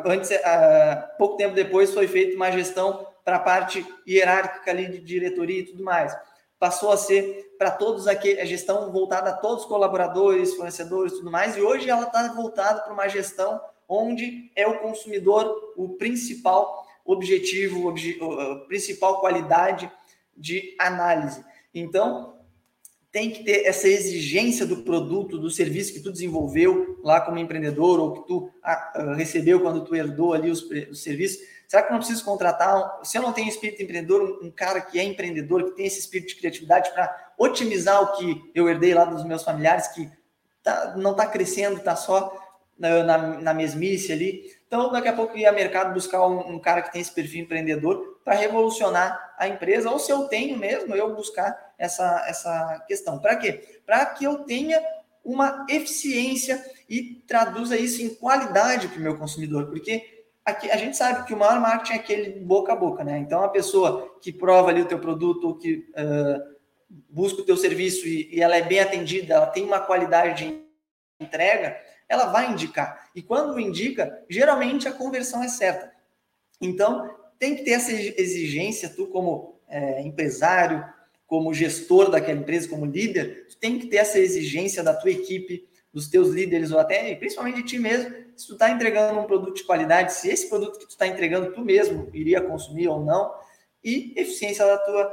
Antes, 0.05 0.29
pouco 1.17 1.37
tempo 1.37 1.55
depois, 1.55 1.93
foi 1.93 2.07
feita 2.07 2.35
uma 2.35 2.51
gestão 2.51 3.07
para 3.23 3.37
a 3.37 3.39
parte 3.39 3.85
hierárquica 4.07 4.71
ali 4.71 4.87
de 4.87 4.99
diretoria 4.99 5.59
e 5.59 5.65
tudo 5.65 5.83
mais. 5.83 6.15
Passou 6.59 6.91
a 6.91 6.97
ser 6.97 7.55
para 7.57 7.71
todos 7.71 8.07
aqui 8.07 8.39
a 8.39 8.45
gestão 8.45 8.91
voltada 8.91 9.31
a 9.31 9.33
todos 9.33 9.63
os 9.63 9.69
colaboradores, 9.69 10.53
fornecedores 10.55 11.13
e 11.13 11.17
tudo 11.17 11.31
mais, 11.31 11.57
e 11.57 11.61
hoje 11.61 11.89
ela 11.89 12.03
está 12.03 12.27
voltada 12.33 12.81
para 12.81 12.93
uma 12.93 13.07
gestão 13.07 13.59
onde 13.87 14.51
é 14.55 14.67
o 14.67 14.79
consumidor 14.79 15.73
o 15.75 15.89
principal 15.89 16.85
objetivo, 17.03 17.87
obje, 17.87 18.19
principal 18.67 19.19
qualidade 19.19 19.91
de 20.37 20.75
análise. 20.79 21.43
Então, 21.73 22.35
tem 23.11 23.29
que 23.29 23.43
ter 23.43 23.65
essa 23.65 23.87
exigência 23.87 24.65
do 24.65 24.83
produto, 24.83 25.37
do 25.37 25.49
serviço 25.49 25.91
que 25.91 25.99
tu 25.99 26.11
desenvolveu 26.11 26.99
lá 27.03 27.19
como 27.19 27.37
empreendedor 27.37 27.99
ou 27.99 28.13
que 28.13 28.27
tu 28.27 28.49
ah, 28.63 28.91
ah, 28.95 29.13
recebeu 29.15 29.59
quando 29.59 29.83
tu 29.83 29.93
herdou 29.93 30.33
ali 30.33 30.49
os, 30.49 30.61
os 30.61 31.03
serviços. 31.03 31.45
Será 31.67 31.83
que 31.83 31.89
eu 31.89 31.93
não 31.93 31.99
preciso 31.99 32.23
contratar, 32.23 32.99
se 33.03 33.17
eu 33.17 33.21
não 33.21 33.33
tenho 33.33 33.49
espírito 33.49 33.81
empreendedor, 33.81 34.39
um 34.41 34.51
cara 34.51 34.79
que 34.79 34.97
é 34.99 35.03
empreendedor, 35.03 35.65
que 35.65 35.75
tem 35.75 35.85
esse 35.85 35.99
espírito 35.99 36.29
de 36.29 36.35
criatividade 36.35 36.91
para 36.91 37.33
otimizar 37.37 38.01
o 38.01 38.17
que 38.17 38.51
eu 38.55 38.69
herdei 38.69 38.93
lá 38.93 39.05
dos 39.05 39.25
meus 39.25 39.43
familiares, 39.43 39.87
que 39.89 40.09
tá, 40.63 40.95
não 40.97 41.11
está 41.11 41.25
crescendo, 41.25 41.77
está 41.77 41.95
só 41.95 42.37
na, 42.77 43.03
na, 43.03 43.17
na, 43.41 43.53
mesmice 43.53 44.11
ali. 44.11 44.51
Então, 44.71 44.89
daqui 44.89 45.09
a 45.09 45.13
pouco 45.13 45.37
ia 45.37 45.51
mercado 45.51 45.93
buscar 45.93 46.25
um, 46.25 46.53
um 46.53 46.57
cara 46.57 46.81
que 46.81 46.93
tem 46.93 47.01
esse 47.01 47.11
perfil 47.11 47.43
empreendedor 47.43 48.21
para 48.23 48.35
revolucionar 48.35 49.35
a 49.37 49.45
empresa, 49.45 49.91
ou 49.91 49.99
se 49.99 50.09
eu 50.13 50.29
tenho 50.29 50.57
mesmo, 50.57 50.95
eu 50.95 51.13
buscar 51.13 51.73
essa, 51.77 52.23
essa 52.25 52.81
questão. 52.87 53.19
Para 53.19 53.35
quê? 53.35 53.81
Para 53.85 54.05
que 54.05 54.23
eu 54.23 54.45
tenha 54.45 54.81
uma 55.25 55.65
eficiência 55.69 56.65
e 56.89 57.21
traduza 57.27 57.75
isso 57.75 58.01
em 58.01 58.15
qualidade 58.15 58.87
para 58.87 58.97
o 58.97 59.01
meu 59.01 59.17
consumidor, 59.17 59.65
porque 59.65 60.23
aqui 60.45 60.71
a 60.71 60.77
gente 60.77 60.95
sabe 60.95 61.27
que 61.27 61.33
o 61.33 61.37
maior 61.37 61.59
marketing 61.59 61.91
é 61.91 61.95
aquele 61.97 62.39
boca 62.39 62.71
a 62.71 62.75
boca, 62.77 63.03
né? 63.03 63.17
Então, 63.17 63.43
a 63.43 63.49
pessoa 63.49 64.15
que 64.21 64.31
prova 64.31 64.69
ali 64.69 64.83
o 64.83 64.87
teu 64.87 64.99
produto 64.99 65.49
ou 65.49 65.57
que 65.57 65.85
uh, 65.97 66.55
busca 67.09 67.41
o 67.41 67.45
teu 67.45 67.57
serviço 67.57 68.07
e, 68.07 68.33
e 68.33 68.41
ela 68.41 68.55
é 68.55 68.61
bem 68.61 68.79
atendida, 68.79 69.33
ela 69.33 69.47
tem 69.47 69.65
uma 69.65 69.81
qualidade 69.81 70.45
de 70.45 70.63
entrega, 71.19 71.77
ela 72.07 72.27
vai 72.27 72.49
indicar. 72.49 73.00
E 73.15 73.21
quando 73.21 73.59
indica, 73.59 74.23
geralmente 74.29 74.87
a 74.87 74.93
conversão 74.93 75.43
é 75.43 75.47
certa. 75.47 75.91
Então, 76.59 77.09
tem 77.37 77.55
que 77.55 77.63
ter 77.63 77.71
essa 77.71 77.91
exigência, 77.91 78.89
tu 78.89 79.07
como 79.07 79.59
é, 79.67 80.01
empresário, 80.01 80.85
como 81.25 81.53
gestor 81.53 82.11
daquela 82.11 82.39
empresa, 82.39 82.67
como 82.67 82.85
líder, 82.85 83.47
tu 83.47 83.57
tem 83.57 83.79
que 83.79 83.87
ter 83.87 83.97
essa 83.97 84.19
exigência 84.19 84.83
da 84.83 84.93
tua 84.93 85.11
equipe, 85.11 85.67
dos 85.93 86.07
teus 86.07 86.29
líderes, 86.29 86.71
ou 86.71 86.79
até, 86.79 87.15
principalmente 87.15 87.55
de 87.55 87.63
ti 87.63 87.79
mesmo, 87.79 88.13
se 88.35 88.47
tu 88.47 88.53
está 88.53 88.69
entregando 88.69 89.19
um 89.19 89.25
produto 89.25 89.55
de 89.55 89.63
qualidade, 89.63 90.13
se 90.13 90.29
esse 90.29 90.47
produto 90.47 90.79
que 90.79 90.85
tu 90.85 90.91
está 90.91 91.07
entregando 91.07 91.51
tu 91.51 91.61
mesmo 91.61 92.09
iria 92.13 92.41
consumir 92.41 92.87
ou 92.87 93.03
não, 93.03 93.33
e 93.83 94.13
eficiência 94.15 94.65
da 94.65 94.77
tua 94.77 95.11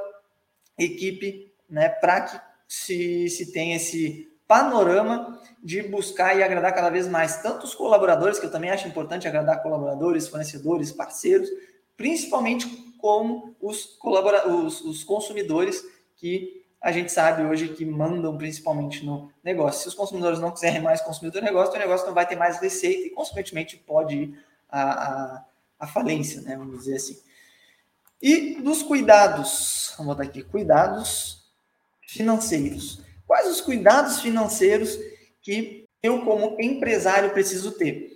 equipe, 0.78 1.52
né, 1.68 1.88
para 1.88 2.20
que 2.22 2.40
se, 2.68 3.28
se 3.28 3.52
tenha 3.52 3.76
esse 3.76 4.27
panorama 4.48 5.38
de 5.62 5.82
buscar 5.82 6.36
e 6.36 6.42
agradar 6.42 6.74
cada 6.74 6.88
vez 6.88 7.06
mais 7.06 7.42
tanto 7.42 7.66
os 7.66 7.74
colaboradores, 7.74 8.38
que 8.38 8.46
eu 8.46 8.50
também 8.50 8.70
acho 8.70 8.88
importante 8.88 9.28
agradar 9.28 9.62
colaboradores, 9.62 10.26
fornecedores, 10.26 10.90
parceiros, 10.90 11.50
principalmente 11.96 12.66
como 12.98 13.54
os, 13.60 13.84
colabora 13.84 14.48
os, 14.48 14.80
os 14.80 15.04
consumidores 15.04 15.84
que 16.16 16.64
a 16.80 16.92
gente 16.92 17.10
sabe 17.12 17.42
hoje 17.42 17.68
que 17.68 17.84
mandam 17.84 18.38
principalmente 18.38 19.04
no 19.04 19.30
negócio. 19.42 19.82
Se 19.82 19.88
os 19.88 19.94
consumidores 19.94 20.38
não 20.38 20.52
quiserem 20.52 20.80
mais 20.80 21.00
consumir 21.00 21.30
do 21.30 21.40
negócio, 21.40 21.74
o 21.74 21.78
negócio 21.78 22.06
não 22.06 22.14
vai 22.14 22.26
ter 22.26 22.36
mais 22.36 22.60
receita 22.60 23.08
e, 23.08 23.10
consequentemente, 23.10 23.76
pode 23.76 24.14
ir 24.14 24.44
à, 24.70 25.44
à, 25.78 25.86
falência, 25.86 26.40
né? 26.42 26.56
Vamos 26.56 26.78
dizer 26.78 26.96
assim. 26.96 27.20
E 28.22 28.60
dos 28.62 28.82
cuidados, 28.82 29.92
vamos 29.98 30.16
botar 30.16 30.28
aqui, 30.28 30.42
cuidados 30.42 31.50
financeiros. 32.00 33.07
Quais 33.28 33.46
os 33.46 33.60
cuidados 33.60 34.22
financeiros 34.22 34.98
que 35.42 35.84
eu, 36.02 36.24
como 36.24 36.56
empresário, 36.58 37.30
preciso 37.30 37.72
ter? 37.72 38.10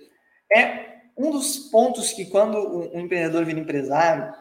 É 0.51 1.03
um 1.17 1.31
dos 1.31 1.59
pontos 1.59 2.13
que 2.13 2.25
quando 2.25 2.57
um 2.95 2.99
empreendedor 2.99 3.45
vira 3.45 3.61
empresário, 3.61 4.33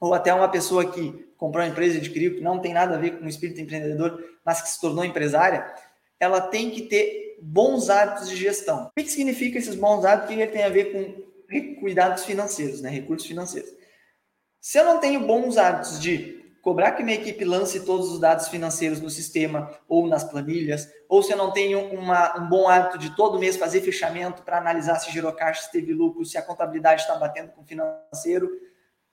ou 0.00 0.14
até 0.14 0.32
uma 0.32 0.48
pessoa 0.48 0.90
que 0.90 1.12
comprou 1.36 1.62
uma 1.62 1.70
empresa 1.70 1.96
e 1.96 1.98
adquiriu, 1.98 2.36
que 2.36 2.40
não 2.40 2.58
tem 2.58 2.72
nada 2.72 2.94
a 2.94 2.98
ver 2.98 3.18
com 3.18 3.26
o 3.26 3.28
espírito 3.28 3.60
empreendedor, 3.60 4.24
mas 4.42 4.62
que 4.62 4.70
se 4.70 4.80
tornou 4.80 5.04
empresária, 5.04 5.70
ela 6.18 6.40
tem 6.40 6.70
que 6.70 6.82
ter 6.82 7.38
bons 7.42 7.90
hábitos 7.90 8.30
de 8.30 8.36
gestão. 8.36 8.86
O 8.86 8.90
que, 8.96 9.10
significa 9.10 9.58
esses 9.58 9.74
bons 9.74 10.06
hábitos? 10.06 10.34
Que 10.34 10.40
ele 10.40 10.50
tem 10.50 10.64
a 10.64 10.70
ver 10.70 10.92
com 10.92 11.80
cuidados 11.80 12.24
financeiros, 12.24 12.80
né? 12.80 12.88
recursos 12.88 13.28
financeiros. 13.28 13.70
Se 14.60 14.78
eu 14.78 14.84
não 14.84 14.98
tenho 15.00 15.20
bons 15.26 15.58
hábitos 15.58 16.00
de 16.00 16.37
cobrar 16.68 16.92
que 16.92 17.02
minha 17.02 17.16
equipe 17.16 17.46
lance 17.46 17.80
todos 17.80 18.12
os 18.12 18.20
dados 18.20 18.48
financeiros 18.48 19.00
no 19.00 19.08
sistema 19.08 19.74
ou 19.88 20.06
nas 20.06 20.22
planilhas, 20.22 20.86
ou 21.08 21.22
se 21.22 21.32
eu 21.32 21.36
não 21.38 21.50
tenho 21.50 21.80
uma, 21.94 22.38
um 22.38 22.46
bom 22.46 22.68
hábito 22.68 22.98
de 22.98 23.16
todo 23.16 23.38
mês 23.38 23.56
fazer 23.56 23.80
fechamento 23.80 24.42
para 24.42 24.58
analisar 24.58 24.96
se 24.96 25.10
gerou 25.10 25.32
caixa, 25.32 25.62
se 25.62 25.72
teve 25.72 25.94
lucro, 25.94 26.26
se 26.26 26.36
a 26.36 26.42
contabilidade 26.42 27.00
está 27.00 27.14
batendo 27.14 27.52
com 27.52 27.62
o 27.62 27.64
financeiro, 27.64 28.50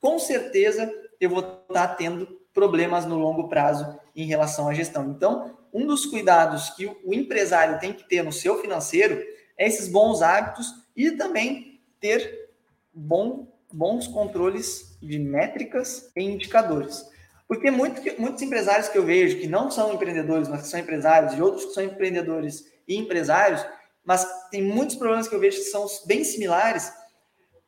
com 0.02 0.20
certeza 0.20 0.92
eu 1.18 1.30
vou 1.30 1.40
estar 1.40 1.88
tá 1.88 1.96
tendo 1.96 2.28
problemas 2.54 3.06
no 3.06 3.18
longo 3.18 3.48
prazo 3.48 3.98
em 4.14 4.26
relação 4.26 4.68
à 4.68 4.74
gestão. 4.74 5.10
Então, 5.10 5.58
um 5.74 5.88
dos 5.88 6.06
cuidados 6.06 6.72
que 6.72 6.86
o 7.06 7.14
empresário 7.14 7.80
tem 7.80 7.94
que 7.94 8.06
ter 8.06 8.22
no 8.22 8.34
seu 8.34 8.60
financeiro 8.60 9.24
é 9.58 9.66
esses 9.66 9.88
bons 9.88 10.22
hábitos 10.22 10.68
e 10.94 11.10
também 11.12 11.80
ter 12.02 12.50
bom, 12.94 13.48
bons 13.72 14.10
controles 14.10 14.98
de 15.02 15.18
métricas 15.18 16.12
e 16.18 16.22
indicadores. 16.22 17.15
Porque 17.48 17.70
muito, 17.70 18.02
muitos 18.20 18.42
empresários 18.42 18.88
que 18.88 18.98
eu 18.98 19.06
vejo 19.06 19.38
que 19.38 19.48
não 19.48 19.70
são 19.70 19.94
empreendedores, 19.94 20.48
mas 20.48 20.64
que 20.64 20.68
são 20.68 20.80
empresários, 20.80 21.34
e 21.34 21.42
outros 21.42 21.66
que 21.66 21.74
são 21.74 21.84
empreendedores 21.84 22.66
e 22.88 22.98
empresários, 22.98 23.66
mas 24.04 24.26
tem 24.50 24.62
muitos 24.62 24.96
problemas 24.96 25.28
que 25.28 25.36
eu 25.36 25.40
vejo 25.40 25.58
que 25.58 25.64
são 25.66 25.86
bem 26.06 26.24
similares, 26.24 26.92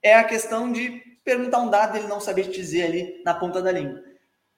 é 0.02 0.16
a 0.16 0.24
questão 0.24 0.72
de 0.72 1.02
perguntar 1.24 1.60
um 1.60 1.70
dado 1.70 1.96
e 1.96 2.00
ele 2.00 2.08
não 2.08 2.20
saber 2.20 2.44
te 2.46 2.52
dizer 2.52 2.84
ali 2.84 3.22
na 3.26 3.34
ponta 3.34 3.62
da 3.62 3.72
língua. 3.72 4.02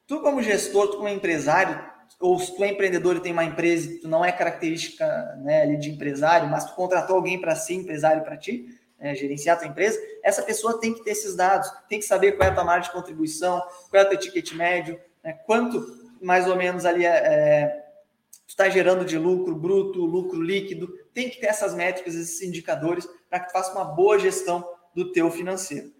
Tu 0.05 0.21
como 0.21 0.41
gestor, 0.41 0.87
tu 0.89 0.97
como 0.97 1.09
empresário, 1.09 1.83
ou 2.19 2.39
se 2.39 2.55
tu 2.55 2.63
é 2.63 2.69
empreendedor 2.69 3.17
e 3.17 3.21
tem 3.21 3.31
uma 3.31 3.43
empresa 3.43 3.91
e 3.91 3.99
tu 3.99 4.07
não 4.07 4.23
é 4.23 4.31
característica 4.31 5.05
né, 5.43 5.63
ali 5.63 5.77
de 5.77 5.89
empresário, 5.89 6.49
mas 6.49 6.65
tu 6.65 6.75
contratou 6.75 7.15
alguém 7.15 7.39
para 7.39 7.55
ser 7.55 7.75
empresário 7.75 8.23
para 8.23 8.37
ti, 8.37 8.67
é, 8.99 9.15
gerenciar 9.15 9.55
a 9.55 9.59
tua 9.59 9.69
empresa, 9.69 9.99
essa 10.23 10.43
pessoa 10.43 10.79
tem 10.79 10.93
que 10.93 11.03
ter 11.03 11.11
esses 11.11 11.35
dados, 11.35 11.71
tem 11.87 11.99
que 11.99 12.05
saber 12.05 12.33
qual 12.33 12.49
é 12.49 12.51
a 12.51 12.55
tua 12.55 12.65
margem 12.65 12.89
de 12.89 12.95
contribuição, 12.95 13.61
qual 13.89 14.03
é 14.03 14.05
o 14.05 14.09
teu 14.09 14.19
ticket 14.19 14.53
médio, 14.53 14.99
né? 15.23 15.33
Quanto 15.45 15.85
mais 16.21 16.47
ou 16.47 16.55
menos 16.55 16.85
ali 16.85 17.05
é, 17.05 17.09
é 17.09 17.85
está 18.49 18.67
gerando 18.67 19.05
de 19.05 19.17
lucro 19.17 19.55
bruto, 19.55 20.03
lucro 20.03 20.41
líquido, 20.41 20.91
tem 21.13 21.29
que 21.29 21.39
ter 21.39 21.47
essas 21.47 21.75
métricas, 21.75 22.15
esses 22.15 22.41
indicadores 22.41 23.07
para 23.29 23.39
que 23.39 23.47
tu 23.47 23.51
faça 23.51 23.71
uma 23.71 23.85
boa 23.85 24.17
gestão 24.17 24.67
do 24.93 25.11
teu 25.11 25.29
financeiro. 25.29 25.93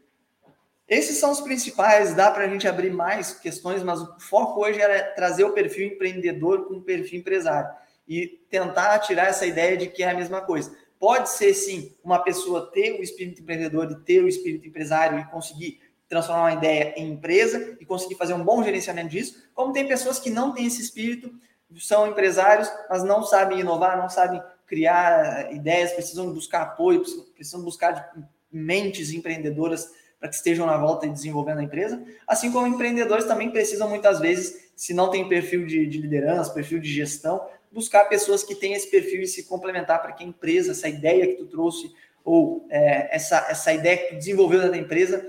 Esses 0.87 1.17
são 1.17 1.31
os 1.31 1.39
principais, 1.39 2.15
dá 2.15 2.31
para 2.31 2.45
a 2.45 2.47
gente 2.47 2.67
abrir 2.67 2.91
mais 2.91 3.31
questões, 3.31 3.83
mas 3.83 4.01
o 4.01 4.19
foco 4.19 4.61
hoje 4.61 4.81
era 4.81 5.03
trazer 5.13 5.43
o 5.43 5.53
perfil 5.53 5.85
empreendedor 5.87 6.67
com 6.67 6.77
o 6.77 6.81
perfil 6.81 7.19
empresário 7.19 7.69
e 8.07 8.27
tentar 8.49 8.97
tirar 8.99 9.27
essa 9.27 9.45
ideia 9.45 9.77
de 9.77 9.85
que 9.85 10.01
é 10.01 10.09
a 10.09 10.15
mesma 10.15 10.41
coisa. 10.41 10.75
Pode 10.99 11.29
ser 11.29 11.53
sim 11.53 11.95
uma 12.03 12.23
pessoa 12.23 12.71
ter 12.71 12.99
o 12.99 13.03
espírito 13.03 13.41
empreendedor 13.41 13.91
e 13.91 14.03
ter 14.03 14.23
o 14.23 14.27
espírito 14.27 14.67
empresário 14.67 15.19
e 15.19 15.25
conseguir 15.25 15.79
transformar 16.09 16.41
uma 16.41 16.53
ideia 16.53 16.93
em 16.97 17.11
empresa 17.11 17.77
e 17.79 17.85
conseguir 17.85 18.15
fazer 18.15 18.33
um 18.33 18.43
bom 18.43 18.63
gerenciamento 18.63 19.09
disso, 19.09 19.47
como 19.53 19.71
tem 19.71 19.87
pessoas 19.87 20.19
que 20.19 20.31
não 20.31 20.51
têm 20.51 20.65
esse 20.65 20.81
espírito, 20.81 21.31
são 21.77 22.07
empresários, 22.07 22.69
mas 22.89 23.03
não 23.03 23.23
sabem 23.23 23.59
inovar, 23.59 23.95
não 23.95 24.09
sabem 24.09 24.41
criar 24.65 25.53
ideias, 25.53 25.91
precisam 25.91 26.33
buscar 26.33 26.63
apoio, 26.63 27.03
precisam 27.35 27.61
buscar 27.61 28.11
mentes 28.51 29.13
empreendedoras 29.13 29.91
para 30.19 30.29
que 30.29 30.35
estejam 30.35 30.65
na 30.65 30.77
volta 30.77 31.05
e 31.05 31.09
desenvolvendo 31.09 31.59
a 31.59 31.63
empresa, 31.63 32.03
assim 32.27 32.51
como 32.51 32.67
empreendedores 32.67 33.25
também 33.25 33.51
precisam 33.51 33.87
muitas 33.87 34.19
vezes, 34.19 34.71
se 34.75 34.93
não 34.93 35.09
tem 35.09 35.29
perfil 35.29 35.65
de, 35.65 35.85
de 35.85 35.97
liderança, 35.99 36.53
perfil 36.53 36.79
de 36.79 36.91
gestão, 36.91 37.47
buscar 37.71 38.05
pessoas 38.05 38.43
que 38.43 38.55
têm 38.55 38.73
esse 38.73 38.89
perfil 38.89 39.21
e 39.21 39.27
se 39.27 39.43
complementar 39.43 40.01
para 40.01 40.11
que 40.11 40.23
a 40.23 40.27
empresa, 40.27 40.71
essa 40.71 40.89
ideia 40.89 41.27
que 41.27 41.35
tu 41.35 41.45
trouxe, 41.45 41.91
ou 42.23 42.67
é, 42.69 43.15
essa, 43.15 43.45
essa 43.49 43.71
ideia 43.73 43.97
que 43.97 44.07
tu 44.09 44.15
desenvolveu 44.15 44.69
da 44.69 44.77
empresa, 44.77 45.25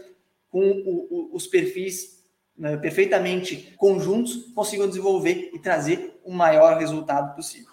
com 0.51 0.61
o, 0.61 1.07
o, 1.11 1.37
os 1.37 1.47
perfis 1.47 2.21
né, 2.61 2.77
perfeitamente 2.77 3.75
conjuntos, 3.79 4.53
consigam 4.55 4.87
desenvolver 4.87 5.51
e 5.55 5.59
trazer 5.59 6.21
o 6.23 6.31
maior 6.31 6.77
resultado 6.79 7.35
possível. 7.35 7.71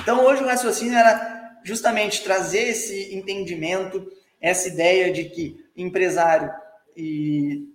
Então, 0.00 0.24
hoje 0.24 0.42
o 0.42 0.46
raciocínio 0.46 0.96
era 0.96 1.58
justamente 1.62 2.24
trazer 2.24 2.68
esse 2.68 3.14
entendimento, 3.14 4.10
essa 4.40 4.68
ideia 4.68 5.12
de 5.12 5.24
que 5.24 5.66
empresário 5.76 6.50
e 6.96 7.68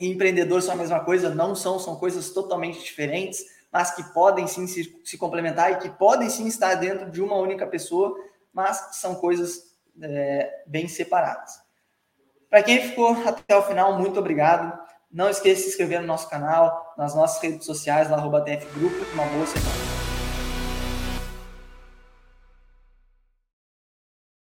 empreendedor 0.00 0.62
são 0.62 0.72
a 0.72 0.78
mesma 0.78 1.00
coisa, 1.04 1.28
não 1.28 1.54
são, 1.54 1.78
são 1.78 1.96
coisas 1.96 2.30
totalmente 2.30 2.82
diferentes, 2.82 3.44
mas 3.70 3.94
que 3.94 4.02
podem 4.14 4.46
sim 4.46 4.66
se, 4.66 4.98
se 5.04 5.18
complementar 5.18 5.72
e 5.72 5.76
que 5.76 5.90
podem 5.90 6.30
sim 6.30 6.46
estar 6.46 6.74
dentro 6.76 7.10
de 7.10 7.20
uma 7.20 7.36
única 7.36 7.66
pessoa, 7.66 8.16
mas 8.52 8.96
são 8.96 9.14
coisas 9.14 9.76
é, 10.00 10.62
bem 10.66 10.88
separadas. 10.88 11.60
Para 12.50 12.64
quem 12.64 12.82
ficou 12.82 13.16
até 13.24 13.56
o 13.56 13.62
final, 13.62 13.96
muito 13.96 14.18
obrigado. 14.18 14.76
Não 15.10 15.30
esqueça 15.30 15.56
de 15.56 15.62
se 15.62 15.68
inscrever 15.70 16.00
no 16.00 16.06
nosso 16.06 16.28
canal, 16.28 16.94
nas 16.98 17.14
nossas 17.14 17.40
redes 17.40 17.64
sociais, 17.64 18.10
lá, 18.10 18.16
arroba 18.16 18.42
TF 18.42 18.66
Grupo. 18.76 18.96
Uma. 19.14 19.89